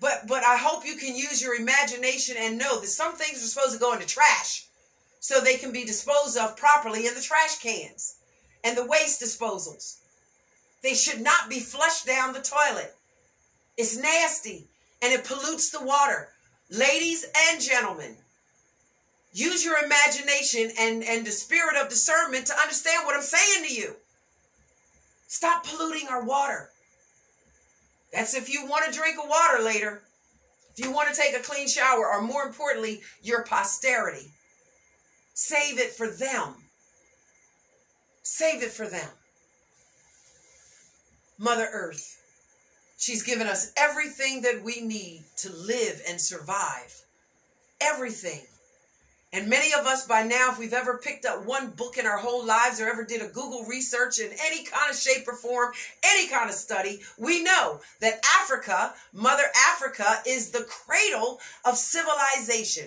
But 0.00 0.28
but 0.28 0.44
I 0.44 0.56
hope 0.56 0.86
you 0.86 0.94
can 0.94 1.16
use 1.16 1.42
your 1.42 1.56
imagination 1.56 2.36
and 2.38 2.56
know 2.56 2.80
that 2.80 2.86
some 2.86 3.16
things 3.16 3.42
are 3.42 3.48
supposed 3.48 3.74
to 3.74 3.80
go 3.80 3.94
into 3.94 4.06
trash 4.06 4.66
so 5.18 5.40
they 5.40 5.56
can 5.56 5.72
be 5.72 5.84
disposed 5.84 6.38
of 6.38 6.56
properly 6.56 7.08
in 7.08 7.14
the 7.14 7.20
trash 7.20 7.58
cans 7.58 8.14
and 8.62 8.76
the 8.76 8.86
waste 8.86 9.20
disposals. 9.20 9.98
They 10.84 10.94
should 10.94 11.20
not 11.20 11.50
be 11.50 11.58
flushed 11.58 12.06
down 12.06 12.32
the 12.32 12.40
toilet. 12.40 12.94
It's 13.76 13.96
nasty 13.96 14.68
and 15.02 15.12
it 15.12 15.24
pollutes 15.24 15.70
the 15.70 15.84
water. 15.84 16.28
Ladies 16.72 17.26
and 17.50 17.60
gentlemen, 17.60 18.16
Use 19.32 19.64
your 19.64 19.82
imagination 19.82 20.70
and, 20.78 21.02
and 21.02 21.26
the 21.26 21.30
spirit 21.30 21.76
of 21.76 21.88
discernment 21.88 22.46
to 22.46 22.58
understand 22.58 23.06
what 23.06 23.16
I'm 23.16 23.22
saying 23.22 23.66
to 23.66 23.74
you. 23.74 23.96
Stop 25.26 25.66
polluting 25.66 26.08
our 26.08 26.22
water. 26.22 26.68
That's 28.12 28.34
if 28.34 28.52
you 28.52 28.66
want 28.66 28.84
to 28.84 28.98
drink 28.98 29.16
a 29.22 29.26
water 29.26 29.62
later, 29.62 30.02
if 30.76 30.84
you 30.84 30.92
want 30.92 31.08
to 31.08 31.18
take 31.18 31.34
a 31.34 31.42
clean 31.42 31.66
shower, 31.66 32.06
or 32.06 32.20
more 32.20 32.42
importantly, 32.42 33.00
your 33.22 33.42
posterity. 33.44 34.30
Save 35.32 35.78
it 35.78 35.92
for 35.92 36.08
them. 36.08 36.54
Save 38.22 38.62
it 38.62 38.70
for 38.70 38.86
them. 38.86 39.08
Mother 41.38 41.68
Earth, 41.72 42.21
she's 43.02 43.24
given 43.24 43.48
us 43.48 43.72
everything 43.76 44.42
that 44.42 44.62
we 44.62 44.80
need 44.80 45.24
to 45.36 45.52
live 45.52 46.00
and 46.08 46.20
survive. 46.20 47.02
Everything. 47.80 48.42
And 49.32 49.48
many 49.48 49.74
of 49.74 49.86
us 49.86 50.06
by 50.06 50.22
now, 50.22 50.52
if 50.52 50.58
we've 50.58 50.72
ever 50.72 50.98
picked 50.98 51.24
up 51.24 51.44
one 51.44 51.70
book 51.70 51.98
in 51.98 52.06
our 52.06 52.18
whole 52.18 52.46
lives 52.46 52.80
or 52.80 52.88
ever 52.88 53.04
did 53.04 53.20
a 53.20 53.26
Google 53.26 53.64
research 53.64 54.20
in 54.20 54.30
any 54.46 54.62
kind 54.62 54.88
of 54.88 54.96
shape 54.96 55.26
or 55.26 55.34
form, 55.34 55.72
any 56.04 56.28
kind 56.28 56.48
of 56.48 56.54
study, 56.54 57.00
we 57.18 57.42
know 57.42 57.80
that 58.00 58.24
Africa, 58.40 58.94
Mother 59.12 59.50
Africa, 59.72 60.22
is 60.24 60.50
the 60.50 60.64
cradle 60.68 61.40
of 61.64 61.76
civilization. 61.76 62.86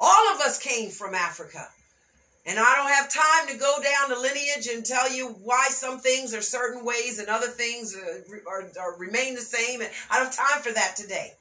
All 0.00 0.34
of 0.34 0.40
us 0.40 0.58
came 0.58 0.90
from 0.90 1.14
Africa. 1.14 1.68
And 2.46 2.58
I 2.58 2.74
don't 2.76 2.90
have 2.90 3.10
time 3.12 3.48
to 3.48 3.58
go 3.58 3.76
down 3.82 4.08
the 4.08 4.16
lineage 4.16 4.66
and 4.72 4.84
tell 4.84 5.12
you 5.12 5.28
why 5.42 5.68
some 5.68 5.98
things 5.98 6.34
are 6.34 6.40
certain 6.40 6.84
ways 6.84 7.18
and 7.18 7.28
other 7.28 7.48
things 7.48 7.94
are, 7.94 8.24
are, 8.50 8.70
are 8.80 8.98
remain 8.98 9.34
the 9.34 9.40
same. 9.42 9.82
And 9.82 9.90
I 10.10 10.16
don't 10.16 10.34
have 10.34 10.36
time 10.36 10.62
for 10.62 10.72
that 10.72 10.96
today. 10.96 11.34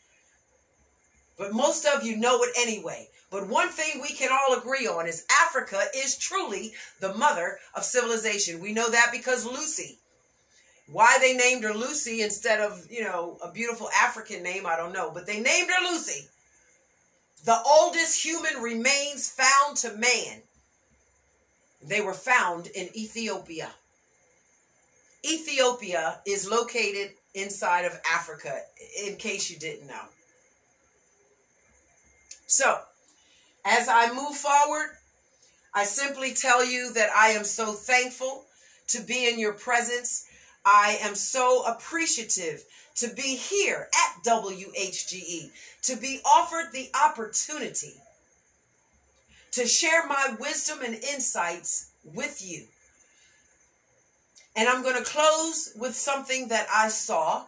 But 1.38 1.54
most 1.54 1.86
of 1.86 2.04
you 2.04 2.18
know 2.18 2.43
it 2.43 2.52
anyway. 2.58 3.08
But 3.32 3.47
one 3.47 3.70
thing 3.70 4.02
we 4.02 4.10
can 4.10 4.30
all 4.32 4.58
agree 4.58 4.88
on 4.88 5.08
is 5.08 5.26
Africa 5.45 5.84
is 5.95 6.18
truly 6.18 6.74
the 7.00 7.14
mother 7.14 7.60
of 7.76 7.86
civilization. 7.86 8.60
We 8.60 8.74
know 8.74 8.89
that 8.89 9.10
because 9.12 9.45
Lucy. 9.45 10.00
Why 10.91 11.18
they 11.22 11.38
named 11.38 11.64
her 11.64 11.74
Lucy 11.74 12.24
instead 12.24 12.60
of, 12.60 12.88
you 12.89 13.04
know, 13.04 13.38
a 13.43 13.52
beautiful 13.52 13.89
African 14.02 14.41
name, 14.41 14.66
I 14.66 14.76
don't 14.76 14.91
know. 14.91 15.12
But 15.14 15.28
they 15.28 15.39
named 15.39 15.70
her 15.70 15.91
Lucy. 15.91 16.28
The 17.45 17.62
oldest 17.66 18.26
human 18.26 18.62
remains 18.62 19.30
found 19.30 19.78
to 19.78 19.95
man. 19.95 20.41
They 21.82 22.02
were 22.02 22.14
found 22.14 22.68
in 22.68 22.90
Ethiopia. 22.96 23.72
Ethiopia 25.24 26.20
is 26.26 26.50
located 26.50 27.12
inside 27.34 27.86
of 27.86 28.00
Africa, 28.10 28.62
in 29.06 29.16
case 29.16 29.50
you 29.50 29.58
didn't 29.58 29.88
know. 29.88 30.06
So, 32.48 32.80
as 33.66 33.88
I 33.88 34.12
move 34.14 34.36
forward, 34.36 34.98
I 35.74 35.84
simply 35.84 36.34
tell 36.34 36.66
you 36.66 36.92
that 36.94 37.10
I 37.16 37.30
am 37.30 37.44
so 37.44 37.74
thankful 37.74 38.46
to 38.88 39.02
be 39.02 39.30
in 39.30 39.40
your 39.40 39.54
presence. 39.54 40.26
I 40.66 40.98
am 41.02 41.16
so 41.16 41.64
appreciative 41.66 42.64
to 42.96 43.08
be 43.10 43.36
here 43.36 43.88
at 43.94 44.24
WHGE, 44.24 45.52
to 45.84 45.96
be 45.96 46.22
offered 46.26 46.72
the 46.74 46.90
opportunity 47.06 48.02
to 49.52 49.68
share 49.68 50.08
my 50.08 50.36
wisdom 50.39 50.80
and 50.84 50.95
insights 50.95 51.91
with 52.04 52.41
you. 52.45 52.66
And 54.56 54.68
I'm 54.68 54.84
going 54.84 54.97
to 54.97 55.10
close 55.10 55.74
with 55.80 55.95
something 55.95 56.50
that 56.50 56.68
I 56.74 56.89
saw 56.89 57.45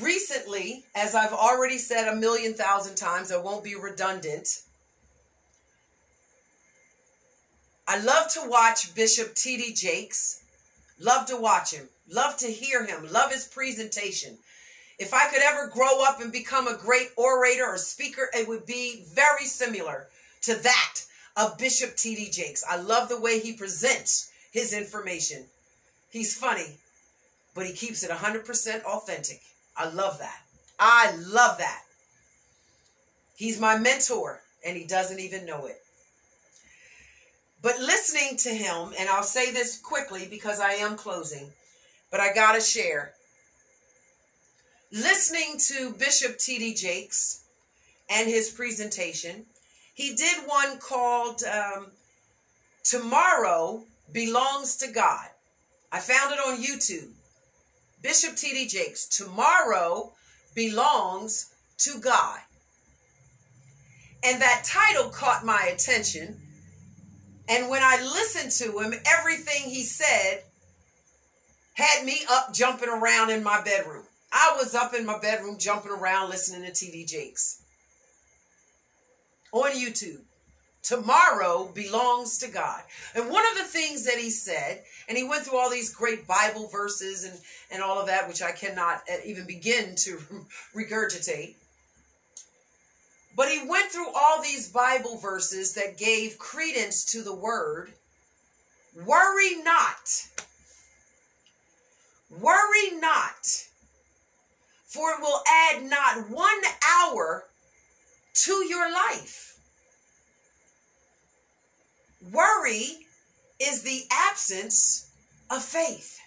Recently, 0.00 0.84
as 0.94 1.16
I've 1.16 1.32
already 1.32 1.76
said 1.78 2.06
a 2.06 2.14
million 2.14 2.54
thousand 2.54 2.94
times, 2.94 3.32
I 3.32 3.36
won't 3.38 3.64
be 3.64 3.74
redundant. 3.74 4.62
I 7.88 7.98
love 7.98 8.32
to 8.34 8.48
watch 8.48 8.94
Bishop 8.94 9.34
T.D. 9.34 9.74
Jakes. 9.74 10.42
Love 11.00 11.26
to 11.26 11.36
watch 11.36 11.72
him. 11.72 11.88
Love 12.08 12.36
to 12.38 12.46
hear 12.46 12.84
him. 12.84 13.10
Love 13.10 13.32
his 13.32 13.48
presentation. 13.48 14.38
If 14.98 15.14
I 15.14 15.28
could 15.28 15.42
ever 15.42 15.68
grow 15.68 16.04
up 16.04 16.20
and 16.20 16.32
become 16.32 16.66
a 16.66 16.76
great 16.76 17.08
orator 17.16 17.64
or 17.64 17.78
speaker, 17.78 18.28
it 18.34 18.48
would 18.48 18.66
be 18.66 19.04
very 19.12 19.44
similar 19.44 20.08
to 20.42 20.54
that 20.56 20.94
of 21.36 21.56
Bishop 21.56 21.96
T.D. 21.96 22.30
Jakes. 22.30 22.64
I 22.68 22.76
love 22.76 23.08
the 23.08 23.20
way 23.20 23.38
he 23.38 23.52
presents 23.52 24.30
his 24.52 24.72
information. 24.72 25.44
He's 26.10 26.36
funny, 26.36 26.78
but 27.54 27.66
he 27.66 27.72
keeps 27.72 28.02
it 28.02 28.10
100% 28.10 28.82
authentic. 28.82 29.40
I 29.76 29.88
love 29.90 30.18
that. 30.18 30.42
I 30.80 31.14
love 31.28 31.58
that. 31.58 31.82
He's 33.36 33.60
my 33.60 33.78
mentor, 33.78 34.40
and 34.66 34.76
he 34.76 34.84
doesn't 34.84 35.20
even 35.20 35.46
know 35.46 35.66
it. 35.66 35.80
But 37.62 37.78
listening 37.78 38.36
to 38.38 38.50
him, 38.50 38.92
and 38.98 39.08
I'll 39.08 39.22
say 39.22 39.52
this 39.52 39.78
quickly 39.78 40.26
because 40.28 40.58
I 40.60 40.72
am 40.72 40.96
closing, 40.96 41.52
but 42.10 42.20
I 42.20 42.32
got 42.32 42.54
to 42.54 42.60
share. 42.60 43.12
Listening 44.90 45.58
to 45.58 45.92
Bishop 45.92 46.38
T.D. 46.38 46.72
Jakes 46.72 47.42
and 48.08 48.26
his 48.26 48.48
presentation, 48.48 49.44
he 49.94 50.14
did 50.14 50.38
one 50.46 50.78
called 50.78 51.42
um, 51.44 51.88
Tomorrow 52.84 53.82
Belongs 54.12 54.76
to 54.78 54.90
God. 54.90 55.26
I 55.92 56.00
found 56.00 56.32
it 56.32 56.38
on 56.38 56.62
YouTube. 56.62 57.10
Bishop 58.00 58.34
T.D. 58.36 58.66
Jakes, 58.66 59.06
tomorrow 59.06 60.10
belongs 60.54 61.52
to 61.78 61.98
God. 62.00 62.38
And 64.24 64.40
that 64.40 64.62
title 64.64 65.10
caught 65.10 65.44
my 65.44 65.70
attention. 65.70 66.40
And 67.46 67.68
when 67.68 67.82
I 67.82 68.00
listened 68.00 68.52
to 68.52 68.78
him, 68.78 68.94
everything 69.18 69.68
he 69.68 69.82
said 69.82 70.42
had 71.74 72.06
me 72.06 72.20
up 72.30 72.54
jumping 72.54 72.88
around 72.88 73.30
in 73.30 73.42
my 73.42 73.62
bedroom. 73.62 73.97
I 74.32 74.54
was 74.58 74.74
up 74.74 74.94
in 74.94 75.06
my 75.06 75.18
bedroom 75.18 75.56
jumping 75.58 75.92
around 75.92 76.30
listening 76.30 76.62
to 76.66 76.72
T.D. 76.72 77.06
Jakes 77.06 77.62
on 79.52 79.70
YouTube. 79.72 80.20
Tomorrow 80.82 81.70
belongs 81.74 82.38
to 82.38 82.50
God. 82.50 82.80
And 83.14 83.30
one 83.30 83.44
of 83.52 83.58
the 83.58 83.64
things 83.64 84.06
that 84.06 84.16
he 84.16 84.30
said, 84.30 84.82
and 85.08 85.18
he 85.18 85.24
went 85.24 85.44
through 85.44 85.58
all 85.58 85.70
these 85.70 85.92
great 85.92 86.26
Bible 86.26 86.68
verses 86.68 87.24
and, 87.24 87.38
and 87.70 87.82
all 87.82 88.00
of 88.00 88.06
that, 88.06 88.28
which 88.28 88.42
I 88.42 88.52
cannot 88.52 89.02
uh, 89.10 89.16
even 89.24 89.46
begin 89.46 89.94
to 89.96 90.18
regurgitate. 90.76 91.56
But 93.36 93.48
he 93.48 93.68
went 93.68 93.90
through 93.90 94.08
all 94.08 94.42
these 94.42 94.70
Bible 94.70 95.18
verses 95.18 95.74
that 95.74 95.98
gave 95.98 96.38
credence 96.38 97.04
to 97.12 97.22
the 97.22 97.34
word 97.34 97.92
worry 99.06 99.62
not. 99.62 100.26
Worry 102.30 102.98
not, 102.98 103.67
for 104.88 105.10
it 105.10 105.20
will 105.20 105.42
add 105.46 105.84
not 105.84 106.30
one 106.30 106.60
hour 106.98 107.44
to 108.32 108.52
your 108.66 108.90
life. 108.92 109.58
Worry 112.32 113.06
is 113.60 113.82
the 113.82 114.02
absence 114.10 115.10
of 115.50 115.62
faith. 115.62 116.18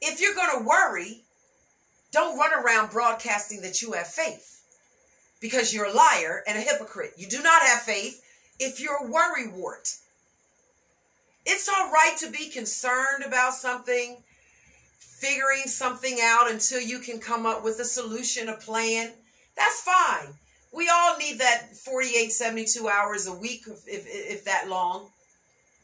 If 0.00 0.20
you're 0.20 0.34
going 0.34 0.58
to 0.58 0.68
worry, 0.68 1.22
don't 2.12 2.38
run 2.38 2.52
around 2.52 2.90
broadcasting 2.90 3.62
that 3.62 3.80
you 3.80 3.92
have 3.92 4.06
faith 4.06 4.62
because 5.40 5.72
you're 5.72 5.86
a 5.86 5.92
liar 5.92 6.42
and 6.46 6.58
a 6.58 6.62
hypocrite. 6.62 7.12
You 7.16 7.28
do 7.28 7.42
not 7.42 7.62
have 7.62 7.82
faith 7.82 8.22
if 8.58 8.80
you're 8.80 9.06
a 9.06 9.10
worry 9.10 9.48
wart. 9.48 9.88
It's 11.46 11.68
all 11.68 11.90
right 11.90 12.14
to 12.18 12.30
be 12.30 12.50
concerned 12.50 13.24
about 13.24 13.54
something, 13.54 14.22
figuring 15.18 15.66
something 15.66 16.18
out 16.22 16.50
until 16.50 16.80
you 16.80 17.00
can 17.00 17.18
come 17.18 17.44
up 17.44 17.64
with 17.64 17.80
a 17.80 17.84
solution, 17.84 18.48
a 18.48 18.56
plan. 18.56 19.10
That's 19.56 19.80
fine. 19.80 20.34
We 20.72 20.88
all 20.88 21.16
need 21.18 21.40
that 21.40 21.76
48, 21.76 22.30
72 22.30 22.88
hours 22.88 23.26
a 23.26 23.34
week, 23.34 23.64
if, 23.66 23.88
if, 23.88 24.06
if 24.06 24.44
that 24.44 24.68
long, 24.68 25.08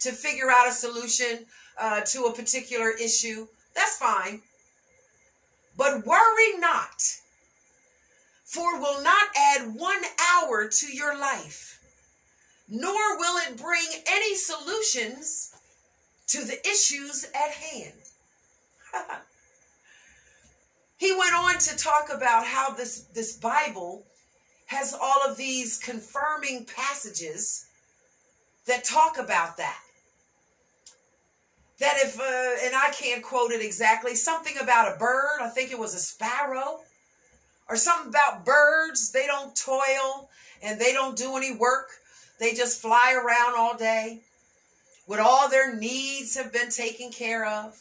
to 0.01 0.13
figure 0.13 0.51
out 0.51 0.69
a 0.69 0.73
solution 0.73 1.47
uh, 1.81 2.03
to 2.03 2.25
a 2.25 2.33
particular 2.33 2.91
issue. 2.91 3.49
That's 3.75 3.97
fine. 3.97 4.43
But 5.77 6.07
worry 6.07 6.59
not, 6.59 7.03
for 8.45 8.77
it 8.77 8.81
will 8.81 9.03
not 9.03 9.29
add 9.37 9.75
one 9.75 10.03
hour 10.33 10.69
to 10.69 10.95
your 10.95 11.19
life, 11.19 11.81
nor 12.69 13.19
will 13.19 13.39
it 13.49 13.57
bring 13.57 13.87
any 14.07 14.37
solutions 14.37 15.53
to 16.29 16.45
the 16.45 16.61
issues 16.69 17.25
at 17.35 17.51
hand. 17.51 18.04
he 20.97 21.13
went 21.13 21.35
on 21.35 21.59
to 21.59 21.77
talk 21.77 22.11
about 22.13 22.47
how 22.47 22.71
this, 22.71 23.01
this 23.15 23.37
Bible 23.37 24.05
has 24.67 24.97
all 25.01 25.21
of 25.29 25.37
these 25.37 25.79
confirming 25.79 26.65
passages 26.65 27.67
that 28.67 28.85
talk 28.85 29.19
about 29.19 29.57
that. 29.57 29.81
That 31.81 31.95
if, 31.99 32.19
uh, 32.19 32.67
and 32.67 32.75
I 32.75 32.91
can't 32.93 33.23
quote 33.23 33.51
it 33.51 33.65
exactly, 33.65 34.15
something 34.15 34.55
about 34.61 34.95
a 34.95 34.99
bird, 34.99 35.41
I 35.43 35.49
think 35.49 35.71
it 35.71 35.79
was 35.79 35.95
a 35.95 35.99
sparrow, 35.99 36.81
or 37.69 37.77
something 37.77 38.09
about 38.09 38.45
birds, 38.45 39.11
they 39.11 39.27
don't 39.27 39.57
toil 39.57 40.29
and 40.63 40.81
they 40.81 40.93
don't 40.93 41.17
do 41.17 41.37
any 41.37 41.55
work. 41.55 41.89
They 42.39 42.53
just 42.53 42.81
fly 42.81 43.15
around 43.15 43.55
all 43.57 43.77
day 43.77 44.21
with 45.07 45.21
all 45.21 45.49
their 45.49 45.75
needs 45.75 46.37
have 46.37 46.53
been 46.53 46.71
taken 46.71 47.11
care 47.11 47.47
of. 47.47 47.81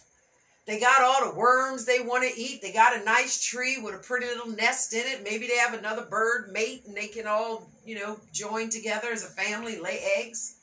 They 0.65 0.79
got 0.79 1.01
all 1.01 1.29
the 1.29 1.37
worms 1.37 1.85
they 1.85 1.99
want 1.99 2.23
to 2.23 2.39
eat. 2.39 2.61
They 2.61 2.71
got 2.71 2.99
a 2.99 3.03
nice 3.03 3.43
tree 3.43 3.79
with 3.81 3.95
a 3.95 3.97
pretty 3.97 4.27
little 4.27 4.47
nest 4.47 4.93
in 4.93 5.05
it. 5.05 5.23
Maybe 5.23 5.45
they 5.47 5.57
have 5.57 5.73
another 5.73 6.05
bird 6.05 6.51
mate 6.53 6.83
and 6.87 6.95
they 6.95 7.07
can 7.07 7.27
all, 7.27 7.69
you 7.85 7.95
know, 7.95 8.19
join 8.31 8.69
together 8.69 9.09
as 9.11 9.25
a 9.25 9.27
family, 9.27 9.77
lay 9.77 9.99
eggs. 10.17 10.55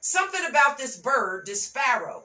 Something 0.00 0.44
about 0.48 0.78
this 0.78 0.96
bird, 0.96 1.46
this 1.46 1.62
sparrow, 1.62 2.24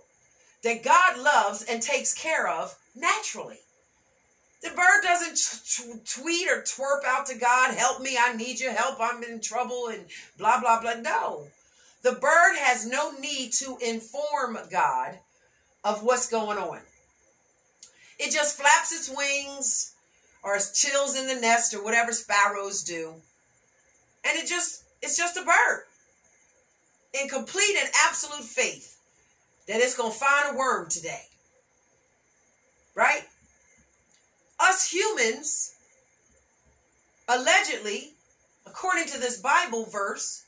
that 0.63 0.83
God 0.83 1.19
loves 1.19 1.63
and 1.63 1.81
takes 1.81 2.13
care 2.13 2.47
of 2.47 2.75
naturally. 2.95 3.59
The 4.63 4.69
bird 4.69 5.03
doesn't 5.03 5.35
t- 5.35 6.21
tweet 6.21 6.49
or 6.49 6.63
twerp 6.63 7.05
out 7.05 7.27
to 7.27 7.37
God, 7.37 7.75
help 7.75 8.01
me, 8.01 8.17
I 8.19 8.33
need 8.33 8.59
your 8.59 8.71
help, 8.71 8.97
I'm 8.99 9.21
in 9.21 9.41
trouble, 9.41 9.89
and 9.89 10.05
blah, 10.39 10.59
blah, 10.59 10.81
blah. 10.81 10.95
No. 10.95 11.45
The 12.01 12.13
bird 12.13 12.55
has 12.57 12.87
no 12.87 13.11
need 13.11 13.51
to 13.59 13.77
inform 13.79 14.57
God 14.71 15.19
of 15.83 16.01
what's 16.01 16.29
going 16.29 16.57
on. 16.57 16.79
It 18.19 18.31
just 18.31 18.57
flaps 18.57 18.93
its 18.93 19.09
wings 19.09 19.93
or 20.43 20.57
chills 20.73 21.17
in 21.17 21.27
the 21.27 21.35
nest 21.35 21.73
or 21.73 21.83
whatever 21.83 22.11
sparrows 22.11 22.83
do. 22.83 23.13
And 24.23 24.37
it 24.37 24.47
just, 24.47 24.83
it's 25.01 25.17
just 25.17 25.37
a 25.37 25.43
bird. 25.43 25.83
In 27.19 27.27
complete 27.27 27.75
and 27.79 27.89
absolute 28.05 28.43
faith 28.43 28.97
that 29.67 29.79
it's 29.81 29.97
going 29.97 30.11
to 30.11 30.17
find 30.17 30.53
a 30.55 30.57
worm 30.57 30.89
today. 30.89 31.23
Right? 32.93 33.23
Us 34.59 34.89
humans, 34.89 35.75
allegedly, 37.27 38.13
according 38.65 39.07
to 39.07 39.19
this 39.19 39.41
Bible 39.41 39.85
verse, 39.85 40.43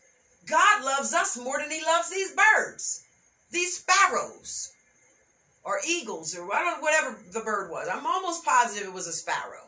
God 0.46 0.86
loves 0.86 1.14
us 1.14 1.38
more 1.38 1.60
than 1.60 1.72
he 1.72 1.84
loves 1.84 2.10
these 2.10 2.32
birds, 2.32 3.04
these 3.52 3.78
sparrows 3.78 4.72
or 5.68 5.82
eagles 5.86 6.34
or 6.34 6.52
I 6.52 6.64
don't 6.64 6.82
whatever 6.82 7.18
the 7.34 7.42
bird 7.42 7.70
was. 7.70 7.90
I'm 7.92 8.08
almost 8.08 8.46
positive 8.46 8.88
it 8.88 8.94
was 8.94 9.06
a 9.06 9.12
sparrow. 9.12 9.68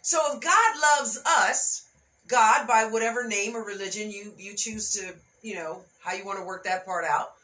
So 0.00 0.18
if 0.32 0.40
God 0.40 0.98
loves 0.98 1.20
us, 1.26 1.88
God 2.26 2.66
by 2.66 2.86
whatever 2.86 3.28
name 3.28 3.54
or 3.54 3.62
religion 3.62 4.10
you 4.10 4.32
you 4.38 4.54
choose 4.54 4.94
to, 4.94 5.14
you 5.42 5.56
know, 5.56 5.82
how 6.02 6.14
you 6.14 6.24
want 6.24 6.38
to 6.38 6.44
work 6.44 6.64
that 6.64 6.86
part 6.86 7.04
out, 7.04 7.34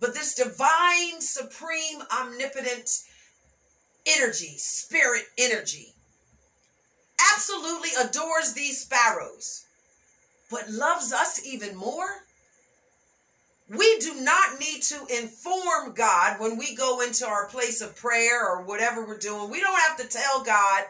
but 0.00 0.14
this 0.14 0.34
divine, 0.34 1.20
supreme, 1.20 2.00
omnipotent 2.10 3.02
energy, 4.06 4.54
spirit 4.56 5.24
energy, 5.36 5.92
absolutely 7.34 7.90
adores 8.02 8.54
these 8.54 8.80
sparrows, 8.80 9.66
but 10.50 10.70
loves 10.70 11.12
us 11.12 11.44
even 11.46 11.76
more 11.76 12.24
we 13.76 13.98
do 14.00 14.20
not 14.20 14.60
need 14.60 14.82
to 14.82 15.06
inform 15.18 15.94
God 15.94 16.40
when 16.40 16.58
we 16.58 16.74
go 16.74 17.00
into 17.00 17.26
our 17.26 17.48
place 17.48 17.80
of 17.80 17.96
prayer 17.96 18.46
or 18.46 18.64
whatever 18.64 19.06
we're 19.06 19.18
doing. 19.18 19.50
We 19.50 19.60
don't 19.60 19.80
have 19.88 19.96
to 19.98 20.08
tell 20.08 20.42
God 20.44 20.84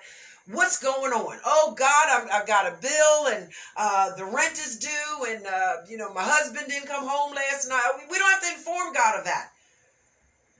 what's 0.50 0.82
going 0.82 1.12
on. 1.12 1.38
Oh 1.44 1.74
God, 1.78 2.06
I've, 2.08 2.28
I've 2.32 2.46
got 2.46 2.66
a 2.66 2.76
bill 2.80 3.26
and 3.28 3.48
uh, 3.76 4.16
the 4.16 4.24
rent 4.24 4.54
is 4.54 4.78
due, 4.78 5.26
and 5.28 5.46
uh, 5.46 5.76
you 5.88 5.96
know 5.96 6.12
my 6.12 6.24
husband 6.24 6.66
didn't 6.68 6.88
come 6.88 7.06
home 7.06 7.34
last 7.34 7.68
night. 7.68 7.80
We 8.10 8.18
don't 8.18 8.30
have 8.30 8.42
to 8.42 8.54
inform 8.58 8.94
God 8.94 9.18
of 9.18 9.24
that. 9.26 9.50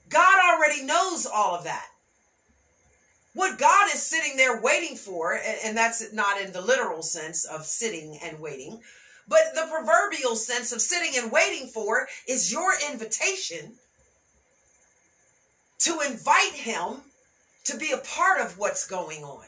God 0.09 0.55
already 0.55 0.85
knows 0.85 1.27
all 1.27 1.57
of 1.57 1.65
that. 1.65 1.87
What 3.35 3.59
God 3.59 3.87
is 3.95 4.03
sitting 4.03 4.37
there 4.37 4.61
waiting 4.61 4.97
for, 4.97 5.33
and, 5.33 5.59
and 5.65 5.77
that's 5.77 6.13
not 6.13 6.41
in 6.41 6.53
the 6.53 6.61
literal 6.61 7.03
sense 7.03 7.47
of 7.47 7.65
sitting 7.65 8.19
and 8.23 8.39
waiting, 8.39 8.81
but 9.29 9.41
the 9.55 9.67
proverbial 9.71 10.37
sense 10.37 10.73
of 10.73 10.81
sitting 10.81 11.21
and 11.21 11.33
waiting 11.33 11.69
for 11.69 12.09
is 12.29 12.53
your 12.53 12.73
invitation 12.91 13.73
to 15.79 16.01
invite 16.01 16.53
him 16.53 17.03
to 17.65 17.77
be 17.77 17.93
a 17.93 17.99
part 17.99 18.41
of 18.41 18.59
what's 18.59 18.87
going 18.87 19.25
on. 19.25 19.45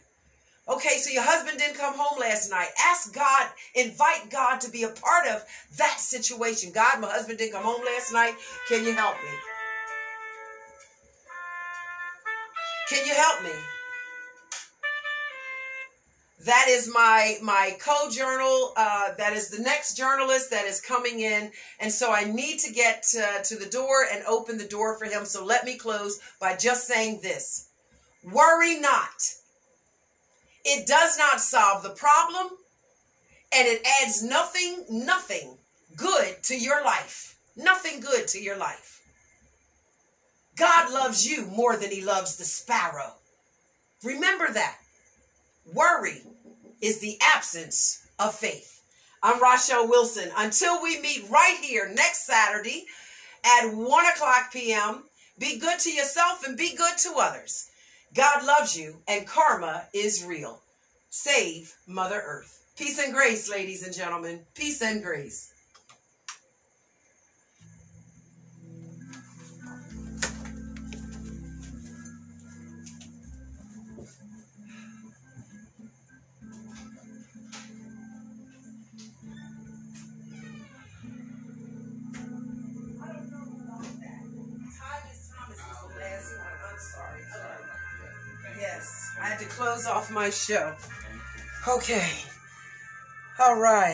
Okay, 0.66 0.96
so 0.96 1.10
your 1.10 1.22
husband 1.22 1.58
didn't 1.58 1.76
come 1.76 1.94
home 1.94 2.18
last 2.18 2.50
night. 2.50 2.68
Ask 2.86 3.12
God, 3.12 3.48
invite 3.74 4.30
God 4.30 4.60
to 4.62 4.70
be 4.70 4.84
a 4.84 4.88
part 4.88 5.26
of 5.26 5.44
that 5.76 6.00
situation. 6.00 6.72
God, 6.72 7.00
my 7.00 7.10
husband 7.10 7.38
didn't 7.38 7.52
come 7.52 7.64
home 7.64 7.84
last 7.84 8.12
night. 8.12 8.34
Can 8.68 8.84
you 8.84 8.94
help 8.94 9.16
me? 9.16 9.30
Can 12.88 13.06
you 13.06 13.14
help 13.14 13.42
me? 13.42 13.73
That 16.44 16.66
is 16.68 16.90
my 16.92 17.36
my 17.42 17.76
co-journal 17.80 18.72
uh, 18.76 19.14
that 19.16 19.32
is 19.32 19.48
the 19.48 19.62
next 19.62 19.96
journalist 19.96 20.50
that 20.50 20.66
is 20.66 20.80
coming 20.80 21.20
in. 21.20 21.50
And 21.80 21.90
so 21.90 22.12
i 22.12 22.24
need 22.24 22.58
to 22.60 22.72
get 22.72 23.02
to 23.02 23.56
the 23.56 23.68
door 23.70 24.06
and 24.12 24.22
open 24.26 24.58
the 24.58 24.68
door 24.68 24.98
for 24.98 25.06
him. 25.06 25.24
So 25.24 25.44
let 25.44 25.64
me 25.64 25.76
close 25.76 26.20
by 26.40 26.56
just 26.56 26.86
saying 26.86 27.20
this. 27.22 27.68
Worry 28.22 28.78
not. 28.78 29.32
It 30.64 30.86
does 30.86 31.18
not 31.18 31.40
solve 31.40 31.82
the 31.82 31.90
problem 31.90 32.58
and 33.56 33.68
it 33.68 33.86
adds 34.02 34.22
nothing 34.22 34.84
nothing 34.90 35.56
good 35.96 36.42
to 36.44 36.58
your 36.58 36.84
life. 36.84 37.36
Nothing 37.56 38.00
good 38.00 38.28
to 38.28 38.40
your 38.40 38.56
life. 38.56 39.00
God 40.56 40.92
loves 40.92 41.26
you 41.28 41.46
more 41.46 41.76
than 41.76 41.90
he 41.90 42.04
loves 42.04 42.36
the 42.36 42.44
sparrow. 42.44 43.14
Remember 44.02 44.52
that. 44.52 44.78
Worry 45.72 46.22
is 46.80 47.00
the 47.00 47.18
absence 47.22 48.06
of 48.18 48.34
faith. 48.34 48.82
I'm 49.22 49.40
Rochelle 49.42 49.88
Wilson. 49.88 50.30
Until 50.36 50.82
we 50.82 51.00
meet 51.00 51.24
right 51.30 51.58
here 51.62 51.88
next 51.88 52.26
Saturday 52.26 52.86
at 53.44 53.74
1 53.74 54.06
o'clock 54.06 54.52
p.m., 54.52 55.04
be 55.38 55.58
good 55.58 55.78
to 55.80 55.90
yourself 55.92 56.46
and 56.46 56.56
be 56.56 56.76
good 56.76 56.98
to 56.98 57.14
others. 57.18 57.70
God 58.14 58.44
loves 58.44 58.76
you 58.78 59.02
and 59.08 59.26
karma 59.26 59.86
is 59.94 60.24
real. 60.24 60.60
save 61.10 61.74
Mother 61.86 62.20
Earth. 62.24 62.62
Peace 62.76 62.98
and 62.98 63.14
grace, 63.14 63.50
ladies 63.50 63.84
and 63.86 63.94
gentlemen. 63.94 64.40
Peace 64.54 64.82
and 64.82 65.02
grace. 65.02 65.53
My 90.14 90.30
show. 90.30 90.72
Okay. 91.68 92.08
All 93.40 93.58
right. 93.58 93.74